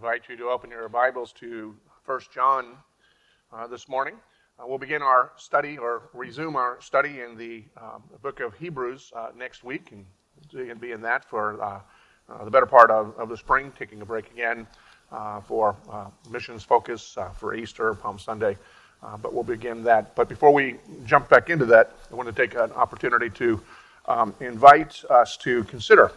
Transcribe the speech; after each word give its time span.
invite 0.00 0.30
you 0.30 0.36
to 0.38 0.44
open 0.44 0.70
your 0.70 0.88
Bibles 0.88 1.30
to 1.30 1.76
1 2.06 2.20
John 2.32 2.68
uh, 3.52 3.66
this 3.66 3.86
morning. 3.86 4.14
Uh, 4.58 4.64
we'll 4.66 4.78
begin 4.78 5.02
our 5.02 5.30
study 5.36 5.76
or 5.76 6.04
resume 6.14 6.56
our 6.56 6.80
study 6.80 7.20
in 7.20 7.36
the 7.36 7.62
um, 7.76 8.02
book 8.22 8.40
of 8.40 8.54
Hebrews 8.54 9.12
uh, 9.14 9.28
next 9.36 9.62
week, 9.62 9.92
and 9.92 10.80
be 10.80 10.92
in 10.92 11.02
that 11.02 11.26
for 11.26 11.62
uh, 11.62 11.80
uh, 12.30 12.44
the 12.46 12.50
better 12.50 12.64
part 12.64 12.90
of, 12.90 13.14
of, 13.18 13.28
the 13.28 13.36
spring, 13.36 13.74
taking 13.78 14.00
a 14.00 14.06
break 14.06 14.30
again 14.30 14.66
uh, 15.12 15.42
for 15.42 15.76
missions 16.30 16.62
focus 16.62 17.18
for 17.36 17.54
Easter, 17.54 17.92
Palm 17.92 18.18
Sunday. 18.18 18.56
but 19.20 19.34
we'll 19.34 19.42
begin 19.42 19.84
that. 19.84 20.16
But 20.16 20.30
before 20.30 20.50
we 20.50 20.76
jump 21.04 21.28
back 21.28 21.50
into 21.50 21.66
that, 21.66 21.92
I 22.10 22.14
want 22.14 22.26
to 22.26 22.34
take 22.34 22.54
an 22.54 22.72
opportunity 22.72 23.28
to 23.28 23.60
um, 24.08 24.34
invite 24.40 25.04
us 25.10 25.36
to 25.42 25.62
consider 25.64 26.10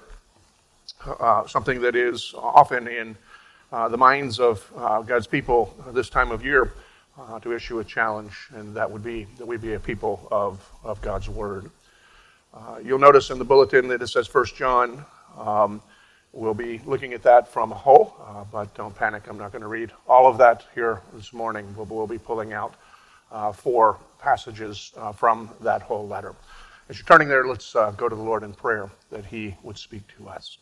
something 1.48 1.82
that 1.82 1.98
is 1.98 2.34
often 2.38 2.88
in 2.88 3.18
uh, 3.74 3.90
the 3.90 3.98
minds 3.98 4.40
of 4.40 4.72
uh, 4.78 5.02
God's 5.02 5.26
people 5.26 5.76
this 5.94 6.08
time 6.08 6.30
of 6.30 6.46
year 6.46 6.72
uh, 7.20 7.40
to 7.40 7.54
issue 7.54 7.80
a 7.80 7.84
challenge, 7.84 8.48
and 8.54 8.76
that 8.76 8.90
would 8.90 9.04
be 9.04 9.26
that 9.40 9.48
we 9.48 9.58
be 9.58 9.74
a 9.74 9.80
people 9.80 10.28
of, 10.32 10.64
of 10.84 11.02
God's 11.02 11.28
Word. 11.28 11.72
Uh, 12.54 12.78
you'll 12.84 13.00
notice 13.00 13.32
in 13.32 13.40
the 13.40 13.46
bulletin 13.46 13.88
that 13.88 14.00
it 14.04 14.08
says 14.10 14.28
First 14.28 14.56
John. 14.56 15.04
Um, 15.40 15.82
we'll 16.34 16.54
be 16.54 16.82
looking 16.86 17.14
at 17.14 17.24
that 17.24 17.48
from 17.48 17.72
a 17.72 17.76
whole, 17.76 18.16
uh, 18.24 18.44
but 18.52 18.76
don't 18.76 18.96
panic. 18.96 19.24
I'm 19.28 19.40
not 19.40 19.52
going 19.52 19.64
to 19.64 19.68
read 19.68 19.92
all 20.08 20.28
of 20.28 20.38
that 20.38 20.68
here 20.76 21.02
this 21.16 21.34
morning. 21.34 21.66
We'll, 21.76 21.88
we'll 21.88 22.06
be 22.06 22.20
pulling 22.20 22.54
out 22.54 22.76
uh, 23.32 23.52
four 23.52 23.98
passages 24.20 24.94
from 25.16 25.50
that 25.62 25.82
whole 25.82 26.08
letter. 26.08 26.36
As 26.90 27.00
you're 27.00 27.08
turning 27.08 27.28
there, 27.28 27.48
let's 27.48 27.74
go 27.74 28.08
to 28.08 28.16
the 28.16 28.22
Lord 28.22 28.44
in 28.44 28.54
prayer 28.54 28.92
that 29.10 29.26
He 29.26 29.56
would 29.64 29.80
speak 29.80 30.04
to 30.20 30.30
us. 30.30 30.60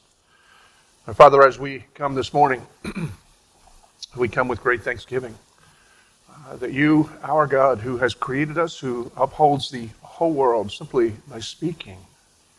And 1.08 1.18
Father, 1.18 1.41
as 1.44 1.58
we 1.58 1.86
come 1.96 2.14
this 2.14 2.32
morning, 2.32 2.62
we 4.16 4.28
come 4.28 4.48
with 4.48 4.62
great 4.62 4.84
thanksgiving 4.84 5.34
uh, 6.30 6.58
that 6.58 6.74
you, 6.74 7.10
our 7.24 7.48
God, 7.48 7.80
who 7.80 7.98
has 7.98 8.13
created 8.13 8.60
us, 8.60 8.77
who 8.77 9.12
upholds 9.18 9.71
the 9.71 9.90
whole 10.04 10.32
world 10.32 10.71
simply 10.71 11.16
by 11.27 11.40
speaking 11.40 11.98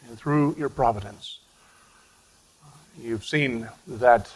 and 0.09 0.19
through 0.19 0.57
your 0.59 0.69
providence, 0.69 1.39
uh, 2.65 2.71
you've 3.01 3.25
seen 3.25 3.69
that 3.87 4.29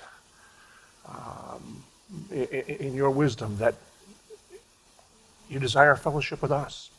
um, 1.08 1.82
in, 2.30 2.46
in 2.46 2.94
your 2.94 3.10
wisdom 3.10 3.56
that 3.56 3.74
you 5.50 5.58
desire 5.58 5.96
fellowship 5.96 6.42
with 6.42 6.52
us. 6.52 6.90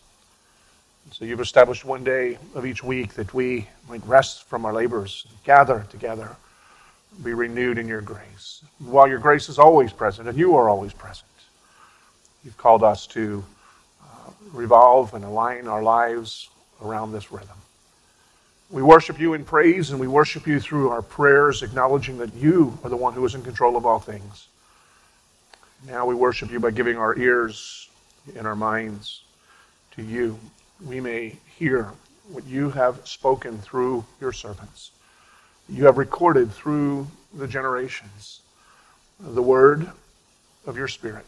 So 1.12 1.24
you've 1.24 1.40
established 1.40 1.86
one 1.86 2.04
day 2.04 2.38
of 2.54 2.66
each 2.66 2.84
week 2.84 3.14
that 3.14 3.34
we 3.34 3.70
might 3.88 4.06
rest 4.06 4.44
from 4.44 4.66
our 4.66 4.74
labors, 4.74 5.26
gather 5.46 5.88
together 5.90 6.36
be 7.24 7.34
renewed 7.34 7.78
in 7.78 7.88
your 7.88 8.02
grace. 8.02 8.64
While 8.80 9.08
your 9.08 9.20
grace 9.20 9.50
is 9.50 9.60
always 9.60 9.92
present, 9.92 10.28
and 10.28 10.38
you 10.38 10.56
are 10.56 10.70
always 10.70 10.94
present, 10.94 11.28
you've 12.44 12.58
called 12.58 12.84
us 12.84 13.08
to 13.08 13.44
uh, 14.04 14.32
revolve 14.54 15.14
and 15.14 15.24
align 15.24 15.68
our 15.68 15.82
lives 15.82 16.50
around 16.84 17.12
this 17.12 17.32
rhythm. 17.32 17.58
We 18.70 18.82
worship 18.82 19.20
you 19.20 19.34
in 19.34 19.46
praise, 19.46 19.92
and 19.92 20.00
we 20.00 20.08
worship 20.08 20.46
you 20.46 20.60
through 20.60 20.90
our 20.90 21.02
prayers, 21.02 21.64
acknowledging 21.64 22.18
that 22.18 22.34
you 22.34 22.78
are 22.84 22.90
the 22.90 22.98
one 22.98 23.14
who 23.14 23.26
is 23.26 23.34
in 23.34 23.42
control 23.42 23.78
of 23.78 23.86
all 23.86 24.00
things. 24.00 24.48
Now 25.88 26.06
we 26.06 26.16
worship 26.16 26.52
you 26.52 26.60
by 26.60 26.72
giving 26.72 26.98
our 26.98 27.18
ears 27.18 27.90
and 28.36 28.46
our 28.46 28.56
minds 28.56 29.24
to 29.92 30.04
you. 30.04 30.38
We 30.86 31.00
may 31.00 31.38
hear 31.58 31.92
what 32.30 32.46
you 32.46 32.70
have 32.72 33.08
spoken 33.08 33.58
through 33.60 34.04
your 34.20 34.34
servants 34.34 34.92
you 35.70 35.86
have 35.86 35.98
recorded 35.98 36.52
through 36.52 37.08
the 37.34 37.48
generations. 37.48 38.42
The 39.20 39.42
word 39.42 39.90
of 40.66 40.78
your 40.78 40.88
Spirit 40.88 41.26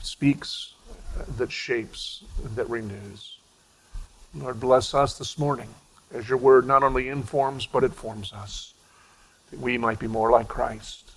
speaks, 0.00 0.74
uh, 1.18 1.24
that 1.38 1.50
shapes, 1.50 2.22
that 2.54 2.68
renews. 2.70 3.38
Lord, 4.34 4.60
bless 4.60 4.94
us 4.94 5.18
this 5.18 5.38
morning 5.38 5.68
as 6.14 6.28
your 6.28 6.38
word 6.38 6.66
not 6.66 6.82
only 6.82 7.08
informs, 7.08 7.66
but 7.66 7.84
it 7.84 7.92
forms 7.92 8.32
us, 8.32 8.74
that 9.50 9.60
we 9.60 9.76
might 9.76 9.98
be 9.98 10.06
more 10.06 10.30
like 10.30 10.48
Christ, 10.48 11.10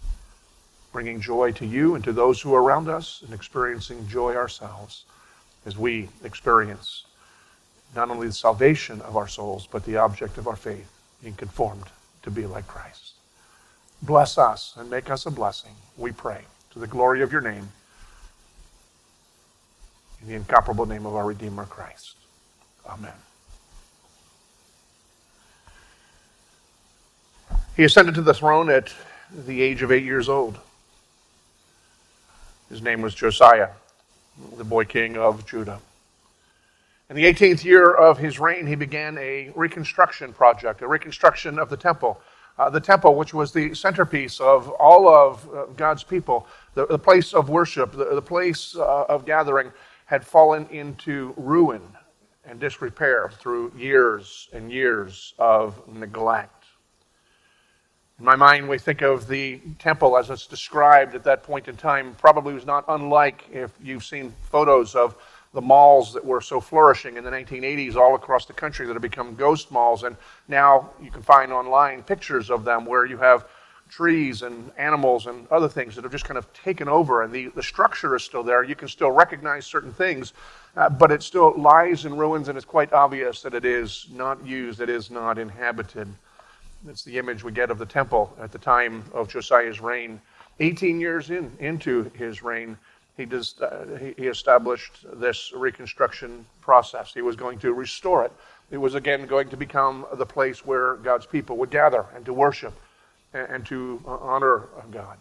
bringing 0.92 1.22
joy 1.22 1.52
to 1.54 1.66
you 1.66 1.96
and 1.96 2.04
to 2.04 2.14
those 2.14 2.42
who 2.42 2.54
are 2.56 2.64
around 2.64 2.90
us 2.90 3.22
and 3.24 3.34
experiencing 3.34 4.08
joy 4.08 4.36
ourselves 4.36 5.04
as 5.66 5.78
we 5.78 6.10
experience 6.24 7.04
not 7.96 8.10
only 8.10 8.28
the 8.28 8.34
salvation 8.34 9.02
of 9.02 9.16
our 9.16 9.28
souls, 9.28 9.68
but 9.72 9.86
the 9.86 9.98
object 9.98 10.38
of 10.38 10.48
our 10.48 10.56
faith 10.56 10.90
being 11.22 11.36
conformed 11.36 11.86
to 12.26 12.32
be 12.32 12.46
like 12.46 12.68
Christ. 12.68 13.14
Bless 14.02 14.38
us 14.38 14.74
and 14.78 14.90
make 14.90 15.10
us 15.10 15.26
a 15.26 15.32
blessing, 15.32 15.72
we 15.98 16.12
pray, 16.12 16.42
to 16.72 16.80
the 16.80 16.88
glory 16.88 17.22
of 17.22 17.32
your 17.32 17.42
name, 17.42 17.70
in 20.22 20.28
the 20.28 20.34
incomparable 20.34 20.86
name 20.86 21.06
of 21.06 21.16
our 21.16 21.26
Redeemer 21.26 21.66
Christ. 21.66 22.16
Amen. 22.88 23.14
He 27.78 27.84
ascended 27.84 28.16
to 28.16 28.22
the 28.22 28.34
throne 28.34 28.70
at 28.70 28.92
the 29.32 29.62
age 29.62 29.82
of 29.82 29.92
eight 29.92 30.04
years 30.04 30.28
old. 30.28 30.58
His 32.70 32.82
name 32.82 33.02
was 33.02 33.14
Josiah, 33.14 33.70
the 34.58 34.64
boy 34.64 34.86
king 34.86 35.18
of 35.18 35.46
Judah. 35.46 35.80
In 37.08 37.16
the 37.16 37.26
18th 37.26 37.64
year 37.64 37.94
of 37.94 38.18
his 38.18 38.40
reign, 38.40 38.66
he 38.66 38.74
began 38.74 39.16
a 39.20 39.52
reconstruction 39.56 40.34
project, 40.34 40.82
a 40.82 40.88
reconstruction 40.88 41.60
of 41.60 41.70
the 41.70 41.78
temple. 41.78 42.20
Uh, 42.58 42.68
the 42.72 42.80
temple, 42.80 43.14
which 43.14 43.32
was 43.32 43.52
the 43.52 43.76
centerpiece 43.76 44.40
of 44.40 44.70
all 44.72 45.08
of 45.08 45.48
uh, 45.54 45.66
God's 45.76 46.04
people, 46.04 46.48
the, 46.74 46.88
the, 46.88 46.98
place 46.98 47.34
of 47.34 47.48
worship, 47.48 47.92
the, 47.92 48.16
the 48.16 48.22
place 48.22 48.76
uh, 48.76 49.04
of 49.08 49.24
gathering, 49.24 49.72
had 50.06 50.26
fallen 50.26 50.66
into 50.72 51.36
ruin 51.38 51.82
and 52.44 52.60
disrepair 52.60 53.30
through 53.40 53.72
years 53.78 54.50
and 54.52 54.72
years 54.72 55.36
of 55.38 55.88
neglect. 55.88 56.64
In 58.18 58.26
my 58.26 58.36
mind, 58.36 58.68
we 58.68 58.80
think 58.80 59.04
of 59.04 59.28
the 59.28 59.60
temple 59.78 60.18
as 60.18 60.32
it's 60.32 60.48
described 60.48 61.14
at 61.14 61.24
that 61.26 61.44
point 61.44 61.68
in 61.68 61.76
time, 61.76 62.16
probably 62.18 62.56
was 62.56 62.66
not 62.66 62.86
unlike 62.88 63.44
if 63.52 63.72
you've 63.84 64.06
seen 64.06 64.34
photos 64.50 64.96
of 64.96 65.16
the 65.56 65.62
malls 65.62 66.14
that 66.14 66.24
were 66.24 66.42
so 66.42 66.60
flourishing 66.60 67.16
in 67.16 67.24
the 67.24 67.32
1980s 67.32 67.96
all 67.96 68.14
across 68.14 68.46
the 68.46 68.54
country 68.54 68.86
that 68.86 68.94
have 68.94 69.02
become 69.02 69.36
ghost 69.36 69.72
malls. 69.72 70.04
And 70.04 70.18
now 70.50 70.90
you 71.02 71.10
can 71.10 71.22
find 71.22 71.52
online 71.54 72.04
pictures 72.04 72.52
of 72.52 72.66
them 72.66 72.86
where 72.86 73.06
you 73.06 73.18
have 73.18 73.48
trees 73.90 74.42
and 74.42 74.70
animals 74.78 75.28
and 75.28 75.48
other 75.50 75.70
things 75.70 75.96
that 75.96 76.04
have 76.04 76.12
just 76.12 76.26
kind 76.26 76.38
of 76.38 76.52
taken 76.54 76.90
over. 76.90 77.24
And 77.24 77.32
the, 77.32 77.48
the 77.56 77.64
structure 77.64 78.18
is 78.18 78.24
still 78.24 78.44
there. 78.44 78.64
You 78.64 78.76
can 78.76 78.90
still 78.90 79.12
recognize 79.12 79.66
certain 79.66 79.94
things, 79.94 80.34
uh, 80.76 80.90
but 80.90 81.10
it 81.10 81.24
still 81.24 81.58
lies 81.58 82.04
in 82.04 82.18
ruins, 82.18 82.50
and 82.50 82.58
it's 82.58 82.66
quite 82.66 82.92
obvious 82.92 83.42
that 83.44 83.54
it 83.54 83.64
is 83.64 84.08
not 84.12 84.46
used, 84.46 84.82
it 84.82 84.90
is 84.90 85.10
not 85.10 85.40
inhabited. 85.40 86.10
That's 86.84 87.06
the 87.06 87.18
image 87.18 87.46
we 87.46 87.54
get 87.54 87.72
of 87.72 87.78
the 87.78 87.86
temple 87.86 88.36
at 88.42 88.52
the 88.52 88.60
time 88.60 89.06
of 89.14 89.30
Josiah's 89.30 89.80
reign. 89.80 90.20
18 90.60 91.00
years 91.00 91.30
in, 91.30 91.52
into 91.60 92.12
his 92.16 92.44
reign, 92.44 92.78
he, 93.18 93.26
does, 93.26 93.60
uh, 93.62 93.98
he, 94.00 94.14
he 94.18 94.28
established 94.28 95.06
this 95.14 95.52
reconstruction 95.56 96.46
process. 96.62 97.14
He 97.14 97.22
was 97.22 97.36
going 97.36 97.60
to 97.60 97.74
restore 97.74 98.26
it. 98.26 98.32
It 98.72 98.78
was 98.78 98.96
again 98.96 99.26
going 99.26 99.50
to 99.50 99.58
become 99.58 100.06
the 100.16 100.26
place 100.26 100.66
where 100.66 100.96
God's 100.96 101.26
people 101.26 101.58
would 101.58 101.70
gather 101.70 102.06
and 102.16 102.26
to 102.26 102.34
worship 102.34 102.74
and, 103.34 103.48
and 103.50 103.66
to 103.68 104.02
uh, 104.06 104.18
honor 104.18 104.68
God. 104.92 105.18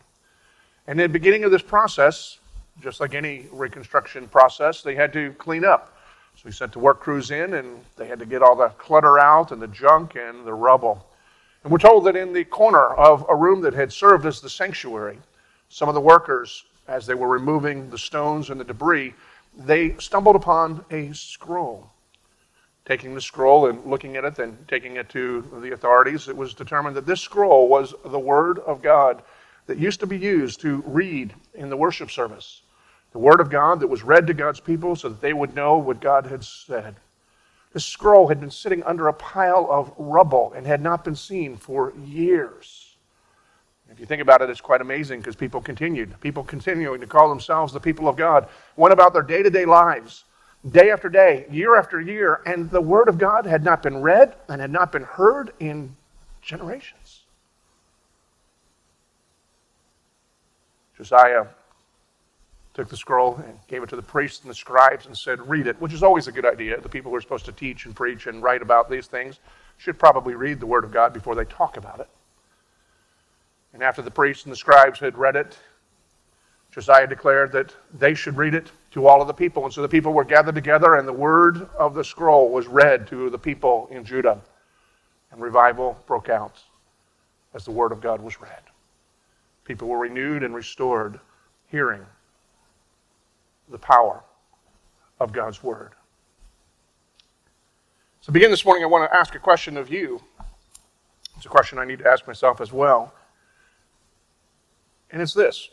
And 0.87 1.01
in 1.01 1.11
the 1.11 1.13
beginning 1.13 1.45
of 1.45 1.51
this 1.51 1.63
process, 1.63 2.39
just 2.83 3.01
like 3.01 3.15
any 3.15 3.47
reconstruction 3.53 4.29
process, 4.29 4.83
they 4.83 4.95
had 4.95 5.13
to 5.13 5.33
clean 5.35 5.65
up. 5.65 5.97
So 6.37 6.49
he 6.49 6.53
sent 6.53 6.73
the 6.73 6.81
work 6.81 7.01
crews 7.01 7.31
in 7.31 7.55
and 7.55 7.81
they 7.97 8.07
had 8.07 8.19
to 8.19 8.27
get 8.27 8.43
all 8.43 8.57
the 8.57 8.69
clutter 8.71 9.19
out 9.19 9.53
and 9.53 9.63
the 9.63 9.69
junk 9.69 10.17
and 10.17 10.45
the 10.45 10.53
rubble. 10.53 11.07
And 11.63 11.73
we're 11.73 11.79
told 11.79 12.05
that 12.05 12.17
in 12.17 12.33
the 12.33 12.45
corner 12.45 12.89
of 12.89 13.25
a 13.29 13.37
room 13.37 13.61
that 13.63 13.73
had 13.73 13.93
served 13.93 14.27
as 14.27 14.41
the 14.41 14.51
sanctuary, 14.51 15.19
some 15.69 15.89
of 15.89 15.95
the 15.95 16.01
workers 16.01 16.65
as 16.87 17.07
they 17.07 17.15
were 17.15 17.29
removing 17.29 17.91
the 17.91 17.99
stones 17.99 18.51
and 18.51 18.61
the 18.61 18.65
debris, 18.65 19.15
they 19.57 19.97
stumbled 19.99 20.37
upon 20.37 20.85
a 20.91 21.13
scroll. 21.13 21.91
Taking 22.85 23.15
the 23.15 23.21
scroll 23.21 23.67
and 23.67 23.85
looking 23.87 24.17
at 24.17 24.25
it, 24.25 24.35
then 24.35 24.59
taking 24.69 24.97
it 24.97 25.09
to 25.11 25.43
the 25.63 25.73
authorities, 25.73 26.29
it 26.29 26.37
was 26.37 26.53
determined 26.53 26.97
that 26.97 27.07
this 27.07 27.21
scroll 27.21 27.69
was 27.69 27.95
the 28.05 28.19
Word 28.19 28.59
of 28.59 28.83
God 28.83 29.23
that 29.67 29.79
used 29.79 30.01
to 30.01 30.07
be 30.07 30.19
used 30.19 30.61
to 30.61 30.83
read 30.87 31.35
in 31.55 31.71
the 31.71 31.77
worship 31.77 32.11
service. 32.11 32.61
The 33.13 33.19
Word 33.19 33.41
of 33.41 33.49
God 33.49 33.81
that 33.81 33.89
was 33.89 34.03
read 34.03 34.27
to 34.27 34.35
God's 34.35 34.61
people 34.61 34.97
so 34.97 35.09
that 35.09 35.21
they 35.21 35.33
would 35.33 35.55
know 35.55 35.79
what 35.79 36.01
God 36.01 36.27
had 36.27 36.45
said. 36.45 36.97
This 37.73 37.85
scroll 37.85 38.29
had 38.29 38.41
been 38.41 38.51
sitting 38.51 38.83
under 38.83 39.09
a 39.09 39.13
pile 39.15 39.67
of 39.71 39.93
rubble 39.97 40.53
and 40.55 40.67
had 40.67 40.83
not 40.83 41.05
been 41.05 41.17
seen 41.17 41.57
for 41.57 41.93
years. 42.05 42.94
If 43.91 44.01
you 44.01 44.07
think 44.07 44.23
about 44.23 44.43
it, 44.43 44.51
it's 44.51 44.61
quite 44.61 44.81
amazing 44.81 45.21
because 45.21 45.37
people 45.37 45.61
continued. 45.61 46.19
People 46.21 46.43
continuing 46.43 47.01
to 47.01 47.07
call 47.07 47.29
themselves 47.29 47.73
the 47.73 47.81
people 47.81 48.09
of 48.09 48.17
God 48.17 48.49
went 48.77 48.93
about 48.93 49.13
their 49.13 49.23
day 49.23 49.43
to 49.43 49.51
day 49.51 49.65
lives, 49.65 50.25
day 50.71 50.91
after 50.91 51.09
day, 51.09 51.47
year 51.51 51.77
after 51.77 52.01
year, 52.01 52.41
and 52.47 52.71
the 52.71 52.81
Word 52.81 53.09
of 53.09 53.19
God 53.19 53.47
had 53.47 53.63
not 53.63 53.83
been 53.83 54.01
read 54.01 54.35
and 54.49 54.61
had 54.61 54.71
not 54.71 54.91
been 54.91 55.05
heard 55.05 55.53
in 55.61 55.95
generations. 56.43 57.21
Josiah 60.97 61.47
took 62.73 62.89
the 62.89 62.97
scroll 62.97 63.37
and 63.37 63.59
gave 63.69 63.83
it 63.83 63.89
to 63.89 63.97
the 63.97 64.03
priests 64.03 64.43
and 64.43 64.51
the 64.51 64.55
scribes 64.55 65.07
and 65.07 65.17
said, 65.17 65.49
Read 65.49 65.67
it, 65.67 65.81
which 65.81 65.93
is 65.93 66.03
always 66.03 66.27
a 66.27 66.33
good 66.33 66.47
idea. 66.47 66.81
The 66.81 66.89
people 66.89 67.11
who 67.11 67.17
are 67.17 67.21
supposed 67.21 67.45
to 67.47 67.53
teach 67.53 67.87
and 67.87 67.95
preach 67.95 68.27
and 68.27 68.43
write 68.43 68.63
about 68.63 68.91
these 68.91 69.07
things 69.07 69.39
should 69.77 69.99
probably 69.99 70.35
read 70.35 70.61
the 70.61 70.67
Word 70.67 70.85
of 70.85 70.91
God 70.91 71.13
before 71.13 71.35
they 71.35 71.45
talk 71.45 71.77
about 71.77 72.01
it. 72.01 72.09
And 73.75 73.83
after 73.83 74.01
the 74.01 74.11
priests 74.11 74.45
and 74.45 74.53
the 74.53 74.57
scribes 74.57 75.01
had 75.01 75.19
read 75.19 75.35
it, 75.35 75.59
Josiah 76.71 77.09
declared 77.09 77.53
that 77.53 77.75
they 77.93 78.15
should 78.15 78.37
read 78.37 78.55
it 78.55 78.71
to 78.93 79.09
all 79.09 79.21
of 79.21 79.27
the 79.27 79.35
people. 79.35 79.65
And 79.65 79.75
so 79.75 79.83
the 79.83 79.89
people 79.89 80.13
were 80.13 80.25
gathered 80.25 80.55
together, 80.55 80.95
and 80.95 81.07
the 81.07 81.13
word 81.13 81.69
of 81.77 81.95
the 81.95 82.05
scroll 82.05 82.51
was 82.51 82.69
read 82.69 83.07
to 83.09 83.29
the 83.31 83.39
people 83.39 83.89
in 83.91 84.05
Judah. 84.05 84.41
And 85.33 85.43
revival 85.43 85.99
broke 86.07 86.29
out 86.29 86.63
as 87.53 87.65
the 87.65 87.73
word 87.73 87.91
of 87.91 88.01
God 88.01 88.21
was 88.23 88.41
read. 88.41 88.63
People 89.65 89.89
were 89.89 89.99
renewed 89.99 90.45
and 90.45 90.55
restored, 90.55 91.19
hearing 91.69 92.05
the 93.69 93.79
power 93.79 94.23
of 95.19 95.33
God's 95.33 95.63
word. 95.63 95.93
So, 98.21 98.33
begin 98.33 98.51
this 98.51 98.65
morning, 98.65 98.85
I 98.85 98.87
want 98.87 99.11
to 99.11 99.17
ask 99.17 99.35
a 99.35 99.39
question 99.39 99.77
of 99.77 99.91
you. 99.91 100.21
It's 101.37 101.47
a 101.47 101.49
question 101.49 101.79
I 101.79 101.85
need 101.85 101.99
to 102.01 102.09
ask 102.09 102.27
myself 102.27 102.61
as 102.61 102.73
well. 102.73 103.13
And 105.15 105.23
it's 105.23 105.33
this 105.33 105.71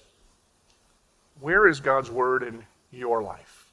Where 1.42 1.68
is 1.68 1.80
God's 1.82 2.12
word 2.12 2.44
in 2.44 2.64
your 2.92 3.24
life? 3.24 3.66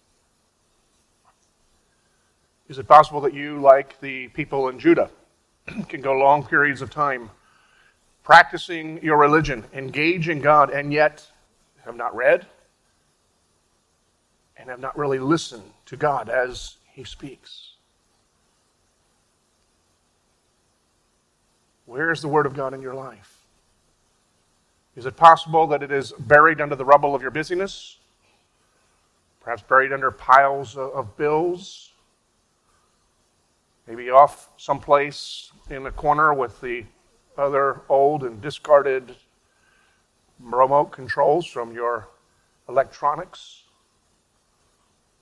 Is 2.68 2.78
it 2.78 2.88
possible 2.88 3.20
that 3.20 3.34
you, 3.34 3.60
like 3.60 4.00
the 4.00 4.28
people 4.28 4.68
in 4.70 4.78
Judah, 4.78 5.10
can 5.88 6.00
go 6.00 6.14
long 6.14 6.44
periods 6.44 6.80
of 6.80 6.90
time 6.90 7.30
practicing 8.24 9.02
your 9.02 9.18
religion, 9.18 9.62
engaging 9.74 10.40
God, 10.40 10.70
and 10.70 10.90
yet 10.92 11.26
have 11.84 11.96
not 11.96 12.16
read 12.16 12.46
and 14.56 14.70
have 14.70 14.80
not 14.80 14.96
really 14.96 15.18
listened 15.18 15.70
to 15.84 15.98
God 15.98 16.30
as 16.30 16.76
He 16.92 17.04
speaks? 17.04 17.74
Where 21.84 22.10
is 22.10 22.22
the 22.22 22.28
Word 22.28 22.46
of 22.46 22.54
God 22.54 22.72
in 22.72 22.80
your 22.80 22.94
life? 22.94 23.38
Is 24.98 25.06
it 25.06 25.16
possible 25.16 25.68
that 25.68 25.84
it 25.84 25.92
is 25.92 26.10
buried 26.18 26.60
under 26.60 26.74
the 26.74 26.84
rubble 26.84 27.14
of 27.14 27.22
your 27.22 27.30
busyness? 27.30 27.98
Perhaps 29.40 29.62
buried 29.62 29.92
under 29.92 30.10
piles 30.10 30.76
of 30.76 31.16
bills? 31.16 31.92
Maybe 33.86 34.10
off 34.10 34.50
someplace 34.56 35.52
in 35.70 35.86
a 35.86 35.92
corner 35.92 36.34
with 36.34 36.60
the 36.60 36.84
other 37.36 37.82
old 37.88 38.24
and 38.24 38.42
discarded 38.42 39.14
remote 40.40 40.86
controls 40.86 41.46
from 41.46 41.72
your 41.72 42.08
electronics? 42.68 43.62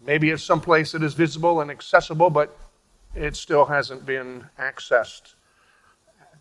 Maybe 0.00 0.31
it's 0.31 0.43
someplace 0.43 0.93
that 0.93 1.02
is 1.02 1.12
visible 1.12 1.61
and 1.61 1.70
accessible, 1.70 2.31
but 2.31 2.56
it 3.14 3.37
still 3.37 3.67
hasn't 3.67 4.06
been 4.06 4.46
accessed 4.58 5.34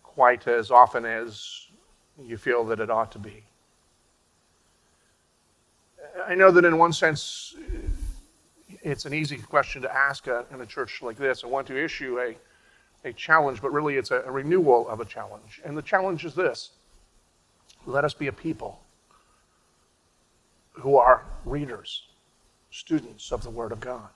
quite 0.02 0.48
as 0.48 0.70
often 0.70 1.04
as 1.04 1.65
you 2.22 2.36
feel 2.36 2.64
that 2.64 2.80
it 2.80 2.90
ought 2.90 3.12
to 3.12 3.18
be. 3.18 3.44
I 6.26 6.34
know 6.34 6.50
that 6.50 6.64
in 6.64 6.78
one 6.78 6.92
sense, 6.92 7.54
it's 8.82 9.04
an 9.04 9.14
easy 9.14 9.36
question 9.36 9.82
to 9.82 9.94
ask 9.94 10.26
in 10.26 10.60
a 10.60 10.66
church 10.66 11.02
like 11.02 11.16
this. 11.16 11.44
I 11.44 11.46
want 11.46 11.66
to 11.68 11.82
issue 11.82 12.18
a, 12.18 12.36
a 13.08 13.12
challenge, 13.12 13.60
but 13.60 13.72
really 13.72 13.96
it's 13.96 14.10
a, 14.10 14.22
a 14.22 14.30
renewal 14.30 14.88
of 14.88 15.00
a 15.00 15.04
challenge. 15.04 15.60
And 15.64 15.76
the 15.76 15.82
challenge 15.82 16.24
is 16.24 16.34
this 16.34 16.70
let 17.86 18.04
us 18.04 18.14
be 18.14 18.26
a 18.26 18.32
people 18.32 18.80
who 20.72 20.96
are 20.96 21.24
readers, 21.44 22.02
students 22.70 23.32
of 23.32 23.42
the 23.42 23.50
Word 23.50 23.72
of 23.72 23.80
God. 23.80 24.08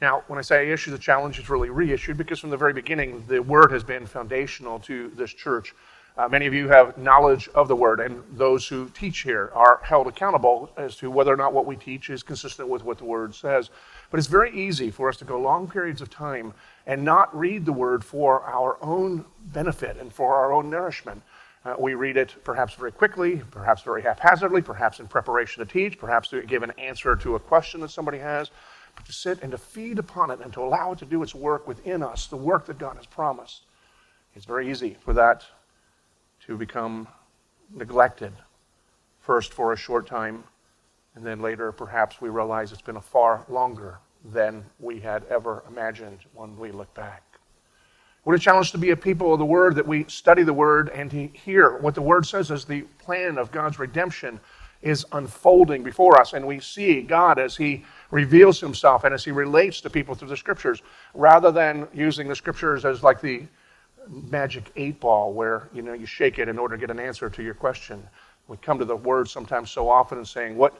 Now, 0.00 0.22
when 0.28 0.38
I 0.38 0.42
say 0.42 0.60
I 0.60 0.72
issue 0.72 0.90
the 0.90 0.98
challenge, 0.98 1.38
it's 1.38 1.50
really 1.50 1.68
reissued 1.68 2.16
because 2.16 2.38
from 2.38 2.50
the 2.50 2.56
very 2.56 2.72
beginning, 2.72 3.24
the 3.28 3.40
Word 3.40 3.70
has 3.72 3.84
been 3.84 4.06
foundational 4.06 4.78
to 4.80 5.10
this 5.14 5.32
church. 5.32 5.74
Uh, 6.16 6.28
many 6.28 6.46
of 6.46 6.52
you 6.52 6.68
have 6.68 6.98
knowledge 6.98 7.48
of 7.54 7.68
the 7.68 7.76
Word, 7.76 8.00
and 8.00 8.22
those 8.32 8.66
who 8.66 8.88
teach 8.90 9.20
here 9.20 9.50
are 9.54 9.80
held 9.82 10.06
accountable 10.06 10.70
as 10.76 10.96
to 10.96 11.10
whether 11.10 11.32
or 11.32 11.36
not 11.36 11.52
what 11.52 11.66
we 11.66 11.76
teach 11.76 12.10
is 12.10 12.22
consistent 12.22 12.68
with 12.68 12.84
what 12.84 12.98
the 12.98 13.04
Word 13.04 13.34
says. 13.34 13.70
But 14.10 14.18
it's 14.18 14.26
very 14.26 14.50
easy 14.52 14.90
for 14.90 15.08
us 15.08 15.16
to 15.18 15.24
go 15.24 15.40
long 15.40 15.68
periods 15.68 16.00
of 16.00 16.10
time 16.10 16.52
and 16.86 17.04
not 17.04 17.36
read 17.36 17.64
the 17.64 17.72
Word 17.72 18.04
for 18.04 18.42
our 18.42 18.76
own 18.82 19.24
benefit 19.46 19.96
and 19.98 20.12
for 20.12 20.34
our 20.34 20.52
own 20.52 20.68
nourishment. 20.68 21.22
Uh, 21.64 21.74
we 21.78 21.94
read 21.94 22.16
it 22.16 22.34
perhaps 22.42 22.74
very 22.74 22.90
quickly, 22.92 23.42
perhaps 23.50 23.82
very 23.82 24.02
haphazardly, 24.02 24.62
perhaps 24.62 24.98
in 24.98 25.06
preparation 25.06 25.64
to 25.64 25.70
teach, 25.70 25.98
perhaps 25.98 26.28
to 26.28 26.42
give 26.42 26.62
an 26.62 26.72
answer 26.78 27.14
to 27.16 27.34
a 27.34 27.40
question 27.40 27.80
that 27.80 27.90
somebody 27.90 28.18
has 28.18 28.50
but 28.96 29.06
to 29.06 29.12
sit 29.12 29.42
and 29.42 29.52
to 29.52 29.58
feed 29.58 29.98
upon 29.98 30.30
it 30.30 30.40
and 30.40 30.52
to 30.52 30.60
allow 30.60 30.92
it 30.92 30.98
to 30.98 31.04
do 31.04 31.22
its 31.22 31.34
work 31.34 31.66
within 31.68 32.02
us, 32.02 32.26
the 32.26 32.36
work 32.36 32.66
that 32.66 32.78
God 32.78 32.96
has 32.96 33.06
promised. 33.06 33.62
It's 34.34 34.44
very 34.44 34.70
easy 34.70 34.96
for 35.00 35.12
that 35.14 35.44
to 36.50 36.56
become 36.56 37.06
neglected, 37.72 38.32
first 39.20 39.54
for 39.54 39.72
a 39.72 39.76
short 39.76 40.04
time, 40.04 40.42
and 41.14 41.24
then 41.24 41.40
later 41.40 41.70
perhaps 41.70 42.20
we 42.20 42.28
realize 42.28 42.72
it's 42.72 42.82
been 42.82 42.96
a 42.96 43.00
far 43.00 43.44
longer 43.48 44.00
than 44.32 44.64
we 44.80 44.98
had 44.98 45.22
ever 45.30 45.62
imagined 45.68 46.18
when 46.34 46.58
we 46.58 46.72
look 46.72 46.92
back. 46.92 47.22
What 48.24 48.34
a 48.34 48.38
challenge 48.40 48.72
to 48.72 48.78
be 48.78 48.90
a 48.90 48.96
people 48.96 49.32
of 49.32 49.38
the 49.38 49.44
Word, 49.44 49.76
that 49.76 49.86
we 49.86 50.06
study 50.08 50.42
the 50.42 50.52
Word 50.52 50.88
and 50.88 51.08
to 51.12 51.28
hear 51.28 51.78
what 51.78 51.94
the 51.94 52.02
Word 52.02 52.26
says 52.26 52.50
as 52.50 52.64
the 52.64 52.80
plan 52.98 53.38
of 53.38 53.52
God's 53.52 53.78
redemption 53.78 54.40
is 54.82 55.06
unfolding 55.12 55.84
before 55.84 56.20
us, 56.20 56.32
and 56.32 56.44
we 56.44 56.58
see 56.58 57.00
God 57.00 57.38
as 57.38 57.56
He 57.56 57.84
reveals 58.10 58.58
himself 58.58 59.04
and 59.04 59.14
as 59.14 59.24
he 59.24 59.30
relates 59.30 59.80
to 59.82 59.88
people 59.88 60.16
through 60.16 60.26
the 60.26 60.36
scriptures, 60.36 60.82
rather 61.14 61.52
than 61.52 61.86
using 61.94 62.26
the 62.26 62.34
scriptures 62.34 62.84
as 62.84 63.04
like 63.04 63.20
the 63.20 63.46
magic 64.08 64.70
eight 64.76 65.00
ball 65.00 65.32
where 65.32 65.68
you 65.72 65.82
know 65.82 65.92
you 65.92 66.06
shake 66.06 66.38
it 66.38 66.48
in 66.48 66.58
order 66.58 66.76
to 66.76 66.80
get 66.80 66.90
an 66.90 67.00
answer 67.00 67.30
to 67.30 67.42
your 67.42 67.54
question. 67.54 68.02
We 68.48 68.56
come 68.56 68.78
to 68.78 68.84
the 68.84 68.96
word 68.96 69.28
sometimes 69.28 69.70
so 69.70 69.88
often 69.88 70.18
and 70.18 70.26
saying, 70.28 70.56
What 70.56 70.74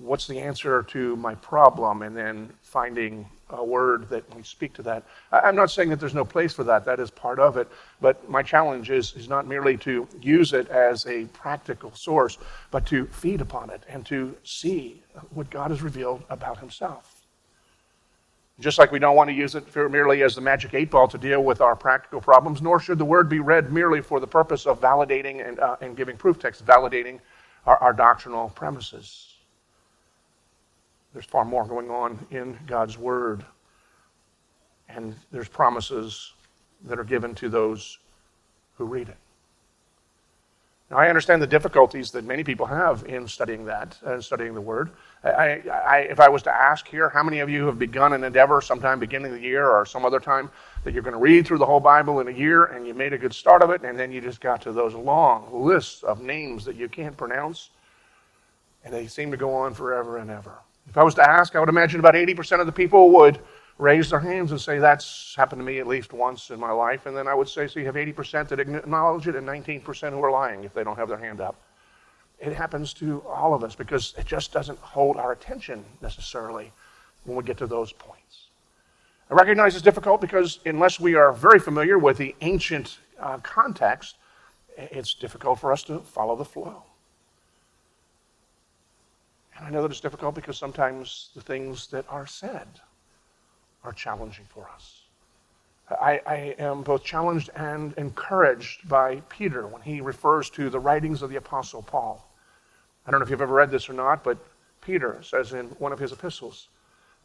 what's 0.00 0.26
the 0.26 0.38
answer 0.38 0.82
to 0.82 1.16
my 1.16 1.34
problem? 1.36 2.02
And 2.02 2.16
then 2.16 2.50
finding 2.62 3.28
a 3.50 3.64
word 3.64 4.08
that 4.08 4.34
we 4.34 4.42
speak 4.42 4.72
to 4.74 4.82
that. 4.82 5.04
I'm 5.32 5.56
not 5.56 5.70
saying 5.70 5.88
that 5.90 6.00
there's 6.00 6.14
no 6.14 6.24
place 6.24 6.52
for 6.52 6.64
that. 6.64 6.84
That 6.84 7.00
is 7.00 7.10
part 7.10 7.38
of 7.38 7.56
it. 7.56 7.68
But 8.00 8.28
my 8.28 8.42
challenge 8.42 8.90
is, 8.90 9.14
is 9.16 9.28
not 9.28 9.46
merely 9.46 9.76
to 9.78 10.06
use 10.20 10.52
it 10.52 10.68
as 10.68 11.06
a 11.06 11.24
practical 11.26 11.92
source, 11.94 12.38
but 12.70 12.86
to 12.86 13.06
feed 13.06 13.40
upon 13.40 13.70
it 13.70 13.82
and 13.88 14.04
to 14.06 14.36
see 14.44 15.02
what 15.30 15.50
God 15.50 15.70
has 15.70 15.82
revealed 15.82 16.24
about 16.30 16.58
himself. 16.58 17.25
Just 18.58 18.78
like 18.78 18.90
we 18.90 18.98
don't 18.98 19.16
want 19.16 19.28
to 19.28 19.34
use 19.34 19.54
it 19.54 19.74
merely 19.74 20.22
as 20.22 20.34
the 20.34 20.40
magic 20.40 20.72
eight 20.72 20.90
ball 20.90 21.06
to 21.08 21.18
deal 21.18 21.44
with 21.44 21.60
our 21.60 21.76
practical 21.76 22.22
problems, 22.22 22.62
nor 22.62 22.80
should 22.80 22.98
the 22.98 23.04
word 23.04 23.28
be 23.28 23.38
read 23.38 23.70
merely 23.70 24.00
for 24.00 24.18
the 24.18 24.26
purpose 24.26 24.66
of 24.66 24.80
validating 24.80 25.46
and, 25.46 25.60
uh, 25.60 25.76
and 25.82 25.96
giving 25.96 26.16
proof 26.16 26.38
text, 26.38 26.64
validating 26.64 27.20
our, 27.66 27.76
our 27.78 27.92
doctrinal 27.92 28.48
premises. 28.50 29.34
There's 31.12 31.26
far 31.26 31.44
more 31.44 31.66
going 31.66 31.90
on 31.90 32.18
in 32.30 32.58
God's 32.66 32.98
Word. 32.98 33.44
And 34.88 35.14
there's 35.32 35.48
promises 35.48 36.34
that 36.84 36.98
are 36.98 37.04
given 37.04 37.34
to 37.36 37.48
those 37.48 37.98
who 38.76 38.84
read 38.84 39.08
it. 39.08 39.16
Now, 40.90 40.98
I 40.98 41.08
understand 41.08 41.40
the 41.42 41.46
difficulties 41.46 42.10
that 42.12 42.24
many 42.24 42.44
people 42.44 42.66
have 42.66 43.04
in 43.06 43.26
studying 43.26 43.64
that, 43.64 43.96
uh, 44.04 44.20
studying 44.20 44.54
the 44.54 44.60
Word. 44.60 44.90
I, 45.30 45.62
I, 45.70 45.98
if 46.10 46.20
I 46.20 46.28
was 46.28 46.42
to 46.44 46.54
ask 46.54 46.86
here, 46.86 47.08
how 47.08 47.22
many 47.22 47.40
of 47.40 47.50
you 47.50 47.66
have 47.66 47.78
begun 47.78 48.12
an 48.12 48.24
endeavor 48.24 48.60
sometime 48.60 48.98
beginning 48.98 49.32
of 49.32 49.38
the 49.38 49.46
year 49.46 49.68
or 49.68 49.84
some 49.86 50.04
other 50.04 50.20
time 50.20 50.50
that 50.84 50.94
you're 50.94 51.02
going 51.02 51.14
to 51.14 51.20
read 51.20 51.46
through 51.46 51.58
the 51.58 51.66
whole 51.66 51.80
Bible 51.80 52.20
in 52.20 52.28
a 52.28 52.32
year 52.32 52.66
and 52.66 52.86
you 52.86 52.94
made 52.94 53.12
a 53.12 53.18
good 53.18 53.34
start 53.34 53.62
of 53.62 53.70
it 53.70 53.82
and 53.82 53.98
then 53.98 54.12
you 54.12 54.20
just 54.20 54.40
got 54.40 54.62
to 54.62 54.72
those 54.72 54.94
long 54.94 55.48
lists 55.52 56.02
of 56.02 56.20
names 56.20 56.64
that 56.64 56.76
you 56.76 56.88
can't 56.88 57.16
pronounce 57.16 57.70
and 58.84 58.94
they 58.94 59.06
seem 59.06 59.30
to 59.30 59.36
go 59.36 59.52
on 59.52 59.74
forever 59.74 60.18
and 60.18 60.30
ever? 60.30 60.58
If 60.88 60.96
I 60.96 61.02
was 61.02 61.14
to 61.16 61.28
ask, 61.28 61.56
I 61.56 61.60
would 61.60 61.68
imagine 61.68 61.98
about 61.98 62.14
80% 62.14 62.60
of 62.60 62.66
the 62.66 62.72
people 62.72 63.10
would 63.10 63.40
raise 63.78 64.10
their 64.10 64.20
hands 64.20 64.52
and 64.52 64.60
say, 64.60 64.78
That's 64.78 65.34
happened 65.36 65.60
to 65.60 65.64
me 65.64 65.80
at 65.80 65.86
least 65.86 66.12
once 66.12 66.50
in 66.50 66.60
my 66.60 66.70
life. 66.70 67.06
And 67.06 67.16
then 67.16 67.26
I 67.26 67.34
would 67.34 67.48
say, 67.48 67.66
So 67.66 67.80
you 67.80 67.86
have 67.86 67.96
80% 67.96 68.48
that 68.48 68.60
acknowledge 68.60 69.28
it 69.28 69.34
and 69.34 69.46
19% 69.46 70.10
who 70.10 70.22
are 70.22 70.30
lying 70.30 70.64
if 70.64 70.72
they 70.72 70.84
don't 70.84 70.96
have 70.96 71.08
their 71.08 71.18
hand 71.18 71.40
up. 71.40 71.56
It 72.38 72.52
happens 72.52 72.92
to 72.94 73.22
all 73.26 73.54
of 73.54 73.64
us 73.64 73.74
because 73.74 74.14
it 74.18 74.26
just 74.26 74.52
doesn't 74.52 74.78
hold 74.78 75.16
our 75.16 75.32
attention 75.32 75.84
necessarily 76.02 76.72
when 77.24 77.36
we 77.36 77.42
get 77.42 77.56
to 77.58 77.66
those 77.66 77.92
points. 77.92 78.48
I 79.30 79.34
recognize 79.34 79.74
it's 79.74 79.82
difficult 79.82 80.20
because 80.20 80.60
unless 80.64 81.00
we 81.00 81.14
are 81.14 81.32
very 81.32 81.58
familiar 81.58 81.98
with 81.98 82.18
the 82.18 82.34
ancient 82.42 82.98
uh, 83.18 83.38
context, 83.38 84.16
it's 84.76 85.14
difficult 85.14 85.58
for 85.58 85.72
us 85.72 85.82
to 85.84 86.00
follow 86.00 86.36
the 86.36 86.44
flow. 86.44 86.82
And 89.56 89.66
I 89.66 89.70
know 89.70 89.82
that 89.82 89.90
it's 89.90 90.00
difficult 90.00 90.34
because 90.34 90.58
sometimes 90.58 91.30
the 91.34 91.40
things 91.40 91.86
that 91.88 92.04
are 92.08 92.26
said 92.26 92.68
are 93.82 93.92
challenging 93.92 94.44
for 94.48 94.68
us. 94.74 95.05
I, 95.88 96.20
I, 96.26 96.36
am 96.58 96.82
both 96.82 97.04
challenged 97.04 97.50
and 97.54 97.94
encouraged 97.96 98.88
by 98.88 99.22
Peter 99.28 99.66
when 99.66 99.82
he 99.82 100.00
refers 100.00 100.50
to 100.50 100.68
the 100.68 100.80
writings 100.80 101.22
of 101.22 101.30
the 101.30 101.36
Apostle 101.36 101.82
Paul. 101.82 102.28
I 103.06 103.10
don't 103.10 103.20
know 103.20 103.24
if 103.24 103.30
you've 103.30 103.40
ever 103.40 103.54
read 103.54 103.70
this 103.70 103.88
or 103.88 103.92
not, 103.92 104.24
but 104.24 104.36
Peter 104.80 105.20
says 105.22 105.52
in 105.52 105.66
one 105.78 105.92
of 105.92 105.98
his 105.98 106.10
epistles, 106.12 106.68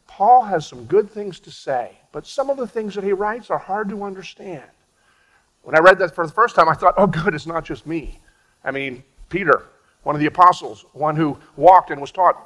Paul 0.06 0.42
has 0.42 0.66
some 0.66 0.84
good 0.84 1.10
things 1.10 1.40
to 1.40 1.50
say, 1.50 1.98
but 2.12 2.26
some 2.26 2.50
of 2.50 2.56
the 2.56 2.66
things 2.66 2.94
that 2.94 3.04
he 3.04 3.12
writes 3.12 3.50
are 3.50 3.58
hard 3.58 3.88
to 3.88 4.04
understand. 4.04 4.62
When 5.62 5.76
I 5.76 5.80
read 5.80 5.98
that 5.98 6.14
for 6.14 6.26
the 6.26 6.32
first 6.32 6.54
time, 6.54 6.68
I 6.68 6.74
thought, 6.74 6.94
oh, 6.96 7.06
good, 7.06 7.34
it's 7.34 7.46
not 7.46 7.64
just 7.64 7.86
me. 7.86 8.20
I 8.64 8.70
mean, 8.70 9.02
Peter, 9.28 9.66
one 10.02 10.14
of 10.14 10.20
the 10.20 10.26
apostles, 10.26 10.84
one 10.92 11.16
who 11.16 11.38
walked 11.56 11.90
and 11.90 12.00
was 12.00 12.12
taught 12.12 12.36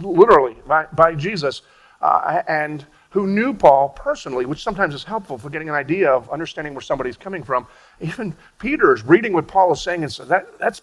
literally 0.00 0.56
by, 0.66 0.86
by 0.92 1.14
Jesus, 1.14 1.62
uh, 2.00 2.42
and 2.48 2.84
who 3.16 3.26
knew 3.26 3.54
Paul 3.54 3.88
personally, 3.88 4.44
which 4.44 4.62
sometimes 4.62 4.94
is 4.94 5.02
helpful 5.02 5.38
for 5.38 5.48
getting 5.48 5.70
an 5.70 5.74
idea 5.74 6.10
of 6.10 6.28
understanding 6.28 6.74
where 6.74 6.82
somebody's 6.82 7.16
coming 7.16 7.42
from. 7.42 7.66
Even 7.98 8.36
Peter 8.58 8.94
is 8.94 9.02
reading 9.06 9.32
what 9.32 9.48
Paul 9.48 9.72
is 9.72 9.80
saying 9.80 10.02
and 10.02 10.12
says, 10.12 10.28
that, 10.28 10.58
that's, 10.58 10.82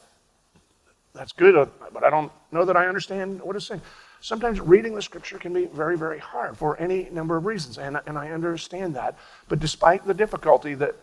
that's 1.13 1.31
good, 1.31 1.55
uh, 1.55 1.67
but 1.93 2.03
I 2.03 2.09
don't 2.09 2.31
know 2.51 2.65
that 2.65 2.75
I 2.75 2.87
understand 2.87 3.39
what 3.39 3.55
it's 3.55 3.67
saying. 3.67 3.81
Sometimes 4.19 4.59
reading 4.59 4.95
the 4.95 5.01
scripture 5.03 5.37
can 5.37 5.53
be 5.53 5.65
very, 5.65 5.95
very 5.95 6.17
hard 6.17 6.57
for 6.57 6.75
any 6.79 7.07
number 7.11 7.37
of 7.37 7.45
reasons, 7.45 7.77
and, 7.77 8.01
and 8.07 8.17
I 8.17 8.31
understand 8.31 8.95
that. 8.95 9.15
But 9.47 9.59
despite 9.59 10.03
the 10.03 10.15
difficulty 10.15 10.73
that 10.73 10.95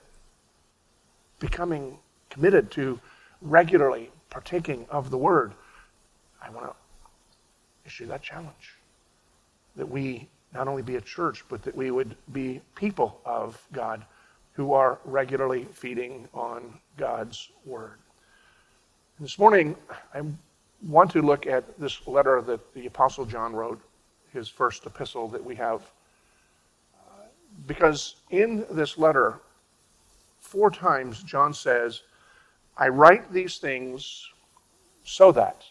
becoming 1.39 1.97
committed 2.29 2.73
to 2.73 2.99
regularly 3.41 4.11
partaking 4.31 4.85
of 4.91 5.11
the 5.11 5.19
word, 5.19 5.53
I 6.43 6.51
want 6.51 6.67
to 6.67 6.75
issue 7.87 8.07
that 8.07 8.21
challenge 8.21 8.75
that 9.77 9.89
we 9.89 10.27
not 10.52 10.69
only 10.69 10.83
be 10.83 10.97
a 10.97 11.00
church, 11.00 11.45
but 11.49 11.62
that 11.62 11.75
we 11.75 11.90
would 11.90 12.16
be 12.33 12.61
people 12.75 13.21
of 13.25 13.62
God 13.73 14.04
who 14.52 14.73
are 14.73 14.99
regularly 15.04 15.64
feeding 15.73 16.28
on 16.35 16.78
God's 16.97 17.50
word. 17.64 17.99
This 19.21 19.38
morning, 19.38 19.76
I 20.14 20.23
want 20.87 21.11
to 21.12 21.23
look 21.23 21.47
at 21.47 21.78
this 21.78 22.07
letter 22.07 22.42
that 22.42 22.75
the 22.75 22.87
Apostle 22.87 23.25
John 23.25 23.52
wrote, 23.52 23.80
his 24.33 24.49
first 24.49 24.87
epistle 24.87 25.28
that 25.28 25.45
we 25.45 25.54
have. 25.57 25.83
Because 27.66 28.16
in 28.30 28.64
this 28.71 28.97
letter, 28.97 29.40
four 30.38 30.71
times 30.71 31.23
John 31.23 31.52
says, 31.52 32.02
I 32.76 32.88
write 32.88 33.33
these 33.33 33.59
things 33.59 34.26
so 35.04 35.33
that. 35.33 35.64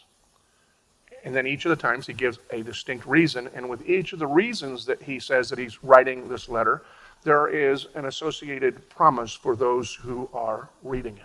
And 1.24 1.34
then 1.34 1.46
each 1.46 1.64
of 1.64 1.70
the 1.70 1.76
times 1.76 2.06
he 2.06 2.12
gives 2.12 2.38
a 2.50 2.62
distinct 2.62 3.06
reason. 3.06 3.48
And 3.54 3.68
with 3.68 3.88
each 3.88 4.12
of 4.12 4.18
the 4.18 4.26
reasons 4.26 4.86
that 4.86 5.02
he 5.02 5.18
says 5.18 5.50
that 5.50 5.58
he's 5.58 5.82
writing 5.84 6.28
this 6.28 6.48
letter, 6.48 6.82
there 7.22 7.48
is 7.48 7.88
an 7.94 8.06
associated 8.06 8.88
promise 8.88 9.32
for 9.32 9.54
those 9.54 9.94
who 9.94 10.28
are 10.32 10.70
reading 10.82 11.16
it. 11.18 11.24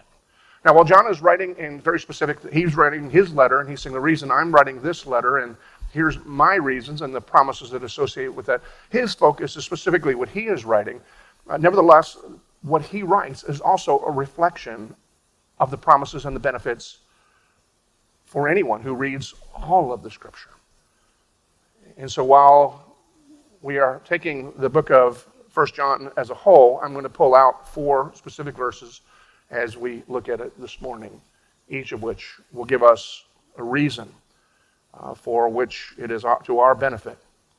Now, 0.66 0.74
while 0.74 0.84
John 0.84 1.08
is 1.08 1.22
writing 1.22 1.56
in 1.58 1.80
very 1.80 2.00
specific, 2.00 2.38
he's 2.52 2.76
writing 2.76 3.10
his 3.10 3.32
letter, 3.32 3.60
and 3.60 3.70
he's 3.70 3.82
saying 3.82 3.94
the 3.94 4.00
reason 4.00 4.32
I'm 4.32 4.52
writing 4.52 4.82
this 4.82 5.06
letter, 5.06 5.38
and 5.38 5.56
here's 5.94 6.18
my 6.26 6.56
reasons 6.56 7.04
and 7.04 7.14
the 7.14 7.22
promises 7.22 7.70
that 7.70 7.84
associate 7.84 8.34
with 8.34 8.48
that. 8.48 8.62
His 8.90 9.14
focus 9.14 9.56
is 9.56 9.64
specifically 9.64 10.16
what 10.16 10.28
he 10.28 10.48
is 10.48 10.66
writing. 10.66 11.00
Uh, 11.48 11.58
nevertheless, 11.58 12.18
what 12.64 12.82
he 12.82 13.04
writes 13.04 13.44
is 13.44 13.62
also 13.62 14.00
a 14.00 14.12
reflection 14.12 14.96
of 15.60 15.70
the 15.70 15.78
promises 15.78 16.26
and 16.26 16.36
the 16.36 16.40
benefits 16.40 17.00
for 18.36 18.50
anyone 18.50 18.82
who 18.82 18.94
reads 18.94 19.34
all 19.54 19.94
of 19.94 20.04
the 20.04 20.12
scripture. 20.12 20.50
And 21.96 22.12
so 22.12 22.22
while 22.22 22.98
we 23.62 23.78
are 23.78 24.02
taking 24.04 24.52
the 24.58 24.68
book 24.68 24.92
of 24.92 25.26
First 25.48 25.74
John 25.74 26.12
as 26.18 26.32
a 26.32 26.34
whole, 26.34 26.82
I'm 26.84 26.92
going 26.92 27.04
to 27.04 27.10
pull 27.10 27.34
out 27.34 27.66
four 27.66 28.12
specific 28.14 28.58
verses 28.58 29.00
as 29.52 29.78
we 29.78 30.04
look 30.10 30.28
at 30.28 30.42
it 30.42 30.52
this 30.60 30.82
morning, 30.82 31.22
each 31.70 31.94
of 31.94 32.04
which 32.04 32.36
will 32.52 32.66
give 32.66 32.84
us 32.84 33.24
a 33.58 33.64
reason 33.64 34.10
uh, 35.00 35.14
for 35.14 35.48
which 35.48 35.94
it 35.98 36.12
is 36.12 36.26
to 36.44 36.60
our 36.60 36.76
benefit 36.76 37.18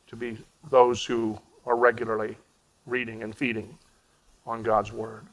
to 0.08 0.14
be 0.14 0.36
those 0.68 1.02
who 1.02 1.38
are 1.64 1.76
regularly 1.76 2.36
reading 2.84 3.22
and 3.22 3.34
feeding 3.34 3.78
on 4.46 4.62
God's 4.62 4.92
Word. 4.92 5.24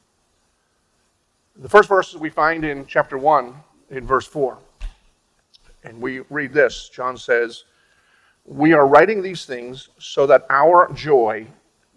The 1.57 1.67
first 1.67 1.89
verses 1.89 2.15
we 2.15 2.29
find 2.29 2.63
in 2.63 2.85
chapter 2.85 3.17
1, 3.17 3.53
in 3.89 4.07
verse 4.07 4.25
4. 4.25 4.57
And 5.83 6.01
we 6.01 6.19
read 6.29 6.53
this 6.53 6.89
John 6.89 7.17
says, 7.17 7.65
We 8.45 8.73
are 8.73 8.87
writing 8.87 9.21
these 9.21 9.45
things 9.45 9.89
so 9.99 10.25
that 10.27 10.45
our 10.49 10.91
joy 10.93 11.47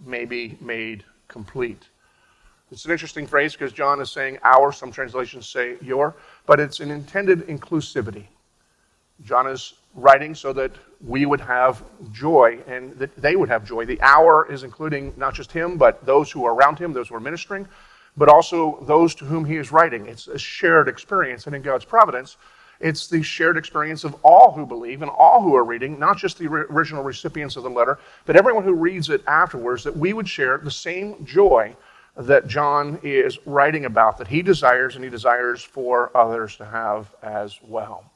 may 0.05 0.25
be 0.25 0.59
made 0.61 1.05
complete. 1.29 1.89
It's 2.71 2.85
an 2.85 2.91
interesting 2.91 3.27
phrase 3.27 3.53
because 3.53 3.73
John 3.73 4.01
is 4.01 4.11
saying 4.11 4.39
our, 4.43 4.73
some 4.73 4.91
translations 4.91 5.49
say 5.49 5.77
your, 5.81 6.17
but 6.47 6.59
it's 6.59 6.81
an 6.81 6.91
intended 6.91 7.47
inclusivity. 7.47 8.27
John 9.23 9.47
is 9.47 9.75
writing 9.95 10.35
so 10.35 10.53
that 10.53 10.73
we 11.01 11.27
would 11.27 11.41
have 11.41 11.83
joy 12.13 12.59
and 12.67 12.93
that 12.99 13.17
they 13.17 13.37
would 13.37 13.49
have 13.49 13.65
joy. 13.65 13.87
The 13.87 14.01
our 14.03 14.51
is 14.51 14.63
including 14.63 15.15
not 15.17 15.35
just 15.35 15.53
him, 15.53 15.79
but 15.79 16.05
those 16.05 16.31
who 16.31 16.45
are 16.45 16.55
around 16.55 16.79
him, 16.79 16.93
those 16.93 17.09
who 17.09 17.15
are 17.15 17.21
ministering, 17.21 17.67
but 18.17 18.29
also 18.29 18.79
those 18.83 19.15
to 19.15 19.25
whom 19.25 19.45
he 19.45 19.57
is 19.57 19.73
writing. 19.73 20.07
It's 20.07 20.27
a 20.27 20.39
shared 20.39 20.89
experience, 20.89 21.47
and 21.47 21.55
in 21.55 21.63
God's 21.63 21.85
providence, 21.85 22.37
it's 22.81 23.07
the 23.07 23.23
shared 23.23 23.57
experience 23.57 24.05
of 24.05 24.15
all 24.23 24.53
who 24.53 24.67
believe 24.67 25.03
and 25.03 25.11
all 25.11 25.43
who 25.43 25.55
are 25.55 25.65
reading, 25.65 25.99
not 25.99 26.19
just 26.19 26.39
the 26.39 26.47
original 26.47 27.03
recipients 27.03 27.57
of 27.57 27.63
the 27.63 27.71
letter, 27.71 27.99
but 28.27 28.37
everyone 28.37 28.65
who 28.65 28.75
reads 28.75 29.09
it 29.09 29.23
afterwards, 29.27 29.85
that 29.85 29.97
we 29.97 30.13
would 30.13 30.29
share 30.29 30.59
the 30.59 30.71
same 30.71 31.25
joy 31.25 31.75
that 32.17 32.47
John 32.47 32.99
is 33.03 33.39
writing 33.47 33.85
about, 33.85 34.19
that 34.19 34.29
he 34.29 34.43
desires 34.43 34.95
and 34.95 35.05
he 35.05 35.11
desires 35.11 35.63
for 35.63 36.15
others 36.17 36.57
to 36.57 36.65
have 36.65 37.15
as 37.23 37.59
well. 37.63 38.11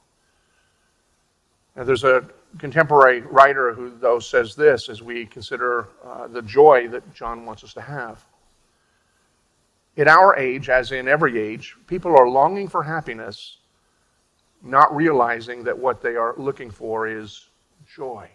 Now, 1.76 1.84
there's 1.84 2.04
a 2.04 2.24
contemporary 2.58 3.20
writer 3.20 3.72
who, 3.72 3.90
though, 3.98 4.18
says 4.18 4.54
this 4.54 4.88
as 4.88 5.02
we 5.02 5.26
consider 5.26 5.88
uh, 6.04 6.26
the 6.26 6.42
joy 6.42 6.88
that 6.88 7.14
John 7.14 7.46
wants 7.46 7.62
us 7.62 7.74
to 7.74 7.80
have. 7.80 8.24
In 9.96 10.08
our 10.08 10.36
age, 10.36 10.68
as 10.68 10.92
in 10.92 11.08
every 11.08 11.38
age, 11.38 11.76
people 11.86 12.16
are 12.16 12.28
longing 12.28 12.68
for 12.68 12.82
happiness 12.82 13.58
not 14.62 14.94
realizing 14.94 15.64
that 15.64 15.78
what 15.78 16.02
they 16.02 16.16
are 16.16 16.34
looking 16.36 16.70
for 16.70 17.08
is 17.08 17.48
joy. 17.94 18.28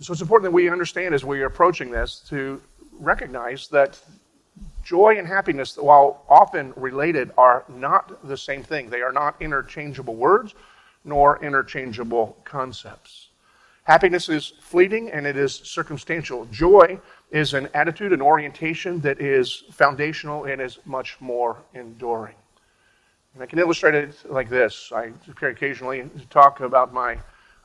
So 0.00 0.12
it's 0.12 0.22
important 0.22 0.50
that 0.50 0.54
we 0.54 0.70
understand 0.70 1.14
as 1.14 1.24
we 1.24 1.42
are 1.42 1.46
approaching 1.46 1.90
this 1.90 2.22
to 2.28 2.60
recognize 2.98 3.68
that 3.68 3.98
joy 4.82 5.16
and 5.18 5.26
happiness, 5.26 5.76
while 5.76 6.24
often 6.28 6.72
related, 6.76 7.32
are 7.36 7.64
not 7.68 8.26
the 8.26 8.36
same 8.36 8.62
thing. 8.62 8.88
They 8.88 9.02
are 9.02 9.12
not 9.12 9.36
interchangeable 9.40 10.16
words 10.16 10.54
nor 11.04 11.42
interchangeable 11.42 12.36
concepts. 12.44 13.28
Happiness 13.84 14.28
is 14.28 14.52
fleeting 14.60 15.10
and 15.10 15.26
it 15.26 15.36
is 15.36 15.54
circumstantial. 15.54 16.46
Joy 16.46 17.00
is 17.30 17.54
an 17.54 17.68
attitude, 17.74 18.12
an 18.12 18.22
orientation 18.22 19.00
that 19.00 19.20
is 19.20 19.64
foundational 19.72 20.44
and 20.44 20.60
is 20.60 20.78
much 20.84 21.20
more 21.20 21.58
enduring. 21.74 22.36
And 23.34 23.42
I 23.42 23.46
can 23.46 23.58
illustrate 23.58 23.94
it 23.94 24.16
like 24.28 24.48
this. 24.48 24.90
I 24.94 25.12
appear 25.28 25.50
occasionally 25.50 26.02
to 26.02 26.26
talk 26.26 26.60
about 26.60 26.92
my 26.92 27.16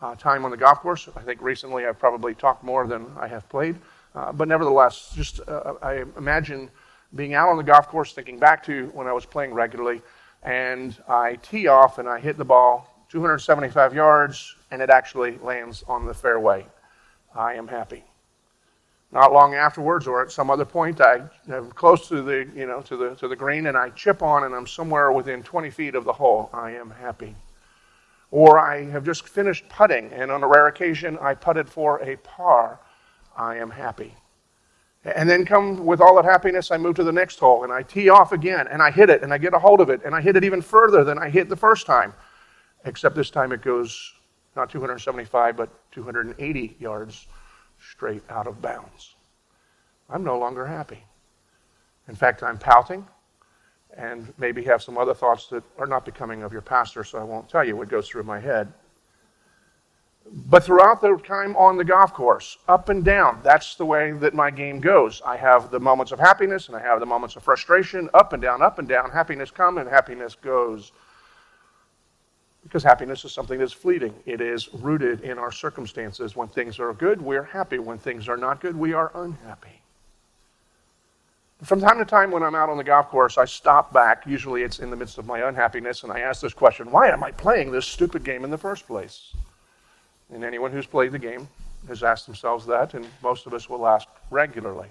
uh, 0.02 0.16
time 0.16 0.46
on 0.46 0.52
the 0.52 0.58
golf 0.58 0.80
course. 0.80 1.10
I 1.16 1.22
think 1.22 1.42
recently 1.42 1.86
I've 1.86 1.98
probably 1.98 2.36
talked 2.36 2.64
more 2.64 2.86
than 2.86 3.08
I 3.20 3.28
have 3.28 3.50
played. 3.50 3.76
Uh, 4.14 4.32
but 4.32 4.48
nevertheless, 4.48 5.12
just 5.16 5.40
uh, 5.48 5.74
I 5.82 6.04
imagine 6.18 6.70
being 7.16 7.34
out 7.34 7.50
on 7.50 7.58
the 7.58 7.64
golf 7.64 7.88
course, 7.88 8.14
thinking 8.14 8.38
back 8.38 8.64
to 8.66 8.88
when 8.94 9.08
I 9.08 9.14
was 9.14 9.26
playing 9.26 9.54
regularly, 9.54 10.02
and 10.44 10.98
I 11.08 11.36
tee 11.42 11.68
off 11.68 11.98
and 11.98 12.08
I 12.08 12.20
hit 12.20 12.38
the 12.38 12.46
ball 12.46 12.92
275 13.10 13.94
yards, 13.94 14.56
and 14.72 14.82
it 14.82 14.90
actually 14.90 15.38
lands 15.40 15.84
on 15.88 16.06
the 16.06 16.14
fairway. 16.14 16.66
I 17.34 17.54
am 17.54 17.68
happy. 17.68 18.04
Not 19.16 19.32
long 19.32 19.56
afterwards, 19.56 20.08
or 20.08 20.22
at 20.22 20.30
some 20.30 20.50
other 20.50 20.66
point, 20.66 21.00
I 21.00 21.22
am 21.50 21.72
close 21.72 22.10
to 22.10 22.22
the, 22.22 22.50
you 22.54 22.66
know, 22.66 22.82
to 22.82 22.98
the, 22.98 23.16
to 23.16 23.30
the 23.30 23.36
green 23.36 23.68
and 23.68 23.78
I 23.78 23.92
chip 23.92 24.22
on 24.22 24.44
and 24.44 24.54
I'm 24.54 24.68
somewhere 24.68 25.10
within 25.14 25.42
20 25.42 25.70
feet 25.70 25.96
of 25.96 26.04
the 26.04 26.12
hole. 26.12 26.50
I 26.54 26.72
am 26.72 26.90
happy. 26.90 27.34
Or 28.30 28.60
I 28.60 28.84
have 28.90 29.06
just 29.06 29.30
finished 29.30 29.70
putting 29.70 30.12
and 30.12 30.30
on 30.30 30.44
a 30.44 30.48
rare 30.48 30.68
occasion 30.68 31.18
I 31.22 31.34
putted 31.34 31.70
for 31.70 32.02
a 32.04 32.18
par. 32.18 32.82
I 33.38 33.56
am 33.56 33.70
happy. 33.70 34.14
And 35.06 35.30
then 35.30 35.46
come 35.46 35.86
with 35.86 36.02
all 36.02 36.18
that 36.18 36.26
happiness, 36.26 36.70
I 36.70 36.76
move 36.76 36.98
to 36.98 37.06
the 37.06 37.14
next 37.14 37.40
hole 37.40 37.64
and 37.64 37.72
I 37.72 37.84
tee 37.84 38.10
off 38.10 38.34
again 38.34 38.68
and 38.68 38.82
I 38.82 38.92
hit 38.92 39.10
it 39.10 39.24
and 39.24 39.34
I 39.34 39.38
get 39.38 39.54
a 39.54 39.60
hold 39.60 39.80
of 39.80 39.90
it 39.90 40.02
and 40.04 40.14
I 40.14 40.20
hit 40.20 40.36
it 40.36 40.44
even 40.44 40.62
further 40.62 41.06
than 41.06 41.18
I 41.18 41.30
hit 41.30 41.48
the 41.48 41.56
first 41.56 41.86
time. 41.86 42.14
Except 42.84 43.16
this 43.16 43.30
time 43.30 43.54
it 43.54 43.62
goes 43.62 44.12
not 44.58 44.70
275 44.70 45.56
but 45.56 45.70
280 45.94 46.76
yards 46.82 47.28
straight 47.92 48.24
out 48.30 48.48
of 48.48 48.62
bounds. 48.62 49.16
I'm 50.10 50.24
no 50.24 50.38
longer 50.38 50.66
happy. 50.66 51.04
In 52.08 52.16
fact, 52.16 52.44
I'm 52.44 52.58
pouting 52.58 53.06
and 53.98 54.34
maybe 54.38 54.64
have 54.64 54.84
some 54.84 54.98
other 54.98 55.14
thoughts 55.14 55.48
that 55.48 55.64
are 55.78 55.88
not 55.88 56.06
becoming 56.06 56.44
of 56.44 56.52
your 56.52 56.62
pastor, 56.62 57.04
so 57.04 57.18
I 57.18 57.24
won't 57.24 57.50
tell 57.50 57.64
you 57.64 57.76
what 57.76 57.90
goes 57.90 58.08
through 58.08 58.24
my 58.24 58.40
head. 58.40 58.72
But 60.32 60.64
throughout 60.64 61.02
the 61.02 61.18
time 61.18 61.56
on 61.56 61.78
the 61.78 61.84
golf 61.84 62.14
course, 62.14 62.58
up 62.68 62.90
and 62.90 63.06
down, 63.06 63.42
that's 63.44 63.76
the 63.76 63.86
way 63.86 64.12
that 64.12 64.34
my 64.34 64.50
game 64.50 64.80
goes. 64.80 65.22
I 65.26 65.38
have 65.38 65.70
the 65.70 65.80
moments 65.80 66.12
of 66.12 66.20
happiness 66.20 66.68
and 66.68 66.76
I 66.76 66.82
have 66.82 67.00
the 67.00 67.06
moments 67.06 67.36
of 67.36 67.44
frustration, 67.44 68.10
up 68.14 68.34
and 68.34 68.42
down, 68.42 68.62
up 68.62 68.80
and 68.80 68.88
down. 68.88 69.12
Happiness 69.12 69.52
comes 69.52 69.78
and 69.78 69.88
happiness 69.88 70.36
goes. 70.36 70.92
Because 72.66 72.82
happiness 72.82 73.24
is 73.24 73.32
something 73.32 73.60
that's 73.60 73.72
fleeting. 73.72 74.14
It 74.26 74.42
is 74.42 74.74
rooted 74.74 75.22
in 75.22 75.38
our 75.38 75.52
circumstances. 75.52 76.36
When 76.36 76.48
things 76.48 76.80
are 76.80 76.92
good, 76.94 77.22
we're 77.22 77.44
happy. 77.44 77.78
When 77.78 78.00
things 78.00 78.28
are 78.28 78.38
not 78.38 78.60
good, 78.60 78.76
we 78.76 78.92
are 78.92 79.12
unhappy. 79.14 79.82
From 81.64 81.80
time 81.80 82.00
to 82.00 82.06
time, 82.06 82.32
when 82.32 82.44
I'm 82.44 82.56
out 82.56 82.70
on 82.70 82.78
the 82.78 82.84
golf 82.84 83.08
course, 83.08 83.38
I 83.38 83.46
stop 83.46 83.94
back. 83.94 84.26
Usually 84.26 84.64
it's 84.64 84.80
in 84.80 84.90
the 84.90 84.96
midst 84.96 85.18
of 85.18 85.26
my 85.26 85.48
unhappiness, 85.48 86.04
and 86.04 86.12
I 86.12 86.20
ask 86.20 86.42
this 86.42 86.54
question 86.54 86.92
Why 86.92 87.10
am 87.10 87.24
I 87.24 87.32
playing 87.32 87.72
this 87.72 87.86
stupid 87.86 88.24
game 88.24 88.44
in 88.44 88.50
the 88.50 88.58
first 88.58 88.88
place? 88.88 89.34
And 90.34 90.44
anyone 90.44 90.72
who's 90.72 90.88
played 90.88 91.12
the 91.12 91.20
game 91.20 91.48
has 91.88 92.04
asked 92.04 92.26
themselves 92.26 92.66
that, 92.66 92.96
and 92.96 93.06
most 93.22 93.46
of 93.46 93.54
us 93.54 93.70
will 93.70 93.88
ask 93.88 94.08
regularly. 94.32 94.90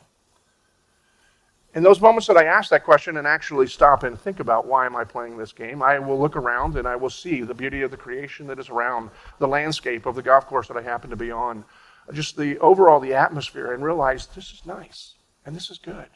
In 1.75 1.83
those 1.83 2.01
moments 2.01 2.29
that 2.29 2.37
I 2.37 2.45
ask 2.45 2.71
that 2.71 2.85
question 2.85 3.17
and 3.17 3.27
actually 3.27 3.67
stop 3.67 4.05
and 4.05 4.19
think 4.19 4.39
about 4.39 4.67
why 4.67 4.87
am 4.87 4.95
I 4.95 5.03
playing 5.03 5.37
this 5.37 5.53
game, 5.53 5.83
I 5.83 5.99
will 5.99 6.21
look 6.21 6.37
around 6.37 6.77
and 6.77 6.87
I 6.87 6.95
will 6.95 7.11
see 7.11 7.43
the 7.43 7.53
beauty 7.53 7.83
of 7.83 7.91
the 7.91 7.97
creation 7.97 8.47
that 8.47 8.61
is 8.61 8.69
around, 8.69 9.11
the 9.41 9.49
landscape 9.49 10.07
of 10.07 10.15
the 10.15 10.23
golf 10.23 10.47
course 10.47 10.69
that 10.69 10.77
I 10.77 10.83
happen 10.83 11.11
to 11.11 11.17
be 11.17 11.33
on, 11.33 11.65
just 12.13 12.37
the 12.37 12.59
overall 12.61 13.01
the 13.01 13.15
atmosphere, 13.15 13.73
and 13.73 13.83
realize 13.83 14.27
this 14.27 14.53
is 14.53 14.65
nice 14.65 15.15
and 15.45 15.57
this 15.57 15.69
is 15.69 15.79
good. 15.79 16.07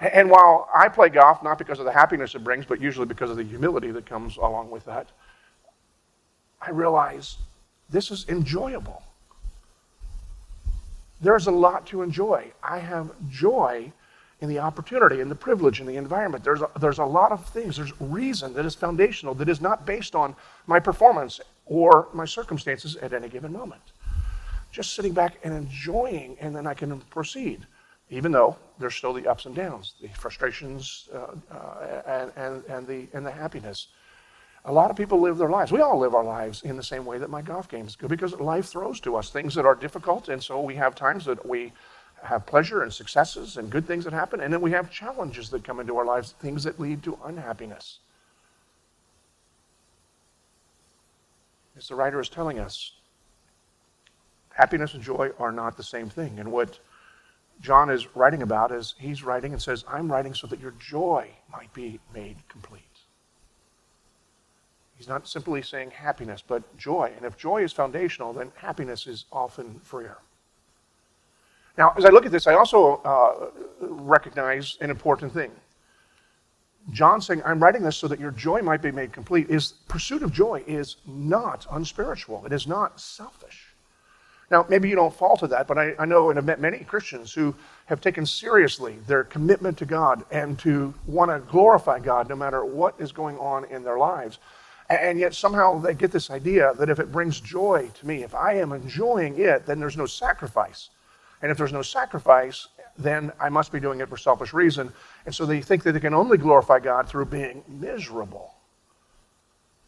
And 0.00 0.28
while 0.28 0.68
I 0.74 0.88
play 0.88 1.10
golf, 1.10 1.44
not 1.44 1.58
because 1.58 1.78
of 1.78 1.84
the 1.84 1.92
happiness 1.92 2.34
it 2.34 2.42
brings, 2.42 2.66
but 2.66 2.80
usually 2.80 3.06
because 3.06 3.30
of 3.30 3.36
the 3.36 3.44
humility 3.44 3.92
that 3.92 4.04
comes 4.04 4.36
along 4.36 4.70
with 4.70 4.84
that, 4.86 5.06
I 6.60 6.70
realize 6.70 7.36
this 7.88 8.10
is 8.10 8.28
enjoyable. 8.28 9.04
There's 11.20 11.46
a 11.46 11.52
lot 11.52 11.86
to 11.86 12.02
enjoy. 12.02 12.50
I 12.64 12.80
have 12.80 13.12
joy 13.30 13.92
in 14.40 14.48
the 14.48 14.58
opportunity 14.58 15.20
and 15.20 15.30
the 15.30 15.34
privilege 15.36 15.80
in 15.80 15.86
the 15.86 15.96
environment. 15.96 16.44
There's 16.44 16.60
a, 16.60 16.70
there's 16.78 16.98
a 16.98 17.04
lot 17.04 17.32
of 17.32 17.46
things. 17.48 17.76
There's 17.76 17.98
reason 18.00 18.52
that 18.54 18.66
is 18.66 18.74
foundational 18.74 19.34
that 19.34 19.48
is 19.48 19.60
not 19.60 19.86
based 19.86 20.14
on 20.14 20.36
my 20.66 20.78
performance 20.78 21.40
or 21.64 22.08
my 22.12 22.26
circumstances 22.26 22.96
at 22.96 23.12
any 23.12 23.28
given 23.28 23.52
moment. 23.52 23.82
Just 24.72 24.94
sitting 24.94 25.12
back 25.12 25.38
and 25.42 25.54
enjoying, 25.54 26.36
and 26.40 26.54
then 26.54 26.66
I 26.66 26.74
can 26.74 27.00
proceed, 27.10 27.66
even 28.10 28.30
though 28.30 28.56
there's 28.78 28.94
still 28.94 29.14
the 29.14 29.26
ups 29.26 29.46
and 29.46 29.54
downs, 29.54 29.94
the 30.02 30.08
frustrations, 30.08 31.08
uh, 31.14 31.28
uh, 31.50 32.02
and, 32.06 32.32
and, 32.36 32.64
and, 32.68 32.86
the, 32.86 33.06
and 33.14 33.24
the 33.24 33.30
happiness. 33.30 33.88
A 34.66 34.72
lot 34.72 34.90
of 34.90 34.96
people 34.96 35.20
live 35.20 35.38
their 35.38 35.48
lives. 35.48 35.72
We 35.72 35.80
all 35.80 35.98
live 35.98 36.14
our 36.14 36.24
lives 36.24 36.62
in 36.62 36.76
the 36.76 36.82
same 36.82 37.06
way 37.06 37.18
that 37.18 37.30
my 37.30 37.40
golf 37.40 37.68
games 37.68 37.96
go 37.96 38.08
because 38.08 38.34
life 38.38 38.66
throws 38.66 39.00
to 39.00 39.16
us 39.16 39.30
things 39.30 39.54
that 39.54 39.64
are 39.64 39.76
difficult, 39.76 40.28
and 40.28 40.42
so 40.42 40.60
we 40.60 40.74
have 40.74 40.94
times 40.94 41.24
that 41.24 41.46
we 41.46 41.72
have 42.26 42.46
pleasure 42.46 42.82
and 42.82 42.92
successes 42.92 43.56
and 43.56 43.70
good 43.70 43.86
things 43.86 44.04
that 44.04 44.12
happen, 44.12 44.40
and 44.40 44.52
then 44.52 44.60
we 44.60 44.72
have 44.72 44.90
challenges 44.90 45.50
that 45.50 45.64
come 45.64 45.80
into 45.80 45.96
our 45.96 46.04
lives, 46.04 46.34
things 46.40 46.64
that 46.64 46.78
lead 46.78 47.02
to 47.04 47.18
unhappiness. 47.24 47.98
As 51.76 51.88
the 51.88 51.94
writer 51.94 52.20
is 52.20 52.28
telling 52.28 52.58
us, 52.58 52.92
happiness 54.50 54.94
and 54.94 55.02
joy 55.02 55.30
are 55.38 55.52
not 55.52 55.76
the 55.76 55.82
same 55.82 56.08
thing. 56.08 56.38
And 56.38 56.50
what 56.50 56.78
John 57.60 57.90
is 57.90 58.14
writing 58.16 58.42
about 58.42 58.72
is 58.72 58.94
he's 58.98 59.22
writing 59.22 59.52
and 59.52 59.60
says, 59.60 59.84
I'm 59.88 60.10
writing 60.10 60.34
so 60.34 60.46
that 60.46 60.60
your 60.60 60.72
joy 60.72 61.28
might 61.52 61.72
be 61.74 62.00
made 62.14 62.36
complete. 62.48 62.82
He's 64.96 65.08
not 65.08 65.28
simply 65.28 65.60
saying 65.60 65.90
happiness, 65.90 66.42
but 66.46 66.76
joy. 66.78 67.12
And 67.16 67.26
if 67.26 67.36
joy 67.36 67.62
is 67.62 67.72
foundational, 67.72 68.32
then 68.32 68.52
happiness 68.56 69.06
is 69.06 69.26
often 69.30 69.80
freer. 69.80 70.16
Now, 71.76 71.92
as 71.96 72.04
I 72.04 72.08
look 72.08 72.24
at 72.24 72.32
this, 72.32 72.46
I 72.46 72.54
also 72.54 72.96
uh, 73.04 73.50
recognize 73.80 74.78
an 74.80 74.90
important 74.90 75.32
thing. 75.32 75.50
John 76.90 77.20
saying, 77.20 77.42
I'm 77.44 77.60
writing 77.60 77.82
this 77.82 77.96
so 77.96 78.08
that 78.08 78.20
your 78.20 78.30
joy 78.30 78.62
might 78.62 78.80
be 78.80 78.92
made 78.92 79.12
complete, 79.12 79.50
is 79.50 79.74
pursuit 79.88 80.22
of 80.22 80.32
joy 80.32 80.62
is 80.66 80.96
not 81.06 81.66
unspiritual. 81.70 82.46
It 82.46 82.52
is 82.52 82.66
not 82.66 83.00
selfish. 83.00 83.74
Now, 84.50 84.64
maybe 84.68 84.88
you 84.88 84.94
don't 84.94 85.14
fall 85.14 85.36
to 85.38 85.48
that, 85.48 85.66
but 85.66 85.76
I, 85.76 85.94
I 85.98 86.04
know 86.04 86.30
and 86.30 86.36
have 86.36 86.44
met 86.44 86.60
many 86.60 86.78
Christians 86.78 87.32
who 87.32 87.54
have 87.86 88.00
taken 88.00 88.24
seriously 88.24 88.98
their 89.08 89.24
commitment 89.24 89.76
to 89.78 89.84
God 89.84 90.24
and 90.30 90.56
to 90.60 90.94
want 91.06 91.32
to 91.32 91.40
glorify 91.50 91.98
God 91.98 92.28
no 92.28 92.36
matter 92.36 92.64
what 92.64 92.94
is 93.00 93.10
going 93.10 93.36
on 93.38 93.64
in 93.64 93.82
their 93.82 93.98
lives. 93.98 94.38
And 94.88 95.18
yet 95.18 95.34
somehow 95.34 95.80
they 95.80 95.94
get 95.94 96.12
this 96.12 96.30
idea 96.30 96.72
that 96.78 96.88
if 96.88 97.00
it 97.00 97.10
brings 97.10 97.40
joy 97.40 97.90
to 97.92 98.06
me, 98.06 98.22
if 98.22 98.36
I 98.36 98.54
am 98.54 98.70
enjoying 98.70 99.40
it, 99.40 99.66
then 99.66 99.80
there's 99.80 99.96
no 99.96 100.06
sacrifice. 100.06 100.90
And 101.42 101.50
if 101.50 101.58
there's 101.58 101.72
no 101.72 101.82
sacrifice, 101.82 102.68
then 102.98 103.32
I 103.38 103.48
must 103.48 103.72
be 103.72 103.80
doing 103.80 104.00
it 104.00 104.08
for 104.08 104.16
selfish 104.16 104.52
reason. 104.52 104.92
And 105.26 105.34
so 105.34 105.44
they 105.44 105.60
think 105.60 105.82
that 105.82 105.92
they 105.92 106.00
can 106.00 106.14
only 106.14 106.38
glorify 106.38 106.78
God 106.78 107.08
through 107.08 107.26
being 107.26 107.62
miserable. 107.68 108.54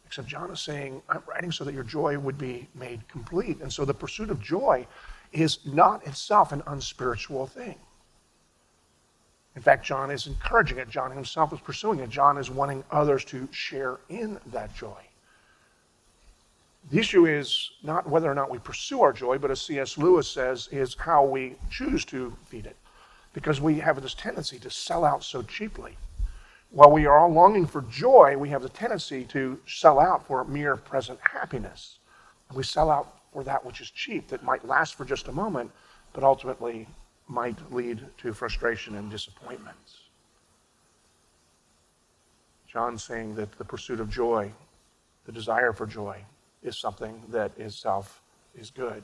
Except 0.06 0.28
John 0.28 0.50
is 0.50 0.60
saying, 0.60 1.02
I'm 1.08 1.22
writing 1.28 1.52
so 1.52 1.64
that 1.64 1.74
your 1.74 1.84
joy 1.84 2.18
would 2.18 2.38
be 2.38 2.68
made 2.74 3.06
complete. 3.08 3.60
And 3.60 3.72
so 3.72 3.84
the 3.84 3.94
pursuit 3.94 4.30
of 4.30 4.40
joy 4.40 4.86
is 5.32 5.58
not 5.66 6.06
itself 6.06 6.52
an 6.52 6.62
unspiritual 6.66 7.46
thing. 7.46 7.76
In 9.56 9.62
fact, 9.62 9.84
John 9.84 10.10
is 10.10 10.26
encouraging 10.26 10.78
it. 10.78 10.88
John 10.88 11.10
himself 11.10 11.52
is 11.52 11.60
pursuing 11.60 11.98
it. 11.98 12.10
John 12.10 12.38
is 12.38 12.48
wanting 12.48 12.84
others 12.90 13.24
to 13.26 13.48
share 13.50 13.98
in 14.08 14.38
that 14.46 14.74
joy. 14.74 15.07
The 16.90 16.98
issue 16.98 17.26
is 17.26 17.70
not 17.82 18.08
whether 18.08 18.30
or 18.30 18.34
not 18.34 18.50
we 18.50 18.58
pursue 18.58 19.02
our 19.02 19.12
joy, 19.12 19.36
but 19.36 19.50
as 19.50 19.60
C.S. 19.60 19.98
Lewis 19.98 20.26
says, 20.26 20.68
is 20.72 20.96
how 20.98 21.22
we 21.22 21.56
choose 21.70 22.04
to 22.06 22.34
feed 22.46 22.64
it. 22.64 22.76
Because 23.34 23.60
we 23.60 23.78
have 23.80 24.00
this 24.00 24.14
tendency 24.14 24.58
to 24.60 24.70
sell 24.70 25.04
out 25.04 25.22
so 25.22 25.42
cheaply. 25.42 25.98
While 26.70 26.90
we 26.90 27.04
are 27.06 27.18
all 27.18 27.30
longing 27.30 27.66
for 27.66 27.82
joy, 27.82 28.36
we 28.38 28.48
have 28.48 28.62
the 28.62 28.70
tendency 28.70 29.24
to 29.24 29.58
sell 29.66 30.00
out 30.00 30.26
for 30.26 30.44
mere 30.44 30.76
present 30.76 31.18
happiness. 31.22 31.98
We 32.54 32.62
sell 32.62 32.90
out 32.90 33.20
for 33.32 33.44
that 33.44 33.64
which 33.64 33.82
is 33.82 33.90
cheap, 33.90 34.28
that 34.28 34.42
might 34.42 34.66
last 34.66 34.94
for 34.94 35.04
just 35.04 35.28
a 35.28 35.32
moment, 35.32 35.70
but 36.14 36.24
ultimately 36.24 36.88
might 37.26 37.58
lead 37.72 38.04
to 38.18 38.32
frustration 38.32 38.96
and 38.96 39.10
disappointment. 39.10 39.76
John's 42.66 43.04
saying 43.04 43.34
that 43.34 43.52
the 43.58 43.64
pursuit 43.64 44.00
of 44.00 44.08
joy, 44.08 44.50
the 45.26 45.32
desire 45.32 45.72
for 45.74 45.86
joy, 45.86 46.24
is 46.62 46.76
something 46.76 47.22
that 47.28 47.56
itself 47.58 48.22
is 48.58 48.70
good. 48.70 49.02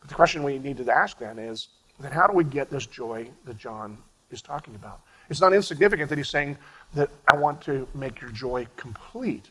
But 0.00 0.08
the 0.08 0.14
question 0.14 0.42
we 0.42 0.58
need 0.58 0.76
to 0.78 0.92
ask 0.92 1.18
then 1.18 1.38
is 1.38 1.68
then 2.00 2.12
how 2.12 2.26
do 2.26 2.34
we 2.34 2.44
get 2.44 2.70
this 2.70 2.86
joy 2.86 3.28
that 3.44 3.58
John 3.58 3.96
is 4.30 4.42
talking 4.42 4.74
about? 4.74 5.00
It's 5.30 5.40
not 5.40 5.52
insignificant 5.52 6.08
that 6.10 6.18
he's 6.18 6.28
saying 6.28 6.58
that 6.94 7.10
I 7.28 7.36
want 7.36 7.60
to 7.62 7.86
make 7.94 8.20
your 8.20 8.30
joy 8.30 8.66
complete. 8.76 9.50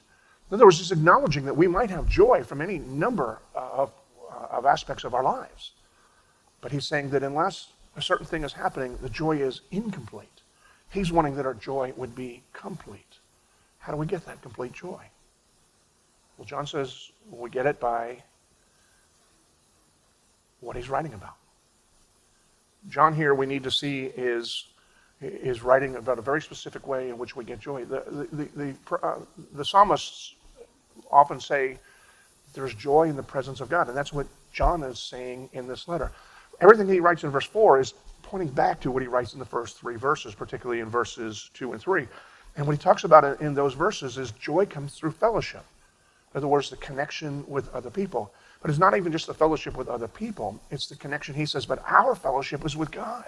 In 0.50 0.56
other 0.56 0.66
words, 0.66 0.80
he's 0.80 0.92
acknowledging 0.92 1.46
that 1.46 1.56
we 1.56 1.68
might 1.68 1.90
have 1.90 2.08
joy 2.08 2.44
from 2.44 2.62
any 2.62 2.80
number 2.80 3.40
of, 3.56 3.92
uh, 4.30 4.58
of 4.58 4.66
aspects 4.66 5.06
of 5.06 5.14
our 5.14 5.24
lives. 5.24 5.72
But 6.60 6.72
he's 6.72 6.86
saying 6.86 7.10
that 7.12 7.24
unless 7.24 7.70
a 7.96 8.02
certain 8.02 8.26
thing 8.26 8.44
is 8.44 8.54
happening, 8.54 8.98
the 9.02 9.10
joy 9.10 9.38
is 9.38 9.62
incomplete. 9.72 10.28
He's 10.90 11.12
wanting 11.12 11.36
that 11.36 11.46
our 11.46 11.54
joy 11.54 11.94
would 11.96 12.16
be 12.16 12.44
complete. 12.52 13.20
How 13.80 13.94
do 13.94 13.98
we 13.98 14.06
get 14.06 14.26
that 14.26 14.42
complete 14.42 14.74
joy? 14.74 15.02
Well, 16.42 16.48
John 16.48 16.66
says 16.66 17.12
we 17.30 17.52
get 17.52 17.68
it 17.68 17.80
by 17.80 18.24
what 20.60 20.76
he's 20.76 20.90
writing 20.90 21.14
about. 21.14 21.36
John 22.90 23.14
here, 23.14 23.36
we 23.36 23.46
need 23.46 23.62
to 23.62 23.70
see 23.70 24.06
is, 24.06 24.66
is 25.22 25.62
writing 25.62 25.98
about 25.98 26.18
a 26.18 26.24
very 26.24 26.42
specific 26.42 26.88
way 26.88 27.10
in 27.10 27.20
which 27.20 27.36
we 27.36 27.44
get 27.44 27.60
joy. 27.60 27.86
The, 27.86 28.04
the, 28.08 28.36
the, 28.36 28.74
the, 28.90 29.06
uh, 29.06 29.20
the 29.54 29.64
psalmists 29.64 30.34
often 31.12 31.40
say 31.40 31.78
there's 32.56 32.74
joy 32.74 33.04
in 33.04 33.16
the 33.16 33.22
presence 33.22 33.62
of 33.62 33.70
God, 33.70 33.88
and 33.88 33.96
that's 33.96 34.12
what 34.12 34.26
John 34.52 34.82
is 34.82 34.98
saying 34.98 35.48
in 35.54 35.68
this 35.68 35.88
letter. 35.88 36.12
Everything 36.60 36.88
he 36.88 37.02
writes 37.02 37.24
in 37.24 37.30
verse 37.30 37.46
4 37.46 37.82
is 37.82 37.94
pointing 38.24 38.50
back 38.50 38.80
to 38.80 38.90
what 38.90 39.04
he 39.04 39.08
writes 39.08 39.34
in 39.34 39.40
the 39.40 39.46
first 39.46 39.78
three 39.78 39.96
verses, 39.96 40.34
particularly 40.34 40.82
in 40.82 40.90
verses 40.90 41.52
2 41.54 41.74
and 41.74 41.80
3. 41.80 42.08
And 42.56 42.66
what 42.66 42.76
he 42.76 42.82
talks 42.82 43.04
about 43.04 43.42
in 43.42 43.54
those 43.54 43.76
verses 43.76 44.18
is 44.18 44.32
joy 44.32 44.66
comes 44.66 44.96
through 44.96 45.12
fellowship. 45.12 45.64
In 46.34 46.38
other 46.38 46.48
words, 46.48 46.70
the 46.70 46.78
connection 46.78 47.44
with 47.48 47.74
other 47.74 47.90
people. 47.90 48.34
But 48.62 48.70
it's 48.70 48.80
not 48.80 48.96
even 48.96 49.12
just 49.12 49.28
the 49.28 49.34
fellowship 49.34 49.76
with 49.76 49.88
other 49.88 50.08
people, 50.08 50.60
it's 50.70 50.88
the 50.88 50.96
connection, 50.96 51.36
he 51.36 51.46
says, 51.46 51.66
but 51.66 51.84
our 51.88 52.16
fellowship 52.16 52.66
is 52.66 52.78
with 52.78 52.92
God. 52.92 53.26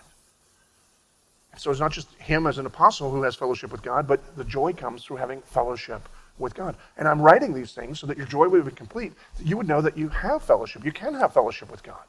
So 1.57 1.69
it's 1.69 1.79
not 1.79 1.91
just 1.91 2.11
him 2.15 2.47
as 2.47 2.57
an 2.57 2.65
apostle 2.65 3.11
who 3.11 3.23
has 3.23 3.35
fellowship 3.35 3.71
with 3.71 3.83
God, 3.83 4.07
but 4.07 4.35
the 4.35 4.43
joy 4.43 4.73
comes 4.73 5.03
through 5.03 5.17
having 5.17 5.41
fellowship 5.41 6.07
with 6.39 6.55
God. 6.55 6.75
And 6.97 7.07
I'm 7.07 7.21
writing 7.21 7.53
these 7.53 7.73
things 7.73 7.99
so 7.99 8.07
that 8.07 8.17
your 8.17 8.25
joy 8.25 8.47
would 8.47 8.65
be 8.65 8.71
complete. 8.71 9.13
that 9.37 9.45
You 9.45 9.57
would 9.57 9.67
know 9.67 9.81
that 9.81 9.97
you 9.97 10.09
have 10.09 10.41
fellowship. 10.41 10.83
You 10.83 10.91
can 10.91 11.13
have 11.13 11.33
fellowship 11.33 11.69
with 11.69 11.83
God. 11.83 12.03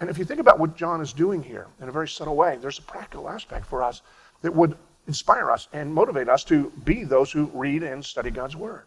And 0.00 0.10
if 0.10 0.18
you 0.18 0.24
think 0.24 0.40
about 0.40 0.58
what 0.58 0.76
John 0.76 1.00
is 1.00 1.12
doing 1.12 1.42
here 1.42 1.66
in 1.80 1.88
a 1.88 1.92
very 1.92 2.08
subtle 2.08 2.36
way, 2.36 2.58
there's 2.60 2.78
a 2.78 2.82
practical 2.82 3.28
aspect 3.28 3.66
for 3.66 3.82
us 3.82 4.02
that 4.42 4.54
would 4.54 4.76
inspire 5.06 5.50
us 5.50 5.68
and 5.72 5.92
motivate 5.92 6.28
us 6.28 6.44
to 6.44 6.70
be 6.84 7.04
those 7.04 7.32
who 7.32 7.50
read 7.54 7.82
and 7.82 8.04
study 8.04 8.30
God's 8.30 8.54
Word. 8.54 8.82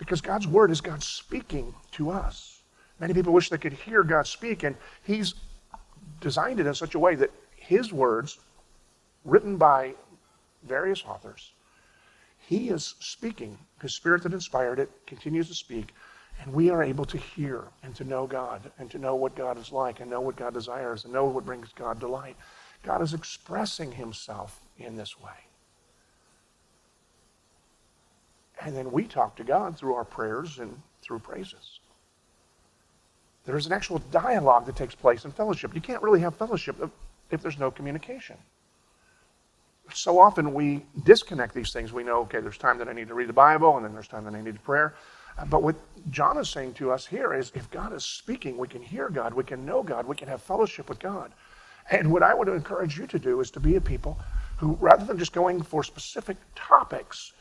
Because 0.00 0.22
God's 0.22 0.48
Word 0.48 0.70
is 0.70 0.80
God 0.80 1.02
speaking 1.02 1.74
to 1.92 2.10
us. 2.10 2.62
Many 2.98 3.12
people 3.12 3.34
wish 3.34 3.50
they 3.50 3.58
could 3.58 3.74
hear 3.74 4.02
God 4.02 4.26
speak, 4.26 4.62
and 4.62 4.74
He's 5.04 5.34
designed 6.20 6.58
it 6.58 6.66
in 6.66 6.74
such 6.74 6.94
a 6.94 6.98
way 6.98 7.14
that 7.16 7.30
His 7.54 7.92
words, 7.92 8.38
written 9.26 9.58
by 9.58 9.94
various 10.64 11.04
authors, 11.04 11.52
He 12.38 12.70
is 12.70 12.94
speaking. 12.98 13.58
His 13.82 13.94
spirit 13.94 14.22
that 14.22 14.32
inspired 14.32 14.78
it 14.78 14.90
continues 15.06 15.48
to 15.48 15.54
speak, 15.54 15.94
and 16.42 16.52
we 16.52 16.70
are 16.70 16.82
able 16.82 17.04
to 17.04 17.18
hear 17.18 17.64
and 17.82 17.94
to 17.96 18.04
know 18.04 18.26
God 18.26 18.72
and 18.78 18.90
to 18.90 18.98
know 18.98 19.14
what 19.16 19.36
God 19.36 19.58
is 19.58 19.70
like 19.70 20.00
and 20.00 20.10
know 20.10 20.22
what 20.22 20.36
God 20.36 20.54
desires 20.54 21.04
and 21.04 21.12
know 21.12 21.26
what 21.26 21.44
brings 21.44 21.68
God 21.74 22.00
delight. 22.00 22.36
God 22.82 23.02
is 23.02 23.12
expressing 23.12 23.92
himself 23.92 24.60
in 24.78 24.96
this 24.96 25.20
way. 25.20 25.49
And 28.60 28.76
then 28.76 28.92
we 28.92 29.04
talk 29.04 29.36
to 29.36 29.44
God 29.44 29.76
through 29.78 29.94
our 29.94 30.04
prayers 30.04 30.58
and 30.58 30.80
through 31.02 31.20
praises. 31.20 31.80
There 33.46 33.56
is 33.56 33.66
an 33.66 33.72
actual 33.72 33.98
dialogue 34.10 34.66
that 34.66 34.76
takes 34.76 34.94
place 34.94 35.24
in 35.24 35.32
fellowship. 35.32 35.74
You 35.74 35.80
can't 35.80 36.02
really 36.02 36.20
have 36.20 36.36
fellowship 36.36 36.76
if, 37.30 37.42
there's 37.42 37.58
no 37.58 37.70
communication. 37.70 38.36
So 39.94 40.18
often 40.18 40.52
we 40.52 40.84
disconnect 41.04 41.54
these 41.54 41.72
things. 41.72 41.92
We 41.92 42.04
know, 42.04 42.20
okay, 42.22 42.40
there's 42.40 42.58
time 42.58 42.78
that 42.78 42.88
I 42.88 42.92
need 42.92 43.08
to 43.08 43.14
read 43.14 43.28
the 43.28 43.32
Bible, 43.32 43.76
and 43.76 43.84
then 43.84 43.92
there's 43.92 44.08
time 44.08 44.24
that 44.24 44.34
I 44.34 44.40
need 44.40 44.54
to 44.54 44.60
prayer. 44.60 44.94
Uh, 45.38 45.44
but 45.46 45.62
what 45.62 45.76
John 46.10 46.36
is 46.38 46.48
saying 46.48 46.74
to 46.74 46.90
us 46.90 47.06
here 47.06 47.32
is 47.32 47.50
if 47.54 47.70
God 47.70 47.92
is 47.92 48.04
speaking, 48.04 48.56
we 48.56 48.68
can 48.68 48.82
hear 48.82 49.08
God, 49.08 49.32
we 49.32 49.44
can 49.44 49.64
know 49.64 49.82
God, 49.82 50.06
we 50.06 50.16
can 50.16 50.28
have 50.28 50.42
fellowship 50.42 50.88
with 50.88 50.98
God. 50.98 51.32
And 51.90 52.12
what 52.12 52.22
I 52.22 52.34
would 52.34 52.48
encourage 52.48 52.98
you 52.98 53.06
to 53.06 53.18
do 53.18 53.40
is 53.40 53.50
to 53.52 53.60
be 53.60 53.76
a 53.76 53.80
people 53.80 54.18
who, 54.58 54.76
rather 54.80 55.04
than 55.04 55.18
just 55.18 55.32
going 55.32 55.62
for 55.62 55.82
specific 55.82 56.36
topics, 56.54 57.32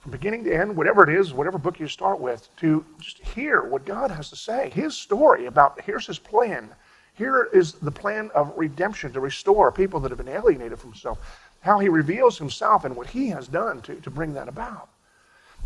from 0.00 0.12
beginning 0.12 0.44
to 0.44 0.54
end, 0.54 0.74
whatever 0.74 1.08
it 1.08 1.14
is, 1.14 1.34
whatever 1.34 1.58
book 1.58 1.78
you 1.78 1.86
start 1.86 2.20
with, 2.20 2.48
to 2.56 2.84
just 2.98 3.18
hear 3.18 3.62
what 3.62 3.84
God 3.84 4.10
has 4.10 4.30
to 4.30 4.36
say, 4.36 4.70
His 4.70 4.96
story 4.96 5.46
about 5.46 5.80
here's 5.82 6.06
His 6.06 6.18
plan. 6.18 6.70
Here 7.14 7.48
is 7.52 7.74
the 7.74 7.90
plan 7.90 8.30
of 8.34 8.52
redemption 8.56 9.12
to 9.12 9.20
restore 9.20 9.70
people 9.70 10.00
that 10.00 10.10
have 10.10 10.18
been 10.18 10.28
alienated 10.28 10.78
from 10.78 10.90
Himself, 10.90 11.18
how 11.60 11.78
He 11.78 11.90
reveals 11.90 12.38
Himself 12.38 12.84
and 12.84 12.96
what 12.96 13.08
He 13.08 13.28
has 13.28 13.46
done 13.46 13.82
to, 13.82 13.96
to 13.96 14.10
bring 14.10 14.32
that 14.34 14.48
about. 14.48 14.88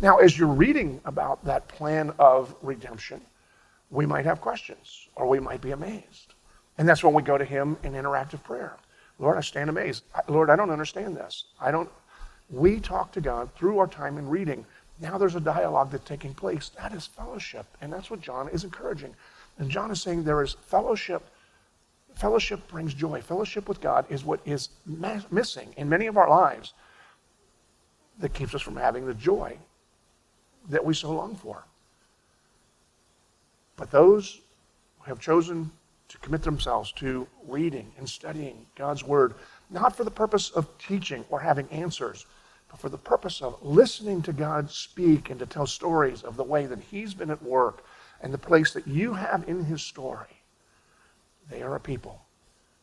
Now, 0.01 0.17
as 0.17 0.37
you're 0.37 0.49
reading 0.49 0.99
about 1.05 1.43
that 1.45 1.69
plan 1.69 2.13
of 2.19 2.53
redemption, 2.61 3.21
we 3.89 4.05
might 4.05 4.25
have 4.25 4.41
questions 4.41 5.07
or 5.15 5.27
we 5.27 5.39
might 5.39 5.61
be 5.61 5.71
amazed. 5.71 6.33
And 6.77 6.89
that's 6.89 7.05
when 7.05 7.13
we 7.13 7.21
go 7.21 7.37
to 7.37 7.45
Him 7.45 7.77
in 7.83 7.93
interactive 7.93 8.43
prayer. 8.43 8.75
Lord, 9.17 9.37
I 9.37 9.41
stand 9.41 9.69
amazed. 9.69 10.03
Lord, 10.27 10.49
I 10.49 10.57
don't 10.57 10.71
understand 10.71 11.15
this. 11.15 11.45
I 11.61 11.71
don't. 11.71 11.89
We 12.49 12.79
talk 12.79 13.11
to 13.13 13.21
God 13.21 13.49
through 13.55 13.79
our 13.79 13.87
time 13.87 14.17
in 14.17 14.29
reading. 14.29 14.65
Now 15.01 15.17
there's 15.17 15.35
a 15.35 15.41
dialogue 15.41 15.91
that's 15.91 16.07
taking 16.07 16.33
place. 16.33 16.69
That 16.77 16.93
is 16.93 17.05
fellowship. 17.05 17.65
And 17.81 17.91
that's 17.91 18.09
what 18.09 18.21
John 18.21 18.47
is 18.49 18.63
encouraging. 18.63 19.15
And 19.57 19.69
John 19.69 19.91
is 19.91 20.01
saying 20.01 20.23
there 20.23 20.43
is 20.43 20.55
fellowship. 20.67 21.23
Fellowship 22.15 22.67
brings 22.67 22.93
joy. 22.93 23.21
Fellowship 23.21 23.67
with 23.67 23.81
God 23.81 24.05
is 24.09 24.23
what 24.23 24.39
is 24.45 24.69
missing 25.31 25.73
in 25.75 25.89
many 25.89 26.07
of 26.07 26.17
our 26.17 26.29
lives 26.29 26.73
that 28.19 28.33
keeps 28.33 28.55
us 28.55 28.61
from 28.61 28.77
having 28.77 29.05
the 29.05 29.13
joy 29.13 29.57
that 30.69 30.85
we 30.85 30.93
so 30.93 31.11
long 31.11 31.35
for. 31.35 31.65
But 33.75 33.91
those 33.91 34.39
who 34.99 35.05
have 35.05 35.19
chosen 35.19 35.71
to 36.07 36.17
commit 36.19 36.43
themselves 36.43 36.91
to 36.93 37.27
reading 37.47 37.91
and 37.97 38.07
studying 38.07 38.65
God's 38.75 39.03
Word, 39.03 39.35
not 39.69 39.95
for 39.95 40.03
the 40.03 40.11
purpose 40.11 40.51
of 40.51 40.77
teaching 40.77 41.25
or 41.29 41.39
having 41.39 41.67
answers, 41.69 42.25
but 42.69 42.79
for 42.79 42.89
the 42.89 42.97
purpose 42.97 43.41
of 43.41 43.61
listening 43.61 44.21
to 44.23 44.33
God 44.33 44.69
speak 44.69 45.29
and 45.29 45.39
to 45.39 45.45
tell 45.45 45.67
stories 45.67 46.23
of 46.23 46.37
the 46.37 46.43
way 46.43 46.65
that 46.65 46.79
He's 46.79 47.13
been 47.13 47.31
at 47.31 47.41
work 47.41 47.83
and 48.21 48.33
the 48.33 48.37
place 48.37 48.73
that 48.73 48.87
you 48.87 49.13
have 49.13 49.47
in 49.47 49.65
His 49.65 49.81
story. 49.81 50.41
They 51.49 51.61
are 51.61 51.75
a 51.75 51.79
people 51.79 52.21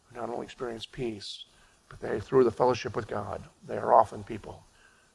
who 0.06 0.20
not 0.20 0.30
only 0.30 0.44
experience 0.44 0.86
peace, 0.86 1.44
but 1.88 2.00
they, 2.00 2.20
through 2.20 2.44
the 2.44 2.50
fellowship 2.50 2.96
with 2.96 3.06
God, 3.06 3.42
they 3.66 3.76
are 3.76 3.92
often 3.92 4.24
people 4.24 4.64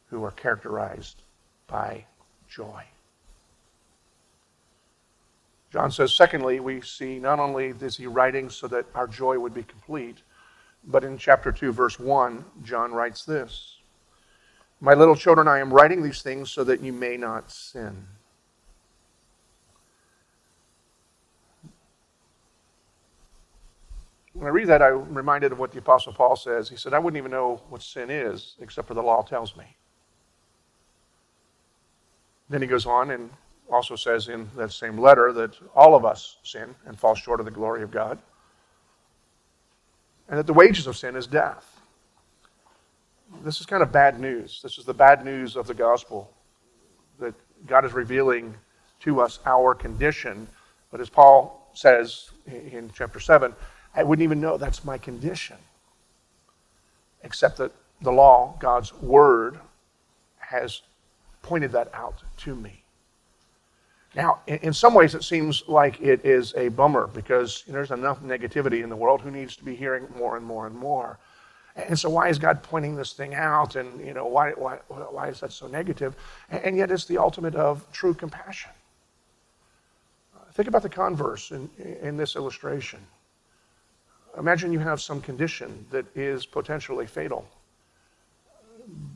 who 0.10 0.24
are 0.24 0.32
characterized 0.32 1.22
by 1.68 2.06
joy. 2.50 2.84
John 5.78 5.92
says, 5.92 6.12
secondly, 6.12 6.60
we 6.60 6.82
see 6.82 7.20
not 7.20 7.40
only 7.40 7.68
is 7.68 7.98
he 7.98 8.08
writing 8.08 8.50
so 8.50 8.68
that 8.68 8.88
our 8.96 9.06
joy 9.06 9.38
would 9.38 9.54
be 9.54 9.62
complete, 9.62 10.24
but 10.84 11.04
in 11.04 11.20
chapter 11.20 11.52
2, 11.52 11.72
verse 11.72 12.00
1, 12.00 12.44
John 12.64 12.94
writes 12.94 13.24
this 13.24 13.78
My 14.82 14.96
little 14.96 15.16
children, 15.16 15.48
I 15.48 15.60
am 15.60 15.72
writing 15.72 16.02
these 16.02 16.24
things 16.24 16.50
so 16.50 16.64
that 16.64 16.82
you 16.82 16.92
may 16.92 17.16
not 17.16 17.52
sin. 17.52 18.08
When 24.34 24.48
I 24.48 24.50
read 24.50 24.70
that, 24.70 24.82
I'm 24.82 25.14
reminded 25.14 25.52
of 25.52 25.60
what 25.60 25.74
the 25.74 25.78
Apostle 25.78 26.12
Paul 26.12 26.36
says. 26.36 26.70
He 26.70 26.76
said, 26.76 26.96
I 26.96 26.98
wouldn't 26.98 27.20
even 27.20 27.30
know 27.30 27.62
what 27.70 27.84
sin 27.84 28.10
is 28.10 28.56
except 28.60 28.88
for 28.88 28.96
the 28.96 29.04
law 29.04 29.22
tells 29.22 29.56
me. 29.56 29.78
Then 32.50 32.64
he 32.64 32.68
goes 32.68 32.88
on 32.88 33.12
and 33.12 33.30
also 33.72 33.96
says 33.96 34.28
in 34.28 34.50
that 34.56 34.72
same 34.72 34.98
letter 34.98 35.34
that 35.34 35.56
all 35.76 35.96
of 35.96 36.06
us 36.06 36.38
sin 36.44 36.74
and 36.86 36.98
fall 36.98 37.16
short 37.16 37.40
of 37.40 37.46
the 37.46 37.52
glory 37.52 37.84
of 37.84 37.92
God, 37.92 38.18
and 40.30 40.38
that 40.38 40.48
the 40.48 40.54
wages 40.54 40.88
of 40.88 40.98
sin 40.98 41.16
is 41.16 41.28
death. 41.28 41.80
This 43.44 43.60
is 43.60 43.66
kind 43.66 43.84
of 43.84 43.92
bad 43.92 44.20
news. 44.20 44.62
This 44.64 44.78
is 44.78 44.86
the 44.86 44.94
bad 44.94 45.26
news 45.26 45.56
of 45.56 45.68
the 45.68 45.74
gospel 45.74 46.32
that 47.20 47.34
God 47.66 47.84
is 47.86 47.94
revealing 47.94 48.56
to 49.02 49.22
us 49.22 49.40
our 49.46 49.74
condition. 49.76 50.48
But 50.92 51.02
as 51.02 51.10
Paul 51.10 51.70
says 51.74 52.32
in 52.46 52.90
chapter 52.94 53.20
7, 53.20 53.54
I 53.96 54.04
wouldn't 54.04 54.24
even 54.24 54.40
know 54.40 54.58
that's 54.58 54.86
my 54.86 54.98
condition, 54.98 55.58
except 57.24 57.58
that 57.58 57.72
the 58.02 58.12
law, 58.12 58.56
God's 58.60 58.94
word, 58.94 59.60
has 60.38 60.82
pointed 61.42 61.72
that 61.74 61.90
out 61.94 62.24
to 62.38 62.56
me. 62.56 62.84
Now, 64.16 64.40
in 64.48 64.74
some 64.74 64.94
ways, 64.94 65.16
it 65.16 65.24
seems 65.24 65.64
like 65.68 66.02
it 66.02 66.26
is 66.26 66.54
a 66.56 66.70
bummer 66.70 67.08
because 67.08 67.64
there's 67.68 67.92
enough 67.92 68.22
negativity 68.22 68.82
in 68.82 68.90
the 68.90 68.96
world. 68.96 69.22
Who 69.22 69.32
needs 69.32 69.56
to 69.58 69.64
be 69.64 69.76
hearing 69.76 70.08
more 70.18 70.38
and 70.38 70.46
more 70.46 70.66
and 70.66 70.76
more? 70.76 71.20
And 71.76 71.98
so, 71.98 72.10
why 72.10 72.30
is 72.30 72.40
God 72.40 72.64
pointing 72.64 72.96
this 72.96 73.14
thing 73.14 73.36
out? 73.36 73.76
And 73.76 74.04
you 74.04 74.14
know, 74.14 74.26
why 74.26 74.52
why 74.52 74.78
why 74.88 75.28
is 75.28 75.40
that 75.42 75.52
so 75.52 75.68
negative? 75.68 76.16
And 76.50 76.78
yet, 76.78 76.90
it's 76.90 77.06
the 77.06 77.18
ultimate 77.18 77.56
of 77.56 77.86
true 77.92 78.14
compassion. 78.14 78.72
Uh, 80.36 80.52
think 80.54 80.68
about 80.68 80.82
the 80.82 80.90
converse 80.90 81.52
in, 81.52 81.70
in 82.02 82.18
this 82.18 82.36
illustration. 82.36 83.00
Imagine 84.38 84.72
you 84.72 84.80
have 84.80 85.02
some 85.02 85.22
condition 85.22 85.86
that 85.92 86.06
is 86.16 86.46
potentially 86.46 87.06
fatal, 87.06 87.48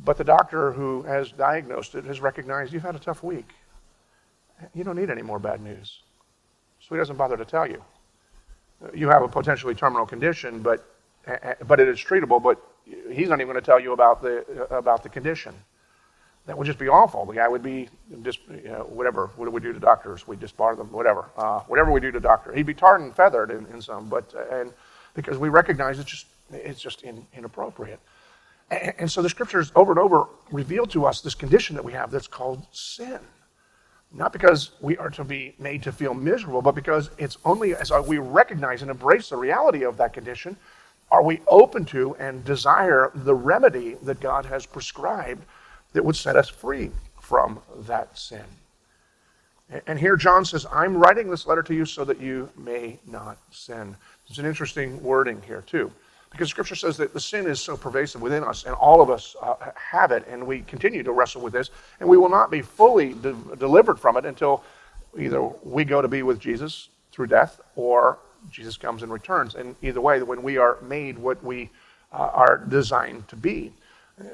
but 0.04 0.18
the 0.18 0.24
doctor 0.24 0.72
who 0.72 1.02
has 1.04 1.32
diagnosed 1.32 1.96
it 1.96 2.06
has 2.06 2.20
recognized 2.20 2.74
you've 2.74 2.84
had 2.84 2.96
a 2.96 3.00
tough 3.00 3.24
week 3.24 3.50
you 4.74 4.84
don't 4.84 4.96
need 4.96 5.10
any 5.10 5.22
more 5.22 5.40
bad 5.40 5.62
news. 5.62 6.02
So 6.80 6.96
he 6.96 6.98
doesn't 6.98 7.18
bother 7.18 7.38
to 7.38 7.46
tell 7.46 7.68
you. 7.68 7.84
You 8.94 9.10
have 9.10 9.22
a 9.22 9.28
potentially 9.28 9.76
terminal 9.76 10.06
condition, 10.06 10.62
but, 10.62 10.84
but 11.68 11.80
it 11.80 11.88
is 11.88 12.00
treatable, 12.00 12.42
but 12.42 12.60
he's 13.12 13.30
not 13.30 13.40
even 13.40 13.48
going 13.48 13.60
to 13.60 13.66
tell 13.66 13.80
you 13.80 13.94
about 13.94 14.22
the, 14.22 14.68
about 14.72 15.04
the 15.04 15.10
condition. 15.10 15.54
That 16.48 16.58
would 16.58 16.66
just 16.66 16.80
be 16.80 16.88
awful. 16.88 17.26
The 17.26 17.36
guy 17.36 17.48
would 17.48 17.62
be 17.62 17.88
just, 18.24 18.40
you 18.50 18.70
know, 18.70 18.88
whatever. 18.90 19.30
What 19.36 19.46
do 19.46 19.52
we 19.52 19.62
do 19.62 19.74
to 19.74 19.80
doctors? 19.80 20.28
We 20.28 20.36
disbar 20.36 20.76
them, 20.76 20.92
whatever. 20.92 21.26
Uh, 21.38 21.60
whatever 21.62 21.92
we 21.92 22.00
do 22.00 22.12
to 22.12 22.20
doctor. 22.20 22.52
He'd 22.52 22.66
be 22.66 22.74
tarred 22.74 23.02
and 23.02 23.16
feathered 23.16 23.52
in, 23.52 23.68
in 23.68 23.82
some, 23.82 24.10
but, 24.10 24.34
and 24.52 24.74
because 25.14 25.38
we 25.38 25.50
recognize 25.50 26.00
it's 26.00 26.10
just, 26.10 26.26
it's 26.52 26.82
just 26.82 27.04
in, 27.04 27.28
inappropriate. 27.38 28.00
And, 28.72 28.94
and 28.98 29.12
so 29.12 29.22
the 29.22 29.30
scriptures 29.30 29.72
over 29.76 29.92
and 29.92 30.00
over 30.00 30.26
reveal 30.52 30.88
to 30.88 31.06
us 31.06 31.22
this 31.22 31.36
condition 31.36 31.76
that 31.76 31.86
we 31.86 31.94
have 31.94 32.10
that's 32.10 32.28
called 32.28 32.66
sin. 32.72 33.20
Not 34.14 34.34
because 34.34 34.72
we 34.82 34.98
are 34.98 35.10
to 35.12 35.24
be 35.24 35.56
made 35.58 35.84
to 35.84 35.92
feel 35.92 36.14
miserable, 36.14 36.62
but 36.62 36.76
because 36.76 37.10
it's 37.18 37.38
only 37.46 37.76
as 37.76 37.92
we 38.06 38.18
recognize 38.18 38.82
and 38.82 38.92
embrace 38.92 39.30
the 39.30 39.38
reality 39.38 39.84
of 39.84 39.98
that 39.98 40.14
condition 40.14 40.58
are 41.10 41.24
we 41.24 41.42
open 41.48 41.86
to 41.86 42.16
and 42.16 42.44
desire 42.44 43.12
the 43.14 43.36
remedy 43.36 43.96
that 44.04 44.20
God 44.20 44.46
has 44.46 44.66
prescribed 44.66 45.44
that 45.94 46.04
would 46.04 46.16
set 46.16 46.36
us 46.36 46.50
free 46.50 46.92
from 47.20 47.60
that 47.80 48.18
sin. 48.18 48.46
And 49.88 50.00
here 50.00 50.18
John 50.18 50.44
says, 50.44 50.66
I'm 50.72 50.98
writing 50.98 51.30
this 51.30 51.48
letter 51.48 51.64
to 51.64 51.74
you 51.74 51.86
so 51.86 52.04
that 52.06 52.20
you 52.20 52.50
may 52.58 53.00
not 53.08 53.38
sin. 53.52 53.96
It's 54.28 54.38
an 54.38 54.46
interesting 54.46 55.02
wording 55.02 55.42
here, 55.46 55.64
too. 55.66 55.92
Because 56.32 56.50
Scripture 56.50 56.76
says 56.76 56.98
that 56.98 57.14
the 57.14 57.20
sin 57.20 57.46
is 57.46 57.60
so 57.60 57.76
pervasive 57.76 58.22
within 58.22 58.44
us, 58.44 58.64
and 58.66 58.74
all 58.76 59.02
of 59.02 59.10
us 59.10 59.36
uh, 59.42 59.56
have 59.76 60.12
it, 60.12 60.26
and 60.30 60.48
we 60.48 60.62
continue 60.62 61.04
to 61.04 61.12
wrestle 61.12 61.42
with 61.42 61.54
this, 61.54 61.70
and 62.00 62.08
we 62.08 62.18
will 62.18 62.30
not 62.30 62.50
be 62.50 62.62
fully 62.62 63.14
de- 63.14 63.36
delivered 63.58 64.00
from 64.00 64.16
it 64.18 64.26
until 64.26 64.64
either 65.20 65.42
we 65.64 65.84
go 65.84 66.02
to 66.02 66.08
be 66.08 66.24
with 66.24 66.40
Jesus 66.40 66.90
through 67.12 67.28
death, 67.28 67.60
or 67.76 68.18
Jesus 68.50 68.78
comes 68.78 69.04
and 69.04 69.12
returns. 69.12 69.56
And 69.56 69.76
either 69.82 70.00
way, 70.00 70.22
when 70.24 70.42
we 70.42 70.58
are 70.58 70.78
made 70.82 71.20
what 71.20 71.44
we 71.44 71.70
uh, 72.14 72.30
are 72.34 72.58
designed 72.58 73.28
to 73.28 73.36
be. 73.36 73.74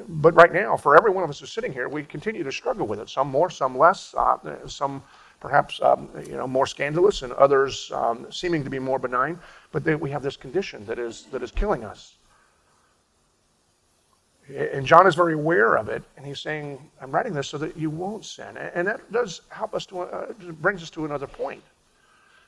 But 0.07 0.35
right 0.35 0.51
now, 0.51 0.77
for 0.77 0.95
every 0.97 1.11
one 1.11 1.23
of 1.23 1.29
us 1.29 1.39
who's 1.39 1.51
sitting 1.51 1.73
here, 1.73 1.89
we 1.89 2.03
continue 2.03 2.43
to 2.43 2.51
struggle 2.51 2.87
with 2.87 2.99
it. 2.99 3.09
Some 3.09 3.29
more, 3.29 3.49
some 3.49 3.77
less, 3.77 4.13
uh, 4.17 4.37
some 4.67 5.01
perhaps 5.39 5.81
um, 5.81 6.09
you 6.25 6.35
know, 6.35 6.47
more 6.47 6.65
scandalous 6.65 7.21
and 7.21 7.33
others 7.33 7.91
um, 7.93 8.27
seeming 8.31 8.63
to 8.63 8.69
be 8.69 8.79
more 8.79 8.99
benign, 8.99 9.39
but 9.71 9.83
we 9.99 10.09
have 10.09 10.23
this 10.23 10.37
condition 10.37 10.85
that 10.85 10.99
is, 10.99 11.25
that 11.31 11.43
is 11.43 11.51
killing 11.51 11.83
us. 11.83 12.17
And 14.55 14.85
John 14.85 15.05
is 15.07 15.15
very 15.15 15.33
aware 15.33 15.75
of 15.75 15.89
it, 15.89 16.03
and 16.15 16.25
he's 16.25 16.39
saying, 16.39 16.89
I'm 17.01 17.11
writing 17.11 17.33
this 17.33 17.49
so 17.49 17.57
that 17.57 17.75
you 17.75 17.89
won't 17.89 18.23
sin. 18.23 18.55
And 18.55 18.87
that 18.87 19.11
does 19.11 19.41
help 19.49 19.75
us 19.75 19.85
to, 19.87 20.01
uh, 20.01 20.31
brings 20.61 20.81
us 20.81 20.89
to 20.91 21.03
another 21.03 21.27
point. 21.27 21.61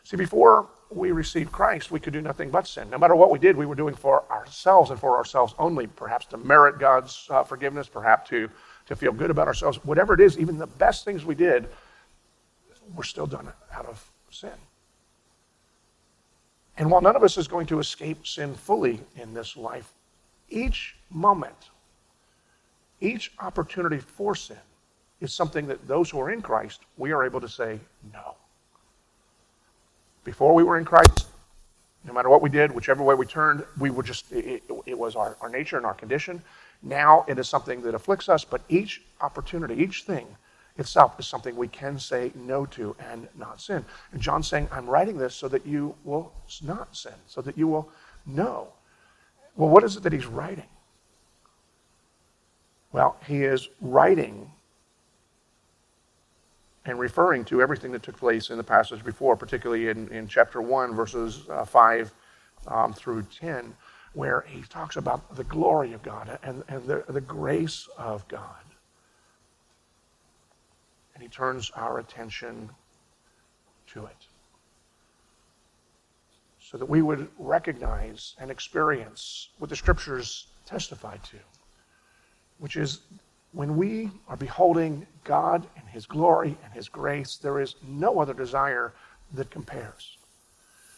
See, 0.06 0.16
before 0.16 0.68
we 0.90 1.12
received 1.12 1.52
Christ, 1.52 1.92
we 1.92 2.00
could 2.00 2.14
do 2.14 2.22
nothing 2.22 2.50
but 2.50 2.66
sin. 2.66 2.90
No 2.90 2.98
matter 2.98 3.16
what 3.16 3.32
we 3.32 3.38
did, 3.38 3.56
we 3.56 3.66
were 3.66 3.76
doing 3.76 3.94
for 3.94 4.24
ourselves 4.32 4.92
and 4.92 5.00
for 5.00 5.18
ourselves 5.18 5.54
only, 5.60 5.88
perhaps 5.88 6.26
to 6.28 6.38
merit 6.38 6.80
God's 6.80 7.28
uh, 7.30 7.44
forgiveness, 7.44 7.90
perhaps 7.90 8.30
to, 8.30 8.50
to 8.88 8.96
feel 8.96 9.12
good 9.12 9.30
about 9.30 9.48
ourselves. 9.48 9.78
Whatever 9.84 10.14
it 10.14 10.22
is, 10.22 10.40
even 10.40 10.58
the 10.58 10.68
best 10.68 11.04
things 11.04 11.26
we 11.26 11.36
did, 11.36 11.68
were 12.96 13.04
still 13.04 13.28
done 13.28 13.52
out 13.74 13.86
of 13.86 14.12
sin. 14.32 14.52
And 16.78 16.90
while 16.90 17.02
none 17.02 17.16
of 17.16 17.24
us 17.24 17.38
is 17.38 17.48
going 17.48 17.68
to 17.68 17.80
escape 17.80 18.26
sin 18.26 18.56
fully 18.56 19.02
in 19.16 19.34
this 19.34 19.58
life, 19.58 19.94
each 20.50 20.96
moment 21.10 21.70
each 23.02 23.32
opportunity 23.40 23.98
for 23.98 24.36
sin 24.36 24.58
is 25.22 25.34
something 25.34 25.68
that 25.68 25.88
those 25.88 26.10
who 26.10 26.20
are 26.20 26.32
in 26.32 26.42
Christ, 26.42 26.82
we 26.98 27.12
are 27.12 27.24
able 27.24 27.42
to 27.42 27.50
say 27.50 27.80
no. 28.14 28.36
Before 30.24 30.54
we 30.54 30.64
were 30.64 30.78
in 30.78 30.86
Christ, 30.86 31.28
no 32.06 32.14
matter 32.14 32.30
what 32.30 32.42
we 32.42 32.50
did, 32.50 32.72
whichever 32.72 33.04
way 33.04 33.16
we 33.16 33.26
turned, 33.26 33.64
we 33.78 33.90
were 33.90 34.04
just, 34.04 34.32
it, 34.32 34.64
it 34.86 34.98
was 34.98 35.16
our, 35.16 35.38
our 35.42 35.50
nature 35.50 35.78
and 35.78 35.86
our 35.86 35.94
condition. 35.94 36.42
Now 36.82 37.26
it 37.28 37.38
is 37.38 37.50
something 37.50 37.82
that 37.82 37.96
afflicts 37.96 38.30
us, 38.30 38.46
but 38.46 38.62
each 38.70 39.02
opportunity, 39.22 39.76
each 39.76 40.04
thing 40.04 40.28
itself 40.80 41.20
is 41.20 41.28
something 41.28 41.56
we 41.56 41.68
can 41.68 42.00
say 42.00 42.32
no 42.36 42.66
to 42.68 42.96
and 43.00 43.28
not 43.38 43.62
sin. 43.62 43.86
And 44.12 44.22
John's 44.22 44.48
saying, 44.48 44.68
I'm 44.72 44.88
writing 44.88 45.18
this 45.18 45.36
so 45.36 45.48
that 45.50 45.66
you 45.66 45.96
will 46.04 46.32
not 46.64 46.96
sin, 46.96 47.14
so 47.28 47.42
that 47.42 47.58
you 47.58 47.68
will 47.68 47.90
know. 48.26 48.70
Well, 49.56 49.70
what 49.70 49.84
is 49.84 49.98
it 49.98 50.04
that 50.04 50.14
he's 50.14 50.26
writing? 50.26 50.68
Well, 52.92 53.18
he 53.28 53.44
is 53.44 53.70
writing 53.82 54.52
and 56.86 57.00
referring 57.00 57.46
to 57.46 57.62
everything 57.62 57.92
that 57.92 58.04
took 58.04 58.18
place 58.18 58.50
in 58.50 58.58
the 58.58 58.64
passage 58.64 59.04
before, 59.04 59.36
particularly 59.36 59.90
in, 59.90 60.08
in 60.10 60.28
chapter 60.28 60.62
1, 60.62 60.96
verses 60.96 61.46
uh, 61.50 61.66
5 61.66 62.12
um, 62.68 62.94
through 62.94 63.24
10, 63.40 63.76
where 64.14 64.44
he 64.48 64.62
talks 64.64 64.96
about 64.96 65.36
the 65.36 65.44
glory 65.44 65.94
of 65.94 66.02
God 66.02 66.40
and, 66.42 66.64
and 66.68 66.84
the, 66.86 67.04
the 67.10 67.22
grace 67.22 67.88
of 67.98 68.28
God. 68.28 68.56
And 71.20 71.28
he 71.28 71.30
turns 71.30 71.70
our 71.76 72.00
attention 72.00 72.70
to 73.94 74.06
it 74.06 74.28
so 76.62 76.78
that 76.78 76.88
we 76.88 77.02
would 77.02 77.28
recognize 77.38 78.36
and 78.40 78.50
experience 78.50 79.50
what 79.58 79.70
the 79.70 79.76
scriptures 79.76 80.48
testify 80.66 81.18
to 81.18 81.38
which 82.60 82.76
is 82.76 83.02
when 83.54 83.76
we 83.76 84.12
are 84.28 84.38
beholding 84.38 85.08
God 85.24 85.66
and 85.76 85.88
His 85.88 86.06
glory 86.06 86.56
and 86.64 86.74
His 86.74 86.88
grace, 86.88 87.38
there 87.38 87.60
is 87.60 87.76
no 87.88 88.20
other 88.20 88.34
desire 88.34 88.94
that 89.34 89.50
compares. 89.50 90.18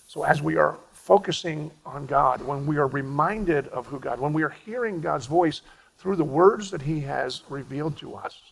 So 0.07 0.23
as 0.23 0.41
we 0.41 0.57
are 0.57 0.77
focusing 0.91 1.71
on 1.85 2.05
God, 2.05 2.41
when 2.41 2.65
we 2.65 2.77
are 2.77 2.87
reminded 2.87 3.67
of 3.69 3.87
who 3.87 3.99
God, 3.99 4.19
when 4.19 4.33
we 4.33 4.43
are 4.43 4.49
hearing 4.65 4.99
God's 4.99 5.27
voice 5.27 5.61
through 5.97 6.17
the 6.17 6.23
words 6.23 6.69
that 6.71 6.81
He 6.81 6.99
has 7.01 7.43
revealed 7.47 7.95
to 7.97 8.15
us, 8.15 8.50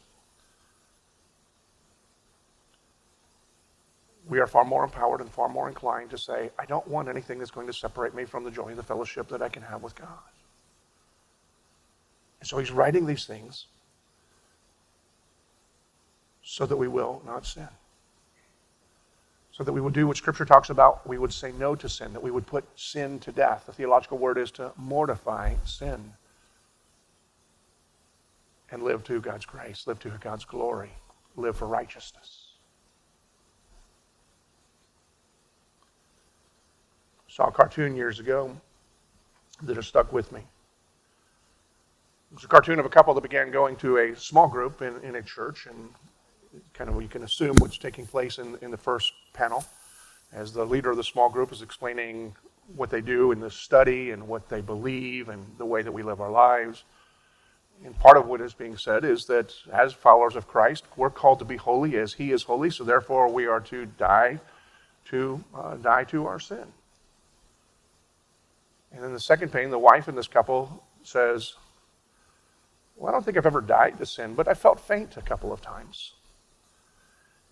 we 4.30 4.40
are 4.40 4.48
far 4.48 4.64
more 4.64 4.84
empowered 4.84 5.22
and 5.22 5.30
far 5.30 5.50
more 5.50 5.68
inclined 5.68 6.12
to 6.12 6.18
say, 6.18 6.52
I 6.60 6.66
don't 6.66 6.88
want 6.88 7.10
anything 7.10 7.40
that's 7.40 7.50
going 7.50 7.66
to 7.68 7.74
separate 7.74 8.14
me 8.14 8.26
from 8.26 8.44
the 8.44 8.52
joy 8.52 8.68
and 8.68 8.78
the 8.78 8.84
fellowship 8.84 9.28
that 9.30 9.42
I 9.42 9.50
can 9.50 9.64
have 9.64 9.82
with 9.82 9.96
God. 9.96 10.08
And 12.40 12.48
so 12.48 12.60
he's 12.60 12.72
writing 12.72 13.08
these 13.08 13.26
things 13.26 13.66
so 16.44 16.66
that 16.68 16.78
we 16.78 16.88
will 16.88 17.24
not 17.26 17.46
sin. 17.46 17.68
So 19.52 19.64
that 19.64 19.74
we 19.74 19.82
would 19.82 19.94
do 19.94 20.08
what 20.08 20.16
Scripture 20.16 20.46
talks 20.46 20.70
about. 20.70 21.06
We 21.08 21.18
would 21.18 21.34
say 21.34 21.52
no 21.52 21.76
to 21.76 21.90
sin, 21.90 22.14
that 22.14 22.24
we 22.24 22.32
would 22.32 22.46
put 22.46 22.64
sin 22.76 23.20
to 23.20 23.32
death. 23.32 23.66
The 23.66 23.74
theological 23.74 24.20
word 24.20 24.38
is 24.38 24.52
to 24.52 24.72
mortify 24.78 25.56
sin 25.66 26.14
and 28.72 28.84
live 28.84 29.04
to 29.06 29.20
God's 29.20 29.46
grace, 29.46 29.88
live 29.88 30.00
to 30.00 30.12
God's 30.22 30.46
glory, 30.46 30.92
live 31.36 31.58
for 31.58 31.68
righteousness. 31.68 32.49
Saw 37.30 37.48
a 37.48 37.52
cartoon 37.52 37.96
years 37.96 38.20
ago 38.20 38.56
that 39.62 39.76
has 39.76 39.88
stuck 39.88 40.12
with 40.12 40.32
me. 40.32 40.42
It's 42.34 42.44
a 42.44 42.48
cartoon 42.48 42.80
of 42.80 42.86
a 42.86 42.90
couple 42.90 43.14
that 43.14 43.22
began 43.22 43.52
going 43.52 43.76
to 43.78 43.98
a 43.98 44.16
small 44.16 44.48
group 44.48 44.82
in, 44.82 45.00
in 45.04 45.16
a 45.16 45.22
church, 45.22 45.68
and 45.68 45.90
kind 46.74 46.90
of 46.90 47.02
you 47.02 47.08
can 47.08 47.24
assume 47.24 47.56
what's 47.58 47.78
taking 47.78 48.06
place 48.06 48.40
in, 48.40 48.58
in 48.62 48.72
the 48.72 48.78
first 48.78 49.14
panel 49.34 49.64
as 50.34 50.54
the 50.54 50.66
leader 50.66 50.92
of 50.92 50.98
the 50.98 51.04
small 51.04 51.30
group 51.30 51.52
is 51.52 51.62
explaining 51.62 52.36
what 52.76 52.90
they 52.90 53.02
do 53.02 53.32
in 53.32 53.40
the 53.40 53.50
study 53.50 54.12
and 54.12 54.28
what 54.28 54.48
they 54.50 54.62
believe 54.62 55.30
and 55.30 55.44
the 55.58 55.66
way 55.66 55.82
that 55.82 55.92
we 55.92 56.04
live 56.04 56.22
our 56.22 56.32
lives. 56.32 56.84
And 57.84 57.98
part 57.98 58.18
of 58.18 58.28
what 58.28 58.42
is 58.42 58.54
being 58.54 58.78
said 58.78 59.06
is 59.06 59.26
that 59.26 59.54
as 59.72 59.94
followers 59.94 60.36
of 60.36 60.48
Christ, 60.48 60.86
we're 60.96 61.10
called 61.10 61.40
to 61.40 61.46
be 61.46 61.58
holy 61.58 61.98
as 61.98 62.14
He 62.14 62.32
is 62.32 62.44
holy, 62.44 62.70
so 62.70 62.84
therefore 62.84 63.32
we 63.32 63.46
are 63.46 63.62
to 63.62 63.86
die 63.86 64.40
to 65.06 65.44
uh, 65.56 65.76
die 65.76 66.04
to 66.06 66.28
our 66.28 66.40
sin. 66.40 66.66
And 68.92 69.04
then 69.04 69.14
the 69.14 69.20
second 69.20 69.52
pane, 69.52 69.70
the 69.70 69.80
wife 69.80 70.08
in 70.08 70.16
this 70.16 70.28
couple 70.28 70.84
says, 71.04 71.54
well, 72.96 73.10
I 73.10 73.12
don't 73.14 73.24
think 73.24 73.38
I've 73.38 73.46
ever 73.46 73.62
died 73.62 73.98
to 74.00 74.06
sin, 74.06 74.36
but 74.36 74.48
I 74.48 74.54
felt 74.54 74.80
faint 74.80 75.16
a 75.16 75.22
couple 75.22 75.54
of 75.54 75.62
times. 75.62 76.14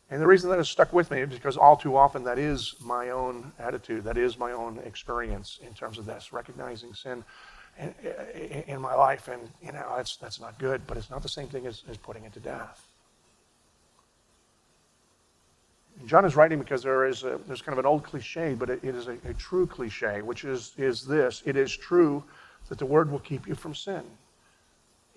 And 0.09 0.21
the 0.21 0.27
reason 0.27 0.49
that 0.49 0.57
has 0.57 0.69
stuck 0.69 0.93
with 0.93 1.11
me 1.11 1.21
is 1.21 1.29
because 1.29 1.57
all 1.57 1.75
too 1.75 1.97
often 1.97 2.23
that 2.23 2.39
is 2.39 2.75
my 2.81 3.09
own 3.09 3.51
attitude, 3.59 4.03
that 4.05 4.17
is 4.17 4.37
my 4.37 4.51
own 4.51 4.79
experience 4.85 5.59
in 5.65 5.73
terms 5.73 5.97
of 5.97 6.05
this, 6.05 6.31
recognizing 6.31 6.93
sin 6.93 7.23
in, 7.77 7.93
in 8.67 8.81
my 8.81 8.95
life. 8.95 9.27
And, 9.27 9.49
you 9.61 9.73
know, 9.73 9.85
that's, 9.95 10.15
that's 10.17 10.39
not 10.39 10.57
good, 10.59 10.87
but 10.87 10.97
it's 10.97 11.09
not 11.09 11.23
the 11.23 11.29
same 11.29 11.47
thing 11.47 11.67
as, 11.67 11.83
as 11.89 11.97
putting 11.97 12.23
it 12.23 12.33
to 12.33 12.39
death. 12.39 12.87
And 15.86 15.86
John 16.05 16.25
is 16.25 16.35
writing 16.35 16.59
because 16.59 16.83
there 16.83 17.05
is 17.05 17.23
a, 17.23 17.39
there's 17.47 17.61
kind 17.61 17.73
of 17.73 17.79
an 17.79 17.87
old 17.87 18.03
cliche, 18.03 18.53
but 18.53 18.69
it, 18.69 18.83
it 18.83 18.95
is 18.95 19.07
a, 19.07 19.17
a 19.25 19.33
true 19.33 19.65
cliche, 19.65 20.21
which 20.21 20.43
is, 20.43 20.73
is 20.77 21.05
this 21.05 21.41
it 21.45 21.57
is 21.57 21.75
true 21.75 22.23
that 22.69 22.77
the 22.77 22.85
word 22.85 23.11
will 23.11 23.19
keep 23.19 23.47
you 23.47 23.55
from 23.55 23.73
sin 23.73 24.03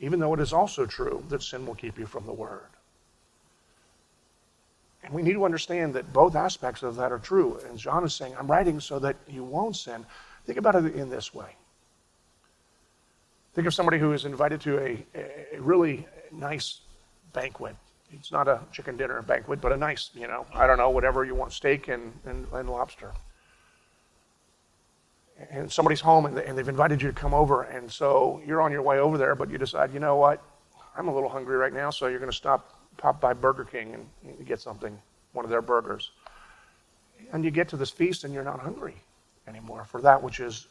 even 0.01 0.19
though 0.19 0.35
it 0.35 0.41
is 0.41 0.53
also 0.53 0.87
true 0.87 1.23
that 1.29 1.43
sin 1.43 1.67
will 1.67 1.75
keep 1.75 1.99
you 1.99 2.07
from 2.07 2.25
the 2.25 2.33
Word. 2.33 2.67
And 5.05 5.15
we 5.15 5.23
need 5.23 5.35
to 5.35 5.45
understand 5.45 5.95
that 5.95 6.13
both 6.13 6.35
aspects 6.35 6.83
of 6.83 6.97
that 6.97 7.13
are 7.13 7.19
true. 7.19 7.61
And 7.69 7.79
John 7.79 8.05
is 8.05 8.15
saying, 8.15 8.35
I'm 8.39 8.47
writing 8.47 8.81
so 8.81 8.99
that 8.99 9.17
you 9.29 9.45
won't 9.45 9.77
sin. 9.77 10.05
Think 10.47 10.59
about 10.59 10.75
it 10.75 10.95
in 10.95 11.09
this 11.09 11.33
way. 11.35 11.57
Think 13.55 13.67
of 13.67 13.75
somebody 13.75 13.99
who 13.99 14.13
is 14.13 14.25
invited 14.25 14.61
to 14.63 14.79
a, 14.79 15.07
a 15.55 15.61
really 15.61 16.07
nice 16.31 16.81
banquet. 17.33 17.77
It's 18.13 18.33
not 18.33 18.49
a 18.49 18.61
chicken 18.73 18.97
dinner 18.97 19.23
banquet, 19.23 19.61
but 19.61 19.73
a 19.73 19.77
nice, 19.77 20.11
you 20.15 20.27
know, 20.27 20.47
I 20.55 20.67
don't 20.67 20.79
know, 20.79 20.91
whatever 20.91 21.25
you 21.25 21.35
want, 21.35 21.53
steak 21.53 21.89
and, 21.89 22.13
and, 22.25 22.47
and 22.53 22.69
lobster 22.69 23.13
and 25.51 25.71
somebody's 25.73 26.01
home 26.01 26.27
and, 26.27 26.37
they've 26.37 26.69
invited 26.69 27.01
you 27.01 27.09
to 27.09 27.15
come 27.15 27.33
over, 27.33 27.63
and 27.63 27.91
so 27.91 28.43
you're 28.45 28.61
on 28.61 28.73
your 28.73 28.83
way 28.83 28.99
over 28.99 29.17
there, 29.17 29.35
but 29.35 29.49
you 29.51 29.59
decide, 29.59 29.93
you 29.93 30.01
know 30.01 30.17
what, 30.17 30.43
I'm 30.97 31.09
a 31.09 31.15
little 31.15 31.29
hungry 31.29 31.57
right 31.57 31.73
now, 31.73 31.91
so 31.91 32.09
you're 32.09 32.19
going 32.19 32.31
to 32.31 32.37
stop, 32.37 32.75
pop 32.97 33.21
by 33.21 33.33
Burger 33.33 33.65
King 33.65 34.07
and 34.25 34.47
get 34.47 34.61
something, 34.61 35.01
one 35.33 35.45
of 35.45 35.51
their 35.51 35.63
burgers. 35.63 36.11
And 37.33 37.45
you 37.45 37.51
get 37.51 37.69
to 37.69 37.77
this 37.77 37.91
feast 37.91 38.25
and 38.25 38.35
you're 38.35 38.45
not 38.45 38.61
hungry 38.61 38.97
anymore 39.47 39.85
for 39.85 40.01
that 40.03 40.23
which 40.23 40.41
is 40.41 40.69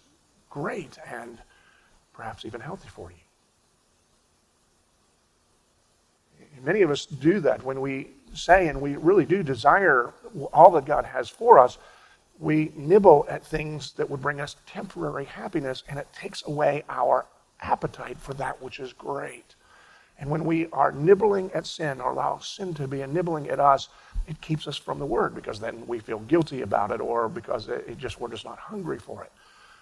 great 0.50 0.98
and 1.08 1.38
perhaps 2.14 2.46
even 2.46 2.62
healthy 2.62 2.90
for 2.90 3.12
you. 3.12 3.29
Many 6.64 6.82
of 6.82 6.92
us 6.92 7.06
do 7.06 7.40
that 7.42 7.64
when 7.64 7.82
we 7.82 8.10
say 8.34 8.68
and 8.68 8.82
we 8.82 8.96
really 8.96 9.26
do 9.26 9.44
desire 9.44 10.14
all 10.54 10.72
that 10.72 10.86
God 10.86 11.06
has 11.06 11.30
for 11.30 11.58
us 11.58 11.78
we 12.40 12.72
nibble 12.76 13.26
at 13.30 13.46
things 13.46 13.92
that 13.94 14.10
would 14.10 14.22
bring 14.22 14.40
us 14.40 14.56
temporary 14.66 15.26
happiness, 15.26 15.84
and 15.90 16.00
it 16.00 16.08
takes 16.14 16.46
away 16.48 16.84
our 16.90 17.26
appetite 17.62 18.18
for 18.20 18.34
that 18.36 18.62
which 18.62 18.80
is 18.80 18.94
great. 18.94 19.56
And 20.18 20.30
when 20.30 20.46
we 20.46 20.68
are 20.72 20.92
nibbling 20.92 21.52
at 21.54 21.66
sin 21.66 22.02
or 22.02 22.12
allow 22.12 22.40
sin 22.40 22.74
to 22.76 22.88
be 22.88 23.06
nibbling 23.06 23.50
at 23.50 23.60
us, 23.60 23.90
it 24.28 24.40
keeps 24.42 24.68
us 24.68 24.78
from 24.78 25.00
the 25.00 25.06
word 25.06 25.36
because 25.36 25.60
then 25.60 25.86
we 25.88 26.00
feel 26.00 26.20
guilty 26.20 26.62
about 26.62 26.92
it 26.92 27.02
or 27.02 27.30
because 27.30 27.68
it 27.68 27.98
just 27.98 28.20
we're 28.20 28.30
just 28.30 28.46
not 28.46 28.58
hungry 28.58 29.00
for 29.00 29.24
it. 29.24 29.32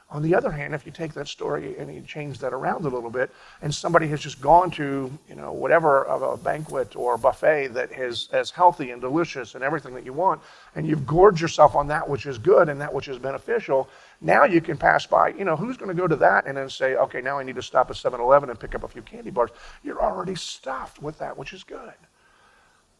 On 0.09 0.21
the 0.21 0.33
other 0.35 0.51
hand, 0.51 0.73
if 0.73 0.85
you 0.85 0.91
take 0.93 1.13
that 1.15 1.27
story 1.27 1.77
and 1.77 1.93
you 1.93 2.01
change 2.01 2.39
that 2.39 2.53
around 2.53 2.85
a 2.85 2.89
little 2.89 3.09
bit, 3.09 3.29
and 3.61 3.75
somebody 3.75 4.07
has 4.07 4.21
just 4.21 4.39
gone 4.39 4.71
to, 4.71 5.11
you 5.27 5.35
know, 5.35 5.51
whatever 5.51 6.05
of 6.05 6.21
a 6.21 6.41
banquet 6.41 6.95
or 6.95 7.15
a 7.15 7.17
buffet 7.17 7.67
that 7.73 7.91
is 7.91 8.29
as 8.31 8.49
healthy 8.49 8.91
and 8.91 9.01
delicious 9.01 9.53
and 9.53 9.65
everything 9.65 9.93
that 9.95 10.05
you 10.05 10.13
want, 10.13 10.41
and 10.75 10.87
you've 10.87 11.05
gorged 11.05 11.41
yourself 11.41 11.75
on 11.75 11.87
that 11.87 12.07
which 12.07 12.25
is 12.25 12.37
good 12.37 12.69
and 12.69 12.79
that 12.79 12.93
which 12.93 13.09
is 13.09 13.19
beneficial, 13.19 13.89
now 14.21 14.45
you 14.45 14.61
can 14.61 14.77
pass 14.77 15.05
by. 15.05 15.27
You 15.29 15.43
know, 15.43 15.57
who's 15.57 15.75
going 15.75 15.93
to 15.93 16.01
go 16.01 16.07
to 16.07 16.15
that 16.15 16.47
and 16.47 16.55
then 16.55 16.69
say, 16.69 16.95
okay, 16.95 17.19
now 17.19 17.37
I 17.37 17.43
need 17.43 17.55
to 17.55 17.61
stop 17.61 17.89
at 17.89 17.97
7-Eleven 17.97 18.49
and 18.49 18.57
pick 18.57 18.75
up 18.75 18.83
a 18.83 18.87
few 18.87 19.01
candy 19.01 19.29
bars? 19.29 19.49
You're 19.83 20.01
already 20.01 20.35
stuffed 20.35 21.01
with 21.01 21.19
that 21.19 21.37
which 21.37 21.51
is 21.51 21.65
good. 21.65 21.93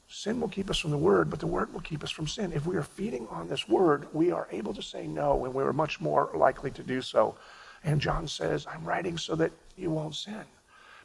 Sin 0.10 0.40
will 0.40 0.48
keep 0.48 0.70
us 0.70 0.78
from 0.80 0.92
the 0.92 0.98
word, 0.98 1.30
but 1.30 1.40
the 1.40 1.48
word 1.48 1.74
will 1.74 1.82
keep 1.82 2.04
us 2.04 2.12
from 2.12 2.28
sin. 2.28 2.54
If 2.54 2.66
we 2.66 2.78
are 2.78 2.84
feeding 2.84 3.28
on 3.28 3.48
this 3.50 3.68
word, 3.68 4.08
we 4.14 4.32
are 4.32 4.48
able 4.52 4.74
to 4.74 4.82
say 4.82 5.06
no, 5.06 5.44
and 5.44 5.54
we 5.54 5.64
are 5.64 5.74
much 5.74 6.00
more 6.00 6.32
likely 6.34 6.72
to 6.72 6.84
do 6.84 7.02
so. 7.02 7.36
And 7.84 8.00
John 8.00 8.28
says, 8.28 8.66
I'm 8.68 8.86
writing 8.86 9.18
so 9.18 9.36
that 9.36 9.52
you 9.76 9.92
won't 9.92 10.16
sin. 10.16 10.46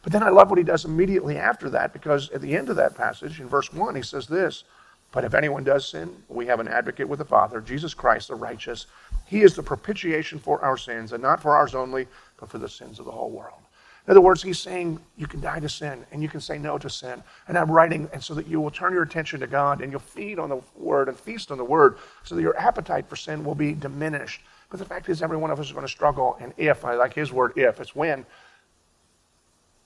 But 0.02 0.12
then 0.12 0.22
I 0.22 0.30
love 0.30 0.50
what 0.50 0.58
he 0.58 0.64
does 0.64 0.84
immediately 0.84 1.36
after 1.36 1.68
that, 1.70 1.92
because 1.92 2.30
at 2.30 2.40
the 2.40 2.56
end 2.56 2.68
of 2.68 2.76
that 2.76 2.96
passage, 2.96 3.40
in 3.40 3.48
verse 3.48 3.72
1, 3.72 3.94
he 3.96 4.02
says 4.02 4.26
this 4.28 4.64
But 5.10 5.24
if 5.24 5.34
anyone 5.34 5.64
does 5.64 5.88
sin, 5.88 6.22
we 6.28 6.46
have 6.46 6.60
an 6.60 6.68
advocate 6.68 7.08
with 7.08 7.18
the 7.18 7.24
Father, 7.24 7.60
Jesus 7.60 7.94
Christ 7.94 8.28
the 8.28 8.36
righteous. 8.36 8.86
He 9.26 9.42
is 9.42 9.54
the 9.54 9.62
propitiation 9.62 10.38
for 10.38 10.64
our 10.64 10.76
sins, 10.76 11.12
and 11.12 11.22
not 11.22 11.42
for 11.42 11.56
ours 11.56 11.74
only, 11.74 12.06
but 12.38 12.48
for 12.48 12.58
the 12.58 12.68
sins 12.68 13.00
of 13.00 13.06
the 13.06 13.12
whole 13.12 13.30
world. 13.30 13.61
In 14.06 14.10
other 14.10 14.20
words, 14.20 14.42
he's 14.42 14.58
saying 14.58 14.98
you 15.16 15.28
can 15.28 15.40
die 15.40 15.60
to 15.60 15.68
sin 15.68 16.04
and 16.10 16.22
you 16.22 16.28
can 16.28 16.40
say 16.40 16.58
no 16.58 16.76
to 16.76 16.90
sin. 16.90 17.22
And 17.46 17.56
I'm 17.56 17.70
writing, 17.70 18.08
and 18.12 18.22
so 18.22 18.34
that 18.34 18.48
you 18.48 18.60
will 18.60 18.70
turn 18.70 18.92
your 18.92 19.04
attention 19.04 19.38
to 19.40 19.46
God 19.46 19.80
and 19.80 19.92
you'll 19.92 20.00
feed 20.00 20.38
on 20.40 20.48
the 20.48 20.60
word 20.76 21.08
and 21.08 21.18
feast 21.18 21.52
on 21.52 21.58
the 21.58 21.64
word 21.64 21.98
so 22.24 22.34
that 22.34 22.42
your 22.42 22.56
appetite 22.58 23.08
for 23.08 23.14
sin 23.14 23.44
will 23.44 23.54
be 23.54 23.74
diminished. 23.74 24.42
But 24.70 24.80
the 24.80 24.84
fact 24.86 25.08
is, 25.08 25.22
every 25.22 25.36
one 25.36 25.50
of 25.50 25.60
us 25.60 25.66
is 25.66 25.72
going 25.72 25.86
to 25.86 25.92
struggle. 25.92 26.36
And 26.40 26.52
if, 26.56 26.84
I 26.84 26.94
like 26.94 27.14
his 27.14 27.30
word, 27.30 27.52
if, 27.56 27.78
it's 27.78 27.94
when, 27.94 28.26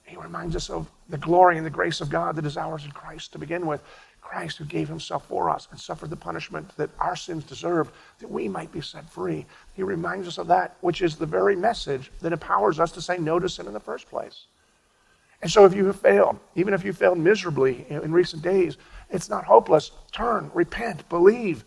he 0.07 0.15
reminds 0.15 0.55
us 0.55 0.69
of 0.69 0.89
the 1.09 1.17
glory 1.17 1.57
and 1.57 1.65
the 1.65 1.69
grace 1.69 1.99
of 1.99 2.09
God 2.09 2.37
that 2.37 2.45
is 2.45 2.57
ours 2.57 2.85
in 2.85 2.91
Christ 2.91 3.33
to 3.33 3.37
begin 3.37 3.67
with. 3.67 3.83
Christ 4.27 4.57
who 4.57 4.65
gave 4.65 4.89
himself 4.89 5.25
for 5.25 5.49
us 5.49 5.69
and 5.71 5.79
suffered 5.79 6.09
the 6.09 6.17
punishment 6.17 6.75
that 6.75 6.89
our 6.99 7.15
sins 7.15 7.45
deserve, 7.45 7.91
that 8.19 8.29
we 8.29 8.49
might 8.49 8.71
be 8.71 8.81
set 8.81 9.09
free. 9.09 9.45
He 9.73 9.83
reminds 9.83 10.27
us 10.27 10.37
of 10.37 10.47
that, 10.47 10.75
which 10.81 11.01
is 11.01 11.15
the 11.15 11.25
very 11.25 11.55
message 11.55 12.11
that 12.21 12.33
empowers 12.33 12.79
us 12.79 12.91
to 12.91 13.01
say 13.01 13.17
no 13.17 13.39
to 13.39 13.47
sin 13.47 13.67
in 13.67 13.73
the 13.73 13.79
first 13.79 14.09
place. 14.09 14.47
And 15.41 15.49
so 15.49 15.65
if 15.65 15.73
you 15.73 15.85
have 15.85 15.99
failed, 15.99 16.39
even 16.55 16.73
if 16.73 16.83
you 16.83 16.91
failed 16.91 17.19
miserably 17.19 17.85
in 17.89 18.11
recent 18.11 18.41
days, 18.41 18.77
it's 19.09 19.29
not 19.29 19.45
hopeless. 19.45 19.91
Turn, 20.11 20.51
repent, 20.53 21.07
believe, 21.07 21.63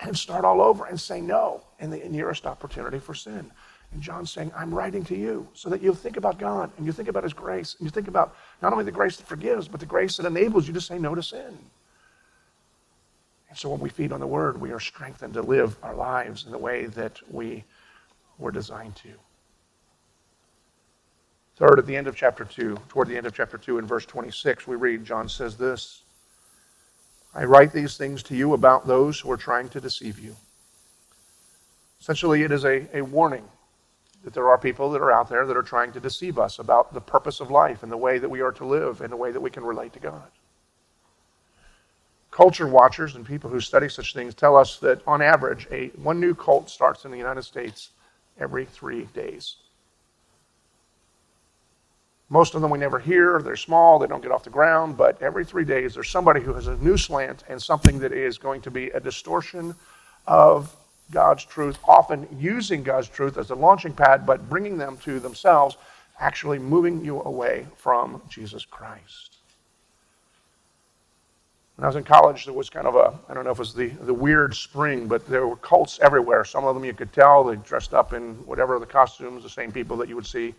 and 0.00 0.16
start 0.16 0.44
all 0.44 0.60
over 0.60 0.84
and 0.84 1.00
say 1.00 1.20
no 1.20 1.62
in 1.80 1.90
the 1.90 1.98
nearest 2.08 2.46
opportunity 2.46 2.98
for 2.98 3.14
sin. 3.14 3.50
And 3.92 4.02
John's 4.02 4.30
saying, 4.30 4.52
I'm 4.54 4.72
writing 4.72 5.04
to 5.06 5.16
you 5.16 5.48
so 5.54 5.70
that 5.70 5.82
you'll 5.82 5.94
think 5.94 6.16
about 6.16 6.38
God 6.38 6.70
and 6.76 6.86
you 6.86 6.92
think 6.92 7.08
about 7.08 7.24
His 7.24 7.32
grace 7.32 7.74
and 7.78 7.86
you 7.86 7.90
think 7.90 8.08
about 8.08 8.36
not 8.62 8.72
only 8.72 8.84
the 8.84 8.92
grace 8.92 9.16
that 9.16 9.26
forgives, 9.26 9.66
but 9.66 9.80
the 9.80 9.86
grace 9.86 10.16
that 10.18 10.26
enables 10.26 10.68
you 10.68 10.74
to 10.74 10.80
say 10.80 10.98
no 10.98 11.14
to 11.14 11.22
sin. 11.22 11.58
And 13.56 13.60
so 13.62 13.70
when 13.70 13.80
we 13.80 13.88
feed 13.88 14.12
on 14.12 14.20
the 14.20 14.26
Word, 14.26 14.60
we 14.60 14.70
are 14.70 14.78
strengthened 14.78 15.32
to 15.32 15.40
live 15.40 15.78
our 15.82 15.94
lives 15.94 16.44
in 16.44 16.52
the 16.52 16.58
way 16.58 16.84
that 16.88 17.18
we 17.30 17.64
were 18.36 18.50
designed 18.50 18.94
to. 18.96 19.08
Third, 21.56 21.78
at 21.78 21.86
the 21.86 21.96
end 21.96 22.06
of 22.06 22.14
chapter 22.14 22.44
2, 22.44 22.76
toward 22.90 23.08
the 23.08 23.16
end 23.16 23.24
of 23.24 23.34
chapter 23.34 23.56
2, 23.56 23.78
in 23.78 23.86
verse 23.86 24.04
26, 24.04 24.66
we 24.66 24.76
read, 24.76 25.06
John 25.06 25.26
says 25.26 25.56
this 25.56 26.02
I 27.34 27.44
write 27.44 27.72
these 27.72 27.96
things 27.96 28.22
to 28.24 28.36
you 28.36 28.52
about 28.52 28.86
those 28.86 29.20
who 29.20 29.30
are 29.30 29.38
trying 29.38 29.70
to 29.70 29.80
deceive 29.80 30.18
you. 30.18 30.36
Essentially, 31.98 32.42
it 32.42 32.52
is 32.52 32.66
a, 32.66 32.86
a 32.94 33.00
warning 33.00 33.48
that 34.22 34.34
there 34.34 34.50
are 34.50 34.58
people 34.58 34.90
that 34.90 35.00
are 35.00 35.12
out 35.12 35.30
there 35.30 35.46
that 35.46 35.56
are 35.56 35.62
trying 35.62 35.92
to 35.92 36.00
deceive 36.00 36.38
us 36.38 36.58
about 36.58 36.92
the 36.92 37.00
purpose 37.00 37.40
of 37.40 37.50
life 37.50 37.82
and 37.82 37.90
the 37.90 37.96
way 37.96 38.18
that 38.18 38.28
we 38.28 38.42
are 38.42 38.52
to 38.52 38.66
live 38.66 39.00
and 39.00 39.10
the 39.10 39.16
way 39.16 39.32
that 39.32 39.40
we 39.40 39.48
can 39.48 39.64
relate 39.64 39.94
to 39.94 39.98
God. 39.98 40.30
Culture 42.36 42.66
watchers 42.66 43.16
and 43.16 43.24
people 43.24 43.48
who 43.48 43.60
study 43.60 43.88
such 43.88 44.12
things 44.12 44.34
tell 44.34 44.56
us 44.56 44.78
that 44.80 45.00
on 45.06 45.22
average, 45.22 45.66
a, 45.70 45.88
one 45.96 46.20
new 46.20 46.34
cult 46.34 46.68
starts 46.68 47.06
in 47.06 47.10
the 47.10 47.16
United 47.16 47.40
States 47.40 47.92
every 48.38 48.66
three 48.66 49.04
days. 49.14 49.56
Most 52.28 52.54
of 52.54 52.60
them 52.60 52.70
we 52.70 52.78
never 52.78 52.98
hear. 52.98 53.40
They're 53.40 53.56
small, 53.56 53.98
they 53.98 54.06
don't 54.06 54.20
get 54.20 54.32
off 54.32 54.44
the 54.44 54.50
ground, 54.50 54.98
but 54.98 55.22
every 55.22 55.46
three 55.46 55.64
days 55.64 55.94
there's 55.94 56.10
somebody 56.10 56.42
who 56.42 56.52
has 56.52 56.66
a 56.66 56.76
new 56.76 56.98
slant 56.98 57.42
and 57.48 57.62
something 57.62 57.98
that 58.00 58.12
is 58.12 58.36
going 58.36 58.60
to 58.60 58.70
be 58.70 58.90
a 58.90 59.00
distortion 59.00 59.74
of 60.26 60.76
God's 61.10 61.42
truth, 61.42 61.78
often 61.88 62.28
using 62.38 62.82
God's 62.82 63.08
truth 63.08 63.38
as 63.38 63.50
a 63.50 63.54
launching 63.54 63.94
pad, 63.94 64.26
but 64.26 64.46
bringing 64.50 64.76
them 64.76 64.98
to 64.98 65.20
themselves, 65.20 65.78
actually 66.20 66.58
moving 66.58 67.02
you 67.02 67.22
away 67.22 67.66
from 67.78 68.20
Jesus 68.28 68.66
Christ. 68.66 69.35
When 71.76 71.84
I 71.84 71.88
was 71.88 71.96
in 71.96 72.04
college, 72.04 72.46
there 72.46 72.54
was 72.54 72.70
kind 72.70 72.86
of 72.86 72.96
a, 72.96 73.18
I 73.28 73.34
don't 73.34 73.44
know 73.44 73.50
if 73.50 73.58
it 73.58 73.60
was 73.60 73.74
the, 73.74 73.88
the 73.88 74.14
weird 74.14 74.54
spring, 74.54 75.06
but 75.08 75.26
there 75.26 75.46
were 75.46 75.56
cults 75.56 75.98
everywhere. 76.00 76.42
Some 76.44 76.64
of 76.64 76.74
them 76.74 76.84
you 76.86 76.94
could 76.94 77.12
tell 77.12 77.44
they 77.44 77.56
dressed 77.56 77.92
up 77.92 78.14
in 78.14 78.34
whatever 78.46 78.78
the 78.78 78.86
costumes, 78.86 79.42
the 79.42 79.50
same 79.50 79.70
people 79.70 79.98
that 79.98 80.08
you 80.08 80.16
would 80.16 80.26
see 80.26 80.54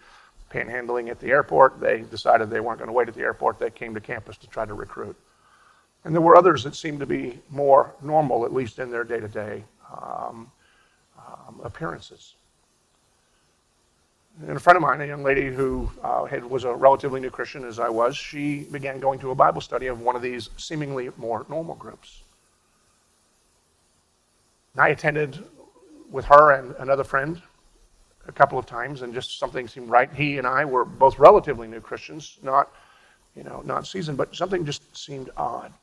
panhandling 0.52 1.10
at 1.10 1.20
the 1.20 1.30
airport. 1.32 1.80
They 1.80 2.02
decided 2.02 2.52
they 2.52 2.60
weren't 2.60 2.78
going 2.78 2.88
to 2.88 2.94
wait 2.94 3.08
at 3.08 3.16
the 3.16 3.22
airport. 3.22 3.58
They 3.58 3.72
came 3.72 3.96
to 3.96 4.00
campus 4.00 4.38
to 4.38 4.48
try 4.48 4.66
to 4.66 4.76
recruit. 4.76 5.16
And 6.04 6.14
there 6.14 6.22
were 6.22 6.38
others 6.38 6.64
that 6.64 6.76
seemed 6.76 7.00
to 7.00 7.08
be 7.08 7.40
more 7.50 7.96
normal, 8.02 8.46
at 8.46 8.54
least 8.54 8.78
in 8.78 8.92
their 8.92 9.04
day 9.04 9.20
to 9.20 9.28
day 9.28 9.64
appearances. 11.64 12.36
And 14.40 14.56
a 14.56 14.60
friend 14.60 14.78
of 14.78 14.84
mine, 14.84 15.02
a 15.02 15.06
young 15.06 15.24
lady 15.24 15.50
who 15.50 15.90
uh, 16.04 16.26
had, 16.26 16.46
was 16.46 16.64
a 16.64 16.74
relatively 16.74 17.20
new 17.20 17.32
Christian 17.32 17.66
as 17.66 17.80
I 17.80 17.90
was, 17.90 18.16
she 18.16 18.66
began 18.72 19.00
going 19.00 19.20
to 19.20 19.32
a 19.32 19.36
Bible 19.36 19.62
study 19.62 19.88
of 19.88 20.02
one 20.02 20.16
of 20.16 20.22
these 20.22 20.52
seemingly 20.58 21.10
more 21.18 21.46
normal 21.50 21.74
groups. 21.74 22.22
And 24.74 24.84
I 24.84 24.90
attended 24.90 25.44
with 26.12 26.26
her 26.26 26.52
and 26.52 26.76
another 26.78 27.04
friend 27.04 27.42
a 28.28 28.32
couple 28.32 28.60
of 28.60 28.66
times, 28.66 29.02
and 29.02 29.14
just 29.14 29.40
something 29.40 29.68
seemed 29.68 29.90
right. 29.90 30.14
He 30.14 30.38
and 30.38 30.46
I 30.46 30.66
were 30.66 30.86
both 30.86 31.18
relatively 31.18 31.68
new 31.68 31.80
Christians, 31.80 32.38
not, 32.44 32.72
you 33.36 33.44
know, 33.44 33.64
not 33.66 33.88
seasoned, 33.88 34.18
but 34.18 34.36
something 34.36 34.66
just 34.66 34.96
seemed 34.96 35.32
odd. 35.36 35.74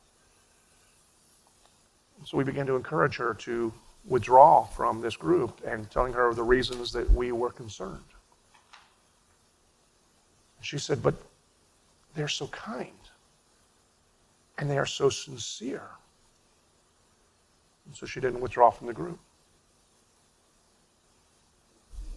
So 2.25 2.37
we 2.37 2.45
began 2.45 2.67
to 2.67 2.77
encourage 2.77 3.17
her 3.17 3.35
to 3.35 3.73
withdraw 4.07 4.65
from 4.65 5.01
this 5.01 5.17
group 5.17 5.61
and 5.67 5.91
telling 5.91 6.13
her 6.13 6.35
the 6.35 6.43
reasons 6.43 6.93
that 6.93 7.11
we 7.11 7.33
were 7.33 7.51
concerned. 7.51 8.05
She 10.65 10.79
said, 10.79 11.03
But 11.03 11.15
they're 12.15 12.29
so 12.29 12.47
kind 12.49 12.91
and 14.59 14.71
they 14.71 14.79
are 14.79 14.87
so 14.87 15.11
sincere. 15.11 15.91
And 17.87 17.95
so 17.95 18.07
she 18.07 18.21
didn't 18.21 18.41
withdraw 18.41 18.71
from 18.71 18.87
the 18.87 18.93
group. 18.93 19.19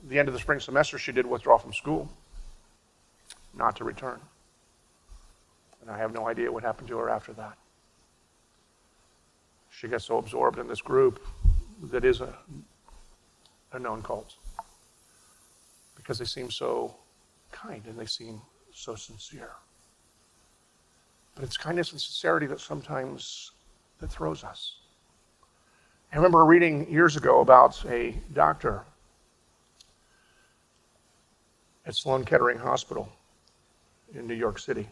At 0.03 0.09
the 0.09 0.19
end 0.19 0.27
of 0.29 0.33
the 0.33 0.39
spring 0.39 0.59
semester, 0.59 0.97
she 0.97 1.11
did 1.11 1.25
withdraw 1.25 1.57
from 1.57 1.73
school, 1.73 2.09
not 3.53 3.75
to 3.77 3.83
return. 3.83 4.21
And 5.81 5.91
I 5.91 5.97
have 5.97 6.13
no 6.13 6.27
idea 6.27 6.51
what 6.51 6.63
happened 6.63 6.87
to 6.89 6.97
her 6.99 7.09
after 7.09 7.33
that. 7.33 7.57
She 9.69 9.87
got 9.87 10.01
so 10.01 10.17
absorbed 10.17 10.57
in 10.57 10.67
this 10.67 10.81
group 10.81 11.19
that 11.83 12.05
is 12.05 12.21
a, 12.21 12.33
a 13.73 13.79
known 13.79 14.01
cult 14.01 14.35
because 15.95 16.17
they 16.17 16.25
seem 16.25 16.49
so 16.49 16.95
kind 17.51 17.85
and 17.87 17.97
they 17.97 18.05
seem 18.05 18.41
so 18.73 18.95
sincere. 18.95 19.51
But 21.35 21.43
it's 21.43 21.57
kindness 21.57 21.91
and 21.91 22.01
sincerity 22.01 22.47
that 22.47 22.59
sometimes 22.59 23.51
that 23.99 24.11
throws 24.11 24.43
us. 24.43 24.77
I 26.11 26.15
remember 26.15 26.45
reading 26.45 26.91
years 26.91 27.15
ago 27.15 27.41
about 27.41 27.83
a 27.85 28.15
doctor 28.33 28.83
at 31.85 31.95
Sloan 31.95 32.25
Kettering 32.25 32.57
Hospital 32.57 33.09
in 34.13 34.27
New 34.27 34.33
York 34.33 34.59
City 34.59 34.87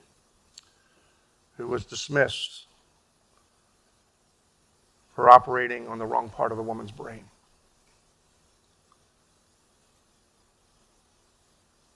who 1.58 1.68
was 1.68 1.86
dismissed 1.86 2.68
for 5.14 5.30
operating 5.30 5.88
on 5.88 5.98
the 5.98 6.06
wrong 6.06 6.30
part 6.30 6.52
of 6.52 6.60
a 6.60 6.62
woman's 6.62 6.92
brain. 6.92 7.24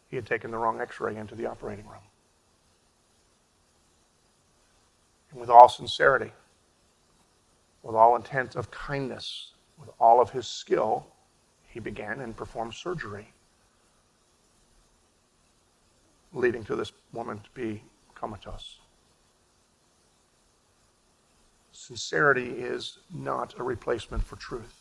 He 0.10 0.16
had 0.16 0.26
taken 0.26 0.51
the 0.51 0.57
wrong 0.57 0.82
x 0.82 0.99
ray 0.99 1.16
into 1.16 1.36
the 1.36 1.45
operating 1.45 1.86
room. 1.86 2.01
And 5.32 5.39
with 5.39 5.49
all 5.49 5.70
sincerity, 5.70 6.32
with 7.84 7.95
all 7.95 8.16
intent 8.16 8.55
of 8.55 8.72
kindness, 8.72 9.53
with 9.80 9.89
all 9.99 10.20
of 10.20 10.32
his 10.32 10.47
skill, 10.47 11.07
he 11.68 11.80
began 11.80 12.20
and 12.20 12.36
performed 12.36 12.74
surgery, 12.74 13.32
leading 16.34 16.64
to 16.66 16.76
this 16.76 16.91
woman 17.14 17.39
to 17.39 17.49
be 17.53 17.84
comatose. 18.16 18.80
Sincerity 21.72 22.49
is 22.49 22.99
not 23.14 23.57
a 23.60 23.64
replacement 23.64 24.24
for 24.24 24.36
truth. 24.36 24.78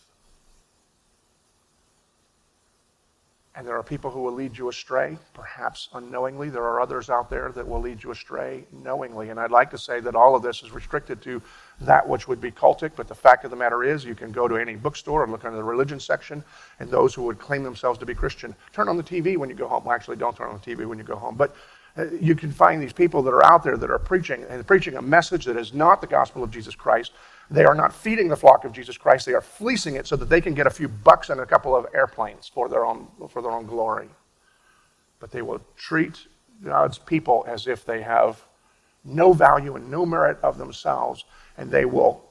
And 3.58 3.66
there 3.66 3.76
are 3.76 3.82
people 3.82 4.12
who 4.12 4.22
will 4.22 4.34
lead 4.34 4.56
you 4.56 4.68
astray, 4.68 5.18
perhaps 5.34 5.88
unknowingly. 5.92 6.48
There 6.48 6.62
are 6.62 6.80
others 6.80 7.10
out 7.10 7.28
there 7.28 7.50
that 7.56 7.66
will 7.66 7.80
lead 7.80 8.00
you 8.00 8.12
astray 8.12 8.62
knowingly. 8.70 9.30
And 9.30 9.40
I'd 9.40 9.50
like 9.50 9.68
to 9.72 9.78
say 9.78 9.98
that 9.98 10.14
all 10.14 10.36
of 10.36 10.42
this 10.42 10.62
is 10.62 10.70
restricted 10.70 11.20
to 11.22 11.42
that 11.80 12.08
which 12.08 12.28
would 12.28 12.40
be 12.40 12.52
cultic, 12.52 12.92
but 12.94 13.08
the 13.08 13.16
fact 13.16 13.44
of 13.44 13.50
the 13.50 13.56
matter 13.56 13.82
is, 13.82 14.04
you 14.04 14.14
can 14.14 14.30
go 14.30 14.46
to 14.46 14.54
any 14.54 14.76
bookstore 14.76 15.24
and 15.24 15.32
look 15.32 15.44
under 15.44 15.56
the 15.56 15.64
religion 15.64 15.98
section, 15.98 16.44
and 16.78 16.88
those 16.88 17.14
who 17.14 17.24
would 17.24 17.40
claim 17.40 17.64
themselves 17.64 17.98
to 17.98 18.06
be 18.06 18.14
Christian 18.14 18.54
turn 18.72 18.88
on 18.88 18.96
the 18.96 19.02
TV 19.02 19.36
when 19.36 19.50
you 19.50 19.56
go 19.56 19.66
home. 19.66 19.82
Well, 19.82 19.92
actually, 19.96 20.18
don't 20.18 20.36
turn 20.36 20.50
on 20.50 20.60
the 20.64 20.76
TV 20.76 20.86
when 20.86 20.98
you 20.98 21.04
go 21.04 21.16
home. 21.16 21.34
But 21.34 21.56
uh, 21.96 22.04
you 22.20 22.36
can 22.36 22.52
find 22.52 22.80
these 22.80 22.92
people 22.92 23.22
that 23.22 23.34
are 23.34 23.44
out 23.44 23.64
there 23.64 23.76
that 23.76 23.90
are 23.90 23.98
preaching 23.98 24.44
and 24.48 24.64
preaching 24.64 24.96
a 24.96 25.02
message 25.02 25.44
that 25.46 25.56
is 25.56 25.74
not 25.74 26.00
the 26.00 26.06
gospel 26.06 26.44
of 26.44 26.52
Jesus 26.52 26.76
Christ. 26.76 27.10
They 27.50 27.64
are 27.64 27.74
not 27.74 27.94
feeding 27.94 28.28
the 28.28 28.36
flock 28.36 28.64
of 28.64 28.72
Jesus 28.72 28.98
Christ. 28.98 29.24
They 29.24 29.32
are 29.32 29.40
fleecing 29.40 29.94
it 29.94 30.06
so 30.06 30.16
that 30.16 30.28
they 30.28 30.40
can 30.40 30.54
get 30.54 30.66
a 30.66 30.70
few 30.70 30.88
bucks 30.88 31.30
and 31.30 31.40
a 31.40 31.46
couple 31.46 31.74
of 31.74 31.86
airplanes 31.94 32.46
for 32.46 32.68
their 32.68 32.84
own, 32.84 33.08
for 33.30 33.40
their 33.40 33.52
own 33.52 33.66
glory. 33.66 34.08
But 35.18 35.30
they 35.30 35.42
will 35.42 35.60
treat 35.76 36.26
God's 36.62 36.98
people 36.98 37.44
as 37.48 37.66
if 37.66 37.84
they 37.84 38.02
have 38.02 38.44
no 39.04 39.32
value 39.32 39.76
and 39.76 39.90
no 39.90 40.04
merit 40.04 40.38
of 40.42 40.58
themselves, 40.58 41.24
and 41.56 41.70
they 41.70 41.86
will 41.86 42.22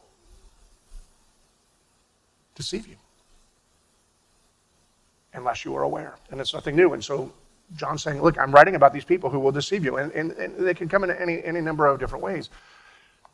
deceive 2.55 2.87
you 2.87 2.95
unless 5.33 5.65
you 5.65 5.75
are 5.75 5.83
aware. 5.83 6.15
And 6.29 6.39
it's 6.39 6.53
nothing 6.53 6.75
new. 6.75 6.93
And 6.93 7.03
so 7.03 7.31
John's 7.75 8.03
saying, 8.03 8.21
look, 8.21 8.37
I'm 8.37 8.51
writing 8.51 8.75
about 8.75 8.93
these 8.93 9.05
people 9.05 9.29
who 9.29 9.39
will 9.39 9.51
deceive 9.51 9.83
you, 9.83 9.97
and, 9.97 10.11
and, 10.11 10.31
and 10.33 10.55
they 10.55 10.73
can 10.73 10.87
come 10.87 11.03
in 11.03 11.11
any, 11.11 11.43
any 11.43 11.61
number 11.61 11.87
of 11.87 11.99
different 11.99 12.23
ways. 12.23 12.49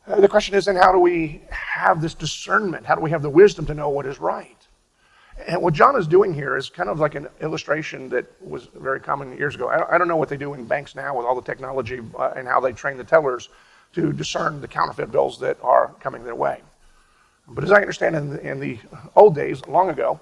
Uh, 0.06 0.20
the 0.20 0.28
question 0.28 0.54
is 0.54 0.66
then, 0.66 0.76
how 0.76 0.92
do 0.92 0.98
we 0.98 1.40
have 1.48 2.02
this 2.02 2.12
discernment? 2.12 2.84
How 2.84 2.94
do 2.94 3.00
we 3.00 3.10
have 3.10 3.22
the 3.22 3.30
wisdom 3.30 3.64
to 3.66 3.74
know 3.74 3.88
what 3.88 4.04
is 4.04 4.18
right? 4.18 4.56
And 5.48 5.62
what 5.62 5.72
John 5.74 5.96
is 5.96 6.06
doing 6.06 6.34
here 6.34 6.56
is 6.56 6.68
kind 6.68 6.88
of 6.88 7.00
like 7.00 7.14
an 7.14 7.26
illustration 7.40 8.08
that 8.10 8.26
was 8.40 8.68
very 8.74 9.00
common 9.00 9.36
years 9.36 9.54
ago. 9.54 9.68
I 9.68 9.98
don't 9.98 10.06
know 10.06 10.16
what 10.16 10.28
they 10.28 10.36
do 10.36 10.54
in 10.54 10.64
banks 10.66 10.94
now 10.94 11.16
with 11.16 11.26
all 11.26 11.34
the 11.34 11.42
technology 11.42 12.00
uh, 12.18 12.32
and 12.36 12.46
how 12.46 12.60
they 12.60 12.72
train 12.72 12.96
the 12.98 13.04
tellers 13.04 13.48
to 13.94 14.12
discern 14.12 14.60
the 14.60 14.68
counterfeit 14.68 15.10
bills 15.10 15.40
that 15.40 15.56
are 15.62 15.94
coming 16.00 16.22
their 16.22 16.34
way. 16.34 16.60
But 17.48 17.64
as 17.64 17.72
I 17.72 17.80
understand 17.80 18.14
in 18.14 18.30
the, 18.30 18.40
in 18.40 18.60
the 18.60 18.78
old 19.16 19.34
days, 19.34 19.66
long 19.66 19.90
ago, 19.90 20.20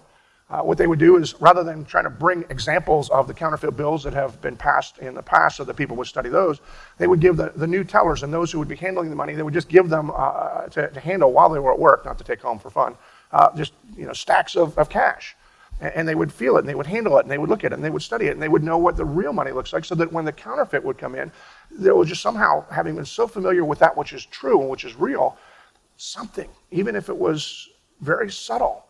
uh, 0.52 0.60
what 0.60 0.76
they 0.76 0.86
would 0.86 0.98
do 0.98 1.16
is 1.16 1.40
rather 1.40 1.64
than 1.64 1.82
trying 1.82 2.04
to 2.04 2.10
bring 2.10 2.44
examples 2.50 3.08
of 3.08 3.26
the 3.26 3.32
counterfeit 3.32 3.74
bills 3.74 4.04
that 4.04 4.12
have 4.12 4.38
been 4.42 4.54
passed 4.54 4.98
in 4.98 5.14
the 5.14 5.22
past 5.22 5.56
so 5.56 5.64
that 5.64 5.74
people 5.74 5.96
would 5.96 6.06
study 6.06 6.28
those, 6.28 6.60
they 6.98 7.06
would 7.06 7.20
give 7.20 7.38
the, 7.38 7.50
the 7.56 7.66
new 7.66 7.82
tellers 7.82 8.22
and 8.22 8.30
those 8.30 8.52
who 8.52 8.58
would 8.58 8.68
be 8.68 8.76
handling 8.76 9.08
the 9.08 9.16
money, 9.16 9.32
they 9.32 9.42
would 9.42 9.54
just 9.54 9.70
give 9.70 9.88
them 9.88 10.12
uh, 10.14 10.66
to, 10.66 10.90
to, 10.90 11.00
handle 11.00 11.32
while 11.32 11.48
they 11.48 11.58
were 11.58 11.72
at 11.72 11.78
work, 11.78 12.04
not 12.04 12.18
to 12.18 12.24
take 12.24 12.42
home 12.42 12.58
for 12.58 12.68
fun, 12.68 12.94
uh, 13.32 13.48
just 13.56 13.72
you 13.96 14.04
know, 14.04 14.12
stacks 14.12 14.54
of, 14.54 14.76
of 14.76 14.90
cash. 14.90 15.34
And, 15.80 15.94
and 15.94 16.08
they 16.08 16.14
would 16.14 16.30
feel 16.30 16.56
it 16.58 16.60
and 16.60 16.68
they 16.68 16.74
would 16.74 16.86
handle 16.86 17.16
it 17.16 17.22
and 17.22 17.30
they 17.30 17.38
would 17.38 17.48
look 17.48 17.64
at 17.64 17.72
it 17.72 17.76
and 17.76 17.84
they 17.84 17.88
would 17.88 18.02
study 18.02 18.26
it 18.26 18.32
and 18.32 18.42
they 18.42 18.50
would 18.50 18.62
know 18.62 18.76
what 18.76 18.94
the 18.94 19.06
real 19.06 19.32
money 19.32 19.52
looks 19.52 19.72
like 19.72 19.86
so 19.86 19.94
that 19.94 20.12
when 20.12 20.26
the 20.26 20.32
counterfeit 20.32 20.84
would 20.84 20.98
come 20.98 21.14
in, 21.14 21.32
they 21.70 21.90
would 21.90 22.08
just 22.08 22.20
somehow, 22.20 22.62
having 22.70 22.96
been 22.96 23.06
so 23.06 23.26
familiar 23.26 23.64
with 23.64 23.78
that 23.78 23.96
which 23.96 24.12
is 24.12 24.26
true 24.26 24.60
and 24.60 24.68
which 24.68 24.84
is 24.84 24.94
real, 24.96 25.38
something, 25.96 26.50
even 26.70 26.94
if 26.94 27.08
it 27.08 27.16
was 27.16 27.70
very 28.02 28.30
subtle, 28.30 28.84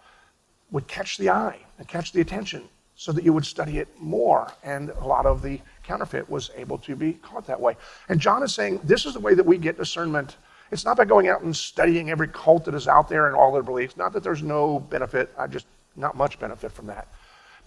would 0.72 0.88
catch 0.88 1.18
the 1.18 1.30
eye 1.30 1.58
and 1.78 1.86
catch 1.86 2.12
the 2.12 2.20
attention 2.20 2.64
so 2.96 3.12
that 3.12 3.24
you 3.24 3.32
would 3.32 3.46
study 3.46 3.78
it 3.78 3.88
more. 3.98 4.52
And 4.64 4.90
a 4.90 5.06
lot 5.06 5.26
of 5.26 5.42
the 5.42 5.60
counterfeit 5.84 6.28
was 6.28 6.50
able 6.56 6.78
to 6.78 6.96
be 6.96 7.14
caught 7.14 7.46
that 7.46 7.60
way. 7.60 7.76
And 8.08 8.20
John 8.20 8.42
is 8.42 8.54
saying 8.54 8.80
this 8.84 9.06
is 9.06 9.14
the 9.14 9.20
way 9.20 9.34
that 9.34 9.46
we 9.46 9.58
get 9.58 9.78
discernment. 9.78 10.36
It's 10.70 10.84
not 10.84 10.96
by 10.96 11.04
going 11.04 11.28
out 11.28 11.42
and 11.42 11.54
studying 11.54 12.10
every 12.10 12.28
cult 12.28 12.64
that 12.64 12.74
is 12.74 12.88
out 12.88 13.08
there 13.08 13.26
and 13.26 13.36
all 13.36 13.52
their 13.52 13.62
beliefs. 13.62 13.96
Not 13.96 14.12
that 14.14 14.22
there's 14.22 14.42
no 14.42 14.80
benefit, 14.80 15.30
I 15.38 15.46
just 15.46 15.66
not 15.96 16.16
much 16.16 16.38
benefit 16.38 16.72
from 16.72 16.86
that. 16.86 17.08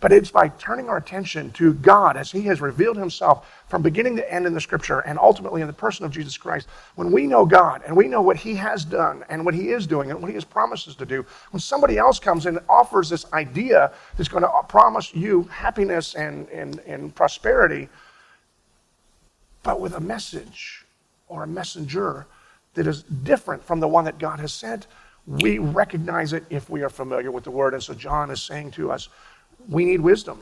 But 0.05 0.13
it's 0.13 0.29
by 0.29 0.49
turning 0.49 0.87
our 0.87 0.97
attention 0.97 1.49
to 1.53 1.73
God 1.73 2.15
as 2.15 2.31
He 2.31 2.43
has 2.43 2.61
revealed 2.61 2.95
Himself 2.95 3.51
from 3.67 3.81
beginning 3.81 4.15
to 4.17 4.31
end 4.31 4.45
in 4.45 4.53
the 4.53 4.61
Scripture 4.61 4.99
and 4.99 5.17
ultimately 5.17 5.61
in 5.61 5.67
the 5.67 5.73
person 5.73 6.05
of 6.05 6.11
Jesus 6.11 6.37
Christ. 6.37 6.67
When 6.93 7.11
we 7.11 7.25
know 7.25 7.43
God 7.43 7.81
and 7.87 7.97
we 7.97 8.07
know 8.07 8.21
what 8.21 8.37
He 8.37 8.53
has 8.53 8.85
done 8.85 9.25
and 9.29 9.43
what 9.43 9.55
He 9.55 9.69
is 9.69 9.87
doing 9.87 10.11
and 10.11 10.21
what 10.21 10.27
He 10.27 10.35
has 10.35 10.45
promised 10.45 10.87
us 10.87 10.93
to 10.97 11.07
do, 11.07 11.25
when 11.49 11.59
somebody 11.59 11.97
else 11.97 12.19
comes 12.19 12.45
and 12.45 12.59
offers 12.69 13.09
this 13.09 13.25
idea 13.33 13.91
that's 14.15 14.29
going 14.29 14.43
to 14.43 14.51
promise 14.69 15.11
you 15.15 15.41
happiness 15.45 16.13
and, 16.13 16.47
and, 16.49 16.77
and 16.81 17.15
prosperity, 17.15 17.89
but 19.63 19.81
with 19.81 19.95
a 19.95 19.99
message 19.99 20.85
or 21.29 21.41
a 21.41 21.47
messenger 21.47 22.27
that 22.75 22.85
is 22.85 23.01
different 23.01 23.63
from 23.63 23.79
the 23.79 23.87
one 23.87 24.05
that 24.05 24.19
God 24.19 24.39
has 24.39 24.53
sent, 24.53 24.85
we 25.25 25.57
recognize 25.57 26.33
it 26.33 26.43
if 26.51 26.69
we 26.69 26.83
are 26.83 26.89
familiar 26.89 27.31
with 27.31 27.43
the 27.43 27.49
Word. 27.49 27.73
And 27.73 27.81
so 27.81 27.95
John 27.95 28.29
is 28.29 28.43
saying 28.43 28.69
to 28.73 28.91
us, 28.91 29.09
we 29.69 29.85
need 29.85 30.01
wisdom 30.01 30.41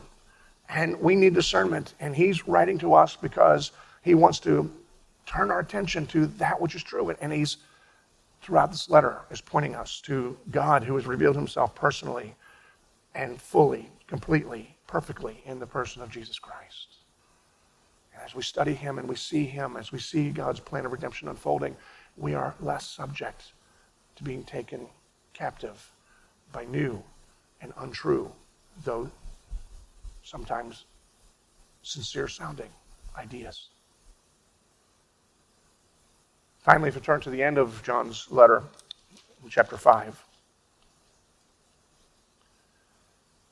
and 0.68 0.98
we 1.00 1.14
need 1.14 1.34
discernment. 1.34 1.94
And 2.00 2.14
he's 2.14 2.48
writing 2.48 2.78
to 2.78 2.94
us 2.94 3.16
because 3.16 3.72
he 4.02 4.14
wants 4.14 4.38
to 4.40 4.70
turn 5.26 5.50
our 5.50 5.60
attention 5.60 6.06
to 6.08 6.26
that 6.26 6.60
which 6.60 6.74
is 6.74 6.82
true. 6.82 7.10
And 7.20 7.32
he's, 7.32 7.58
throughout 8.42 8.70
this 8.70 8.90
letter, 8.90 9.20
is 9.30 9.40
pointing 9.40 9.74
us 9.74 10.00
to 10.02 10.36
God 10.50 10.84
who 10.84 10.96
has 10.96 11.06
revealed 11.06 11.36
himself 11.36 11.74
personally 11.74 12.34
and 13.14 13.40
fully, 13.40 13.90
completely, 14.06 14.76
perfectly 14.86 15.42
in 15.46 15.58
the 15.58 15.66
person 15.66 16.02
of 16.02 16.10
Jesus 16.10 16.38
Christ. 16.38 16.96
And 18.12 18.22
as 18.22 18.34
we 18.34 18.42
study 18.42 18.74
him 18.74 18.98
and 18.98 19.08
we 19.08 19.16
see 19.16 19.44
him, 19.44 19.76
as 19.76 19.92
we 19.92 19.98
see 19.98 20.30
God's 20.30 20.60
plan 20.60 20.84
of 20.84 20.92
redemption 20.92 21.28
unfolding, 21.28 21.76
we 22.16 22.34
are 22.34 22.54
less 22.60 22.86
subject 22.86 23.52
to 24.16 24.24
being 24.24 24.44
taken 24.44 24.86
captive 25.32 25.90
by 26.52 26.64
new 26.64 27.02
and 27.60 27.72
untrue 27.78 28.30
though 28.82 29.10
sometimes 30.22 30.84
sincere 31.82 32.28
sounding 32.28 32.70
ideas. 33.16 33.68
Finally, 36.58 36.88
if 36.88 36.94
you 36.94 37.00
turn 37.00 37.20
to 37.20 37.30
the 37.30 37.42
end 37.42 37.58
of 37.58 37.82
John's 37.82 38.26
letter, 38.30 38.62
in 39.42 39.50
chapter 39.50 39.76
5, 39.76 40.24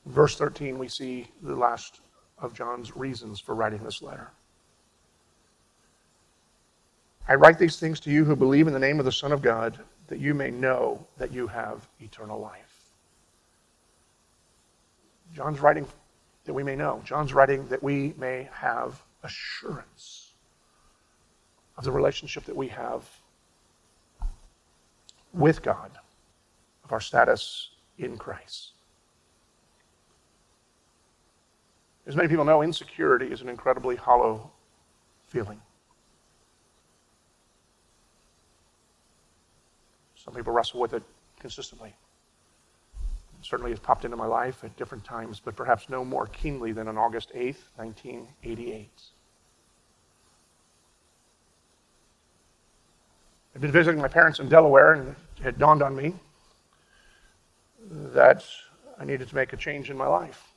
verse 0.07 0.35
13, 0.35 0.79
we 0.79 0.87
see 0.87 1.27
the 1.43 1.55
last 1.55 2.01
of 2.39 2.53
John's 2.53 2.97
reasons 2.97 3.39
for 3.39 3.53
writing 3.53 3.83
this 3.83 4.01
letter. 4.01 4.31
I 7.27 7.35
write 7.35 7.59
these 7.59 7.79
things 7.79 7.99
to 8.01 8.09
you 8.09 8.25
who 8.25 8.35
believe 8.35 8.67
in 8.67 8.73
the 8.73 8.79
name 8.79 8.99
of 8.99 9.05
the 9.05 9.11
Son 9.11 9.31
of 9.31 9.41
God, 9.41 9.79
that 10.07 10.19
you 10.19 10.33
may 10.33 10.49
know 10.49 11.05
that 11.17 11.31
you 11.31 11.47
have 11.47 11.87
eternal 12.01 12.39
life. 12.39 12.62
John's 15.33 15.59
writing 15.59 15.87
that 16.45 16.53
we 16.53 16.63
may 16.63 16.75
know. 16.75 17.01
John's 17.03 17.33
writing 17.33 17.67
that 17.69 17.81
we 17.81 18.13
may 18.17 18.49
have 18.53 19.01
assurance 19.23 20.33
of 21.77 21.83
the 21.83 21.91
relationship 21.91 22.45
that 22.45 22.55
we 22.55 22.67
have 22.67 23.09
with 25.33 25.63
God, 25.63 25.91
of 26.83 26.91
our 26.91 27.01
status 27.01 27.69
in 27.97 28.17
Christ. 28.17 28.73
As 32.05 32.15
many 32.15 32.27
people 32.27 32.45
know, 32.45 32.61
insecurity 32.61 33.27
is 33.27 33.41
an 33.41 33.49
incredibly 33.49 33.95
hollow 33.95 34.51
feeling. 35.27 35.59
Some 40.15 40.35
people 40.35 40.53
wrestle 40.53 40.79
with 40.79 40.93
it 40.93 41.03
consistently 41.39 41.95
certainly 43.45 43.71
has 43.71 43.79
popped 43.79 44.05
into 44.05 44.17
my 44.17 44.25
life 44.25 44.63
at 44.63 44.75
different 44.77 45.03
times, 45.03 45.41
but 45.43 45.55
perhaps 45.55 45.89
no 45.89 46.03
more 46.05 46.27
keenly 46.27 46.71
than 46.71 46.87
on 46.87 46.97
August 46.97 47.31
8th, 47.33 47.57
1988. 47.75 48.89
I'd 53.55 53.61
been 53.61 53.71
visiting 53.71 54.01
my 54.01 54.07
parents 54.07 54.39
in 54.39 54.49
Delaware, 54.49 54.93
and 54.93 55.09
it 55.09 55.43
had 55.43 55.59
dawned 55.59 55.83
on 55.83 55.95
me 55.95 56.13
that 57.89 58.43
I 58.99 59.05
needed 59.05 59.27
to 59.29 59.35
make 59.35 59.53
a 59.53 59.57
change 59.57 59.89
in 59.89 59.97
my 59.97 60.07
life. 60.07 60.53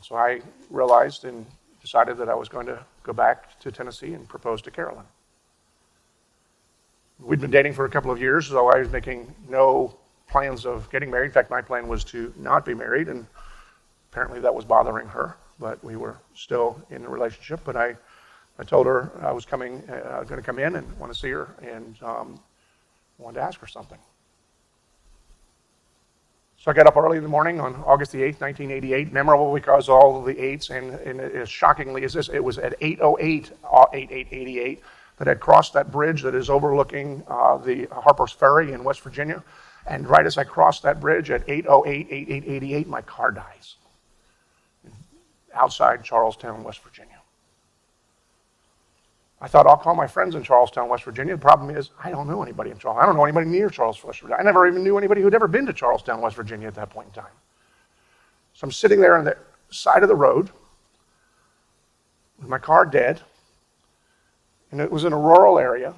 So 0.00 0.14
I 0.14 0.40
realized 0.70 1.24
and 1.24 1.44
decided 1.82 2.16
that 2.18 2.28
I 2.28 2.34
was 2.34 2.48
going 2.48 2.66
to 2.66 2.84
go 3.02 3.12
back 3.12 3.58
to 3.60 3.72
Tennessee 3.72 4.14
and 4.14 4.28
propose 4.28 4.62
to 4.62 4.70
Carolyn. 4.70 5.04
We'd 7.18 7.40
been 7.40 7.50
dating 7.50 7.72
for 7.72 7.84
a 7.84 7.90
couple 7.90 8.10
of 8.10 8.20
years, 8.20 8.46
so 8.46 8.68
I 8.68 8.78
was 8.78 8.90
making 8.90 9.34
no 9.48 9.96
plans 10.28 10.66
of 10.66 10.90
getting 10.90 11.10
married. 11.10 11.26
In 11.26 11.32
fact, 11.32 11.50
my 11.50 11.62
plan 11.62 11.88
was 11.88 12.04
to 12.04 12.32
not 12.36 12.64
be 12.64 12.74
married, 12.74 13.08
and 13.08 13.26
apparently 14.12 14.40
that 14.40 14.54
was 14.54 14.64
bothering 14.64 15.06
her. 15.08 15.36
But 15.58 15.82
we 15.82 15.96
were 15.96 16.18
still 16.34 16.80
in 16.90 17.04
a 17.04 17.08
relationship. 17.08 17.60
But 17.64 17.76
I, 17.76 17.96
I 18.58 18.64
told 18.64 18.86
her 18.86 19.10
I 19.20 19.32
was 19.32 19.44
coming, 19.44 19.82
uh, 19.90 20.22
going 20.24 20.40
to 20.40 20.46
come 20.46 20.58
in 20.58 20.76
and 20.76 20.98
want 20.98 21.12
to 21.12 21.18
see 21.18 21.30
her, 21.30 21.54
and 21.62 21.96
um, 22.02 22.40
wanted 23.18 23.40
to 23.40 23.42
ask 23.42 23.58
her 23.60 23.66
something. 23.66 23.98
So 26.60 26.72
I 26.72 26.74
got 26.74 26.88
up 26.88 26.96
early 26.96 27.16
in 27.16 27.22
the 27.22 27.28
morning 27.28 27.60
on 27.60 27.76
August 27.86 28.10
the 28.10 28.18
8th, 28.18 28.40
1988. 28.40 29.12
Memorable 29.12 29.54
because 29.54 29.88
all 29.88 30.22
the 30.22 30.36
eights, 30.36 30.70
and, 30.70 30.94
and 30.94 31.20
as 31.20 31.48
shockingly 31.48 32.02
as 32.02 32.12
this, 32.12 32.28
it 32.28 32.42
was 32.42 32.58
at 32.58 32.74
808, 32.80 33.52
uh, 33.62 33.86
8888, 33.92 34.82
that 35.18 35.28
had 35.28 35.38
crossed 35.38 35.72
that 35.74 35.92
bridge 35.92 36.22
that 36.22 36.34
is 36.34 36.50
overlooking 36.50 37.22
uh, 37.28 37.58
the 37.58 37.86
Harper's 37.92 38.32
Ferry 38.32 38.72
in 38.72 38.82
West 38.82 39.02
Virginia. 39.02 39.42
And 39.88 40.08
right 40.08 40.26
as 40.26 40.36
I 40.36 40.44
cross 40.44 40.80
that 40.80 41.00
bridge 41.00 41.30
at 41.30 41.48
808, 41.48 42.08
8888, 42.10 42.86
my 42.86 43.00
car 43.02 43.30
dies. 43.30 43.76
Outside 45.54 46.04
Charlestown, 46.04 46.62
West 46.62 46.82
Virginia. 46.84 47.18
I 49.40 49.48
thought 49.48 49.66
I'll 49.66 49.76
call 49.76 49.94
my 49.94 50.06
friends 50.06 50.34
in 50.34 50.42
Charlestown, 50.42 50.88
West 50.88 51.04
Virginia. 51.04 51.34
The 51.36 51.40
problem 51.40 51.74
is 51.74 51.90
I 52.02 52.10
don't 52.10 52.28
know 52.28 52.42
anybody 52.42 52.70
in 52.70 52.78
Charlestown. 52.78 53.02
I 53.02 53.06
don't 53.06 53.16
know 53.16 53.24
anybody 53.24 53.48
near 53.48 53.70
Charlestown, 53.70 54.08
West 54.08 54.20
Virginia. 54.20 54.36
I 54.38 54.42
never 54.42 54.66
even 54.66 54.82
knew 54.84 54.98
anybody 54.98 55.22
who'd 55.22 55.34
ever 55.34 55.48
been 55.48 55.64
to 55.66 55.72
Charlestown, 55.72 56.20
West 56.20 56.36
Virginia 56.36 56.66
at 56.68 56.74
that 56.74 56.90
point 56.90 57.08
in 57.08 57.14
time. 57.14 57.32
So 58.52 58.66
I'm 58.66 58.72
sitting 58.72 59.00
there 59.00 59.16
on 59.16 59.24
the 59.24 59.36
side 59.70 60.02
of 60.02 60.08
the 60.08 60.16
road 60.16 60.50
with 62.38 62.48
my 62.48 62.58
car 62.58 62.84
dead, 62.84 63.22
and 64.70 64.80
it 64.80 64.90
was 64.90 65.04
in 65.04 65.12
a 65.12 65.18
rural 65.18 65.58
area. 65.58 65.94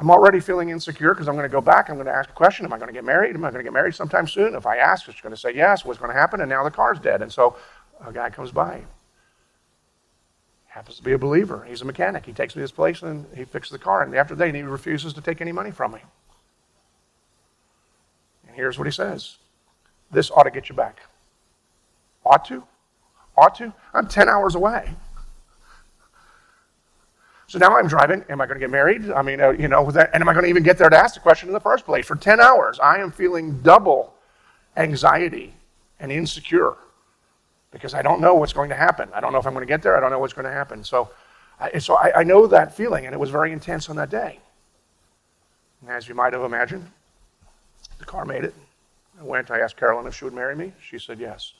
I'm 0.00 0.10
already 0.10 0.40
feeling 0.40 0.70
insecure 0.70 1.14
because 1.14 1.28
I'm 1.28 1.36
going 1.36 1.48
to 1.48 1.52
go 1.52 1.60
back. 1.60 1.90
I'm 1.90 1.96
going 1.96 2.06
to 2.06 2.12
ask 2.12 2.30
a 2.30 2.32
question 2.32 2.64
Am 2.64 2.72
I 2.72 2.78
going 2.78 2.88
to 2.88 2.92
get 2.94 3.04
married? 3.04 3.36
Am 3.36 3.44
I 3.44 3.50
going 3.50 3.60
to 3.60 3.64
get 3.64 3.72
married 3.72 3.94
sometime 3.94 4.26
soon? 4.26 4.54
If 4.54 4.66
I 4.66 4.78
ask, 4.78 5.08
it's 5.08 5.20
going 5.20 5.34
to 5.34 5.40
say 5.40 5.54
yes. 5.54 5.84
What's 5.84 5.98
going 5.98 6.10
to 6.10 6.18
happen? 6.18 6.40
And 6.40 6.48
now 6.48 6.64
the 6.64 6.70
car's 6.70 6.98
dead. 6.98 7.22
And 7.22 7.32
so 7.32 7.56
a 8.04 8.12
guy 8.12 8.30
comes 8.30 8.50
by 8.50 8.82
happens 10.70 10.96
to 10.96 11.02
be 11.02 11.12
a 11.12 11.18
believer. 11.18 11.66
He's 11.68 11.82
a 11.82 11.84
mechanic. 11.84 12.24
He 12.24 12.32
takes 12.32 12.54
me 12.54 12.60
to 12.60 12.62
his 12.62 12.72
place 12.72 13.02
and 13.02 13.26
he 13.36 13.44
fixes 13.44 13.72
the 13.72 13.78
car. 13.78 14.02
And 14.02 14.14
after 14.14 14.34
that, 14.36 14.54
he 14.54 14.62
refuses 14.62 15.12
to 15.14 15.20
take 15.20 15.40
any 15.40 15.52
money 15.52 15.72
from 15.72 15.92
me. 15.92 16.00
And 18.46 18.56
here's 18.56 18.78
what 18.78 18.86
he 18.86 18.92
says 18.92 19.38
This 20.10 20.30
ought 20.30 20.44
to 20.44 20.50
get 20.50 20.68
you 20.68 20.74
back. 20.74 21.00
Ought 22.24 22.44
to? 22.46 22.62
Ought 23.36 23.56
to? 23.56 23.72
I'm 23.92 24.06
10 24.06 24.28
hours 24.28 24.54
away. 24.54 24.90
So 27.50 27.58
now 27.58 27.76
I'm 27.76 27.88
driving. 27.88 28.24
Am 28.28 28.40
I 28.40 28.46
going 28.46 28.60
to 28.60 28.60
get 28.60 28.70
married? 28.70 29.10
I 29.10 29.22
mean, 29.22 29.40
uh, 29.40 29.50
you 29.50 29.66
know, 29.66 29.90
that, 29.90 30.10
and 30.14 30.22
am 30.22 30.28
I 30.28 30.32
going 30.34 30.44
to 30.44 30.48
even 30.48 30.62
get 30.62 30.78
there 30.78 30.88
to 30.88 30.96
ask 30.96 31.14
the 31.14 31.20
question 31.20 31.48
in 31.48 31.52
the 31.52 31.58
first 31.58 31.84
place? 31.84 32.06
For 32.06 32.14
10 32.14 32.38
hours, 32.38 32.78
I 32.78 32.98
am 32.98 33.10
feeling 33.10 33.60
double 33.62 34.14
anxiety 34.76 35.52
and 35.98 36.12
insecure 36.12 36.76
because 37.72 37.92
I 37.92 38.02
don't 38.02 38.20
know 38.20 38.34
what's 38.34 38.52
going 38.52 38.68
to 38.68 38.76
happen. 38.76 39.08
I 39.12 39.18
don't 39.18 39.32
know 39.32 39.40
if 39.40 39.48
I'm 39.48 39.52
going 39.52 39.66
to 39.66 39.68
get 39.68 39.82
there. 39.82 39.96
I 39.96 40.00
don't 40.00 40.12
know 40.12 40.20
what's 40.20 40.32
going 40.32 40.44
to 40.44 40.52
happen. 40.52 40.84
So, 40.84 41.10
I, 41.58 41.76
so 41.78 41.96
I, 41.96 42.20
I 42.20 42.22
know 42.22 42.46
that 42.46 42.76
feeling, 42.76 43.06
and 43.06 43.12
it 43.12 43.18
was 43.18 43.30
very 43.30 43.50
intense 43.50 43.90
on 43.90 43.96
that 43.96 44.10
day. 44.10 44.38
And 45.80 45.90
as 45.90 46.08
you 46.08 46.14
might 46.14 46.32
have 46.32 46.42
imagined, 46.42 46.88
the 47.98 48.04
car 48.04 48.24
made 48.24 48.44
it. 48.44 48.54
I 49.18 49.24
went. 49.24 49.50
I 49.50 49.58
asked 49.58 49.76
Carolyn 49.76 50.06
if 50.06 50.14
she 50.14 50.24
would 50.24 50.34
marry 50.34 50.54
me. 50.54 50.72
She 50.80 51.00
said 51.00 51.18
yes. 51.18 51.54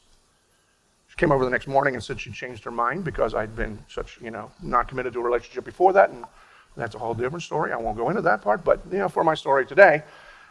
She 1.11 1.17
came 1.17 1.33
over 1.33 1.45
the 1.45 1.51
next 1.51 1.67
morning 1.67 1.95
and 1.95 2.03
said 2.03 2.21
she 2.21 2.31
changed 2.31 2.63
her 2.63 2.71
mind 2.71 3.03
because 3.05 3.35
I'd 3.35 3.57
been 3.57 3.85
such, 3.89 4.21
you 4.21 4.31
know, 4.31 4.53
not 4.63 4.87
committed 4.87 5.13
to 5.15 5.21
a 5.21 5.23
relationship 5.25 5.65
before 5.65 5.93
that, 5.93 6.11
and 6.11 6.25
that's 6.77 6.95
a 6.95 6.99
whole 6.99 7.15
different 7.15 7.43
story. 7.43 7.73
I 7.73 7.77
won't 7.77 7.97
go 7.97 8.11
into 8.11 8.23
that 8.23 8.43
part, 8.43 8.65
but 8.65 8.81
you 8.93 8.99
know, 8.99 9.09
for 9.09 9.25
my 9.25 9.35
story 9.35 9.67
today, 9.67 10.05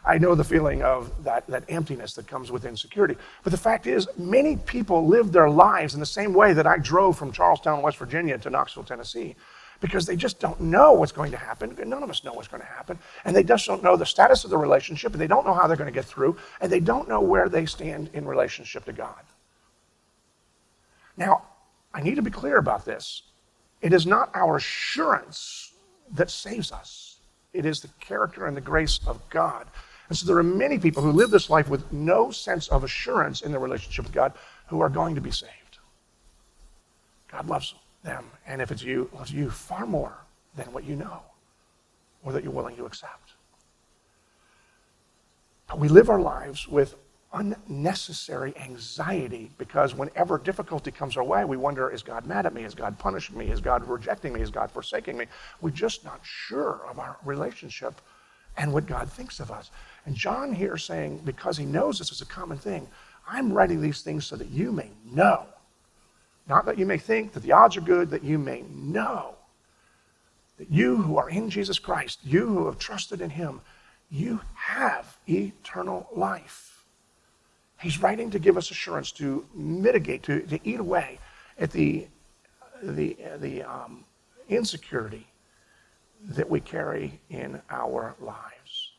I 0.05 0.17
know 0.17 0.35
the 0.35 0.43
feeling 0.43 0.83
of 0.83 1.23
that, 1.23 1.47
that 1.47 1.63
emptiness 1.69 2.13
that 2.15 2.27
comes 2.27 2.51
with 2.51 2.65
insecurity. 2.65 3.15
But 3.43 3.51
the 3.51 3.57
fact 3.57 3.87
is, 3.87 4.09
many 4.17 4.57
people 4.57 5.07
live 5.07 5.31
their 5.31 5.49
lives 5.49 5.93
in 5.93 6.01
the 6.01 6.05
same 6.05 6.33
way 6.33 6.51
that 6.51 6.67
I 6.67 6.77
drove 6.77 7.17
from 7.17 7.31
Charlestown, 7.31 7.81
West 7.81 7.97
Virginia 7.97 8.37
to 8.37 8.49
Knoxville, 8.49 8.83
Tennessee, 8.83 9.37
because 9.79 10.05
they 10.05 10.17
just 10.17 10.41
don't 10.41 10.59
know 10.59 10.91
what's 10.91 11.13
going 11.13 11.31
to 11.31 11.37
happen. 11.37 11.73
None 11.85 12.03
of 12.03 12.09
us 12.09 12.25
know 12.25 12.33
what's 12.33 12.49
going 12.49 12.61
to 12.61 12.67
happen. 12.67 12.99
And 13.23 13.33
they 13.33 13.43
just 13.43 13.65
don't 13.65 13.81
know 13.81 13.95
the 13.95 14.05
status 14.05 14.43
of 14.43 14.49
the 14.49 14.57
relationship, 14.57 15.13
and 15.13 15.21
they 15.21 15.27
don't 15.27 15.45
know 15.45 15.53
how 15.53 15.67
they're 15.67 15.77
going 15.77 15.91
to 15.91 15.93
get 15.93 16.05
through, 16.05 16.35
and 16.59 16.69
they 16.69 16.81
don't 16.81 17.07
know 17.07 17.21
where 17.21 17.47
they 17.47 17.65
stand 17.65 18.09
in 18.13 18.25
relationship 18.25 18.83
to 18.85 18.93
God. 18.93 19.21
Now, 21.19 21.43
I 21.93 22.01
need 22.01 22.15
to 22.15 22.21
be 22.21 22.31
clear 22.31 22.57
about 22.57 22.85
this. 22.85 23.23
It 23.81 23.93
is 23.93 24.07
not 24.07 24.31
our 24.33 24.55
assurance 24.55 25.73
that 26.13 26.31
saves 26.31 26.71
us, 26.71 27.19
it 27.53 27.65
is 27.65 27.81
the 27.81 27.89
character 27.99 28.47
and 28.47 28.57
the 28.57 28.61
grace 28.61 28.99
of 29.05 29.21
God. 29.29 29.67
And 30.07 30.17
so 30.17 30.25
there 30.25 30.37
are 30.37 30.43
many 30.43 30.79
people 30.79 31.03
who 31.03 31.11
live 31.11 31.29
this 31.29 31.51
life 31.51 31.69
with 31.69 31.91
no 31.93 32.31
sense 32.31 32.67
of 32.69 32.83
assurance 32.83 33.41
in 33.41 33.51
their 33.51 33.59
relationship 33.59 34.05
with 34.05 34.13
God 34.13 34.33
who 34.65 34.81
are 34.81 34.89
going 34.89 35.13
to 35.13 35.21
be 35.21 35.29
saved. 35.29 35.77
God 37.31 37.47
loves 37.47 37.75
them, 38.03 38.25
and 38.47 38.59
if 38.59 38.71
it's 38.71 38.81
you, 38.81 39.07
loves 39.13 39.31
you 39.31 39.51
far 39.51 39.85
more 39.85 40.17
than 40.55 40.73
what 40.73 40.83
you 40.83 40.95
know 40.95 41.21
or 42.23 42.33
that 42.33 42.43
you're 42.43 42.51
willing 42.51 42.75
to 42.77 42.85
accept. 42.85 43.33
But 45.67 45.77
we 45.77 45.89
live 45.89 46.09
our 46.09 46.19
lives 46.19 46.67
with 46.67 46.95
unnecessary 47.33 48.53
anxiety 48.57 49.51
because 49.57 49.93
whenever 49.93 50.37
difficulty 50.37 50.91
comes 50.91 51.15
our 51.15 51.23
way, 51.23 51.45
we 51.45 51.57
wonder, 51.57 51.89
is 51.89 52.01
God 52.01 52.25
mad 52.25 52.45
at 52.45 52.53
me? 52.53 52.63
Is 52.63 52.73
God 52.73 52.97
punishing 52.97 53.37
me? 53.37 53.47
Is 53.47 53.61
God 53.61 53.87
rejecting 53.87 54.33
me? 54.33 54.41
Is 54.41 54.49
God 54.49 54.71
forsaking 54.71 55.17
me? 55.17 55.25
We're 55.61 55.69
just 55.69 56.03
not 56.03 56.19
sure 56.23 56.81
of 56.89 56.97
our 56.97 57.17
relationship 57.23 58.01
and 58.57 58.73
what 58.73 58.87
God 58.87 59.11
thinks 59.11 59.39
of 59.39 59.51
us. 59.51 59.69
And 60.05 60.15
John 60.15 60.53
here 60.53 60.77
saying, 60.77 61.21
because 61.23 61.57
he 61.57 61.65
knows 61.65 61.99
this 61.99 62.11
is 62.11 62.21
a 62.21 62.25
common 62.25 62.57
thing, 62.57 62.87
I'm 63.27 63.53
writing 63.53 63.79
these 63.79 64.01
things 64.01 64.25
so 64.25 64.35
that 64.35 64.49
you 64.49 64.71
may 64.71 64.89
know. 65.05 65.45
Not 66.47 66.65
that 66.65 66.79
you 66.79 66.87
may 66.87 66.97
think 66.97 67.33
that 67.33 67.43
the 67.43 67.51
odds 67.51 67.77
are 67.77 67.81
good, 67.81 68.09
that 68.09 68.23
you 68.23 68.39
may 68.39 68.63
know 68.73 69.35
that 70.57 70.71
you 70.71 70.97
who 70.97 71.17
are 71.17 71.29
in 71.29 71.49
Jesus 71.49 71.79
Christ, 71.79 72.19
you 72.23 72.47
who 72.47 72.65
have 72.65 72.79
trusted 72.79 73.21
in 73.21 73.29
him, 73.29 73.61
you 74.11 74.41
have 74.55 75.17
eternal 75.27 76.07
life. 76.13 76.68
He's 77.81 78.01
writing 78.01 78.29
to 78.31 78.39
give 78.39 78.57
us 78.57 78.71
assurance, 78.71 79.11
to 79.13 79.45
mitigate, 79.53 80.23
to, 80.23 80.41
to 80.41 80.59
eat 80.67 80.79
away 80.79 81.19
at 81.57 81.71
the, 81.71 82.07
the, 82.83 83.15
the 83.39 83.63
um, 83.63 84.03
insecurity 84.49 85.27
that 86.29 86.49
we 86.49 86.59
carry 86.59 87.19
in 87.29 87.61
our 87.69 88.15
lives. 88.19 88.91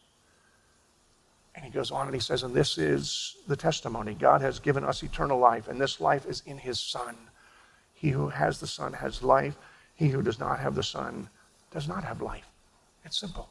And 1.54 1.64
he 1.64 1.70
goes 1.70 1.90
on 1.90 2.06
and 2.06 2.14
he 2.14 2.20
says, 2.20 2.42
And 2.42 2.54
this 2.54 2.78
is 2.78 3.36
the 3.46 3.56
testimony 3.56 4.14
God 4.14 4.40
has 4.40 4.58
given 4.58 4.82
us 4.82 5.02
eternal 5.02 5.38
life, 5.38 5.68
and 5.68 5.78
this 5.78 6.00
life 6.00 6.26
is 6.26 6.42
in 6.46 6.56
his 6.56 6.80
Son. 6.80 7.16
He 7.92 8.08
who 8.08 8.28
has 8.30 8.60
the 8.60 8.66
Son 8.66 8.94
has 8.94 9.22
life. 9.22 9.58
He 9.94 10.08
who 10.08 10.22
does 10.22 10.38
not 10.38 10.58
have 10.58 10.74
the 10.74 10.82
Son 10.82 11.28
does 11.70 11.86
not 11.86 12.02
have 12.02 12.22
life. 12.22 12.48
It's 13.04 13.20
simple. 13.20 13.50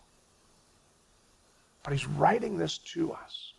But 1.84 1.94
he's 1.94 2.08
writing 2.08 2.58
this 2.58 2.80
to 2.80 3.14
us, 3.14 3.54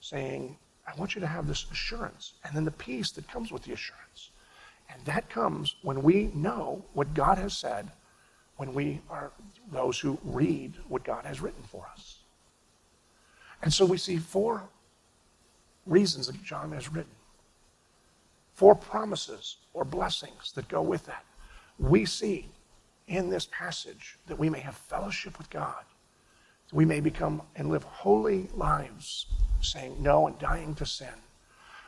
saying, 0.00 0.58
I 0.90 0.98
want 0.98 1.14
you 1.14 1.20
to 1.20 1.26
have 1.26 1.46
this 1.46 1.66
assurance, 1.70 2.32
and 2.44 2.56
then 2.56 2.64
the 2.64 2.70
peace 2.70 3.12
that 3.12 3.28
comes 3.28 3.52
with 3.52 3.62
the 3.62 3.72
assurance. 3.72 4.30
And 4.92 5.04
that 5.04 5.30
comes 5.30 5.76
when 5.82 6.02
we 6.02 6.30
know 6.34 6.84
what 6.94 7.14
God 7.14 7.38
has 7.38 7.56
said, 7.56 7.90
when 8.56 8.74
we 8.74 9.00
are 9.08 9.30
those 9.70 10.00
who 10.00 10.18
read 10.24 10.74
what 10.88 11.04
God 11.04 11.24
has 11.24 11.40
written 11.40 11.62
for 11.62 11.86
us. 11.92 12.18
And 13.62 13.72
so 13.72 13.84
we 13.86 13.98
see 13.98 14.16
four 14.16 14.64
reasons 15.86 16.26
that 16.26 16.42
John 16.42 16.72
has 16.72 16.90
written, 16.90 17.12
four 18.54 18.74
promises 18.74 19.56
or 19.74 19.84
blessings 19.84 20.52
that 20.52 20.68
go 20.68 20.82
with 20.82 21.06
that. 21.06 21.24
We 21.78 22.04
see 22.04 22.48
in 23.06 23.30
this 23.30 23.48
passage 23.50 24.18
that 24.26 24.38
we 24.38 24.50
may 24.50 24.60
have 24.60 24.76
fellowship 24.76 25.38
with 25.38 25.50
God, 25.50 25.84
we 26.72 26.84
may 26.84 27.00
become 27.00 27.42
and 27.56 27.68
live 27.70 27.82
holy 27.82 28.48
lives, 28.54 29.26
saying 29.60 29.96
no 30.00 30.26
and 30.26 30.38
dying 30.38 30.74
to 30.76 30.86
sin. 30.86 31.08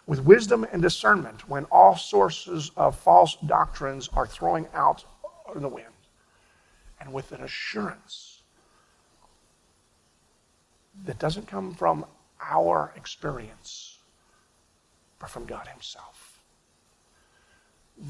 With 0.07 0.25
wisdom 0.25 0.67
and 0.73 0.83
discernment, 0.83 1.49
when 1.49 1.65
all 1.67 1.97
sources 1.97 2.71
of 2.77 2.99
false 2.99 3.37
doctrines 3.47 4.09
are 4.15 4.27
throwing 4.27 4.67
out 4.75 5.05
in 5.55 5.63
the 5.63 5.69
wind, 5.69 5.87
and 7.01 7.13
with 7.13 7.33
an 7.33 7.43
assurance 7.43 8.43
that 11.05 11.19
doesn't 11.19 11.47
come 11.47 11.75
from 11.75 12.05
our 12.41 12.93
experience, 12.97 13.99
but 15.19 15.31
from 15.31 15.47
God 15.47 15.69
Himself. 15.69 16.22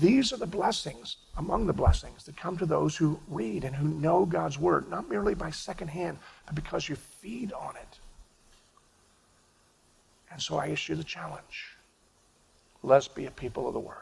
These 0.01 0.33
are 0.33 0.39
the 0.39 0.47
blessings, 0.47 1.17
among 1.37 1.67
the 1.67 1.73
blessings, 1.73 2.25
that 2.25 2.37
come 2.37 2.57
to 2.57 2.67
those 2.67 2.97
who 2.97 3.21
read 3.29 3.65
and 3.65 3.77
who 3.77 3.89
know 3.89 4.25
God's 4.25 4.59
Word, 4.59 4.89
not 4.89 5.09
merely 5.09 5.35
by 5.35 5.51
secondhand, 5.51 6.19
but 6.47 6.55
because 6.55 6.89
you 6.89 6.97
feed 6.97 7.53
on 7.53 7.77
it. 7.77 7.99
And 10.31 10.41
so 10.41 10.57
I 10.57 10.69
issue 10.69 10.95
the 10.95 11.05
challenge 11.05 11.77
let's 12.83 13.09
be 13.09 13.27
a 13.27 13.31
people 13.31 13.67
of 13.69 13.75
the 13.75 13.81
Word. 13.81 13.97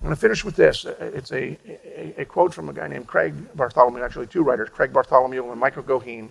I'm 0.00 0.06
going 0.06 0.14
to 0.14 0.20
finish 0.20 0.44
with 0.44 0.56
this. 0.56 0.86
Uh, 0.86 0.94
uh, 1.00 1.04
it's 1.06 1.32
a, 1.32 1.58
a, 1.66 2.22
a 2.22 2.24
quote 2.24 2.54
from 2.54 2.68
a 2.68 2.72
guy 2.72 2.88
named 2.88 3.06
Craig 3.06 3.34
Bartholomew, 3.54 4.02
actually, 4.02 4.26
two 4.26 4.42
writers, 4.42 4.68
Craig 4.70 4.92
Bartholomew 4.92 5.50
and 5.50 5.60
Michael 5.60 5.82
Goheen 5.82 6.30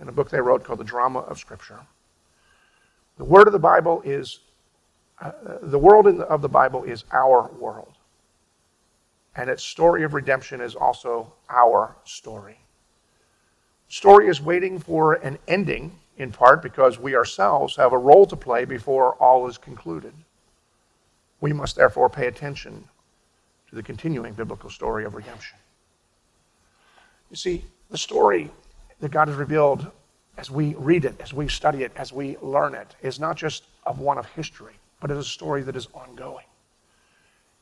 in 0.00 0.08
a 0.08 0.12
book 0.12 0.30
they 0.30 0.40
wrote 0.40 0.62
called 0.62 0.80
The 0.80 0.84
Drama 0.84 1.20
of 1.20 1.38
Scripture. 1.38 1.80
The 3.16 3.24
word 3.24 3.46
of 3.46 3.54
the 3.54 3.58
Bible 3.58 4.02
is, 4.04 4.40
uh, 5.20 5.32
the 5.62 5.78
world 5.78 6.06
the, 6.06 6.24
of 6.24 6.42
the 6.42 6.48
Bible 6.48 6.84
is 6.84 7.04
our 7.12 7.50
world. 7.58 7.92
And 9.34 9.50
its 9.50 9.62
story 9.62 10.02
of 10.02 10.14
redemption 10.14 10.60
is 10.60 10.74
also 10.74 11.32
our 11.50 11.96
story. 12.04 12.58
The 13.88 13.94
story 13.94 14.28
is 14.28 14.40
waiting 14.40 14.78
for 14.78 15.14
an 15.14 15.38
ending, 15.46 15.92
in 16.16 16.32
part 16.32 16.62
because 16.62 16.98
we 16.98 17.14
ourselves 17.14 17.76
have 17.76 17.92
a 17.92 17.98
role 17.98 18.26
to 18.26 18.36
play 18.36 18.64
before 18.64 19.14
all 19.14 19.46
is 19.48 19.58
concluded. 19.58 20.12
We 21.40 21.52
must 21.52 21.76
therefore 21.76 22.08
pay 22.08 22.26
attention 22.26 22.88
to 23.68 23.74
the 23.74 23.82
continuing 23.82 24.32
biblical 24.32 24.70
story 24.70 25.04
of 25.04 25.14
redemption. 25.14 25.58
You 27.30 27.36
see, 27.36 27.64
the 27.90 27.98
story 27.98 28.50
that 29.00 29.10
God 29.10 29.28
has 29.28 29.36
revealed 29.36 29.90
as 30.38 30.50
we 30.50 30.74
read 30.74 31.04
it, 31.04 31.20
as 31.20 31.32
we 31.32 31.48
study 31.48 31.82
it, 31.82 31.92
as 31.96 32.12
we 32.12 32.36
learn 32.38 32.74
it, 32.74 32.94
is 33.02 33.18
not 33.18 33.36
just 33.36 33.64
of 33.84 34.00
one 34.00 34.18
of 34.18 34.26
history, 34.26 34.74
but 35.06 35.14
it 35.14 35.20
is 35.20 35.26
a 35.26 35.30
story 35.30 35.62
that 35.62 35.76
is 35.76 35.86
ongoing. 35.94 36.46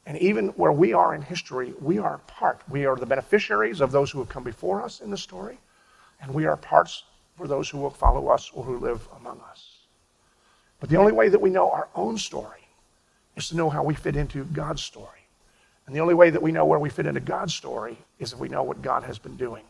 And 0.07 0.17
even 0.17 0.49
where 0.51 0.73
we 0.73 0.95
are 0.95 1.15
in 1.15 1.21
history, 1.21 1.75
we 1.79 1.99
are 1.99 2.17
part. 2.27 2.63
We 2.71 2.87
are 2.87 2.97
the 2.97 3.05
beneficiaries 3.05 3.83
of 3.83 3.93
those 3.93 4.11
who 4.11 4.19
have 4.21 4.31
come 4.31 4.45
before 4.45 4.81
us 4.81 5.03
in 5.03 5.11
the 5.11 5.19
story, 5.19 5.59
and 6.23 6.33
we 6.33 6.47
are 6.47 6.57
parts 6.57 7.05
for 7.37 7.47
those 7.47 7.69
who 7.69 7.77
will 7.77 7.91
follow 7.91 8.29
us 8.29 8.51
or 8.55 8.65
who 8.65 8.79
live 8.79 9.07
among 9.21 9.43
us. 9.51 9.75
But 10.81 10.89
the 10.89 10.97
only 10.97 11.13
way 11.13 11.29
that 11.29 11.39
we 11.39 11.51
know 11.51 11.71
our 11.71 11.89
own 11.95 12.17
story 12.17 12.67
is 13.37 13.51
to 13.51 13.57
know 13.57 13.69
how 13.69 13.85
we 13.85 13.95
fit 13.95 14.17
into 14.17 14.45
God's 14.45 14.83
story. 14.83 15.27
And 15.87 15.95
the 15.95 16.01
only 16.01 16.15
way 16.15 16.31
that 16.31 16.41
we 16.41 16.51
know 16.51 16.65
where 16.65 16.79
we 16.79 16.89
fit 16.89 17.05
into 17.05 17.21
God's 17.21 17.53
story 17.53 17.99
is 18.19 18.33
if 18.33 18.39
we 18.39 18.49
know 18.49 18.63
what 18.63 18.81
God 18.81 19.03
has 19.03 19.19
been 19.19 19.37
doing 19.37 19.65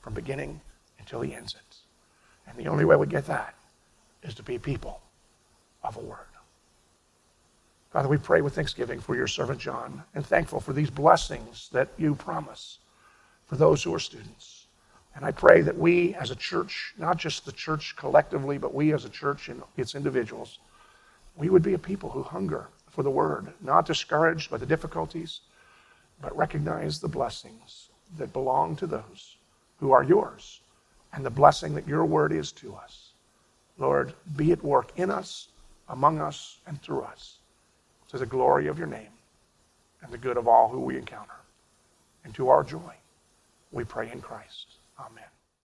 from 0.00 0.14
beginning 0.14 0.60
until 0.98 1.20
he 1.20 1.32
ends 1.32 1.54
it. 1.54 1.76
And 2.48 2.58
the 2.58 2.68
only 2.68 2.84
way 2.84 2.96
we 2.96 3.06
get 3.06 3.26
that 3.26 3.54
is 4.24 4.34
to 4.34 4.42
be 4.42 4.58
people 4.58 5.00
of 5.84 5.96
a 5.96 6.00
word. 6.00 6.29
Father, 7.90 8.08
we 8.08 8.18
pray 8.18 8.40
with 8.40 8.54
thanksgiving 8.54 9.00
for 9.00 9.16
your 9.16 9.26
servant 9.26 9.58
John 9.58 10.04
and 10.14 10.24
thankful 10.24 10.60
for 10.60 10.72
these 10.72 10.90
blessings 10.90 11.68
that 11.72 11.88
you 11.98 12.14
promise 12.14 12.78
for 13.46 13.56
those 13.56 13.82
who 13.82 13.92
are 13.92 13.98
students. 13.98 14.66
And 15.16 15.24
I 15.24 15.32
pray 15.32 15.60
that 15.62 15.76
we 15.76 16.14
as 16.14 16.30
a 16.30 16.36
church, 16.36 16.94
not 16.98 17.16
just 17.16 17.44
the 17.44 17.50
church 17.50 17.96
collectively, 17.96 18.58
but 18.58 18.72
we 18.72 18.92
as 18.92 19.04
a 19.04 19.10
church 19.10 19.48
and 19.48 19.60
its 19.76 19.96
individuals, 19.96 20.60
we 21.36 21.50
would 21.50 21.64
be 21.64 21.74
a 21.74 21.78
people 21.78 22.10
who 22.10 22.22
hunger 22.22 22.68
for 22.88 23.02
the 23.02 23.10
word, 23.10 23.52
not 23.60 23.86
discouraged 23.86 24.52
by 24.52 24.56
the 24.56 24.66
difficulties, 24.66 25.40
but 26.22 26.36
recognize 26.36 27.00
the 27.00 27.08
blessings 27.08 27.88
that 28.18 28.32
belong 28.32 28.76
to 28.76 28.86
those 28.86 29.36
who 29.80 29.90
are 29.90 30.04
yours 30.04 30.60
and 31.12 31.26
the 31.26 31.30
blessing 31.30 31.74
that 31.74 31.88
your 31.88 32.04
word 32.04 32.30
is 32.30 32.52
to 32.52 32.72
us. 32.76 33.10
Lord, 33.78 34.14
be 34.36 34.52
at 34.52 34.62
work 34.62 34.92
in 34.94 35.10
us, 35.10 35.48
among 35.88 36.20
us, 36.20 36.58
and 36.68 36.80
through 36.80 37.00
us 37.00 37.39
to 38.10 38.18
the 38.18 38.26
glory 38.26 38.66
of 38.66 38.78
your 38.78 38.88
name 38.88 39.12
and 40.02 40.12
the 40.12 40.18
good 40.18 40.36
of 40.36 40.48
all 40.48 40.68
who 40.68 40.80
we 40.80 40.96
encounter. 40.96 41.30
And 42.24 42.34
to 42.34 42.48
our 42.48 42.64
joy, 42.64 42.94
we 43.72 43.84
pray 43.84 44.10
in 44.10 44.20
Christ. 44.20 44.66
Amen. 44.98 45.29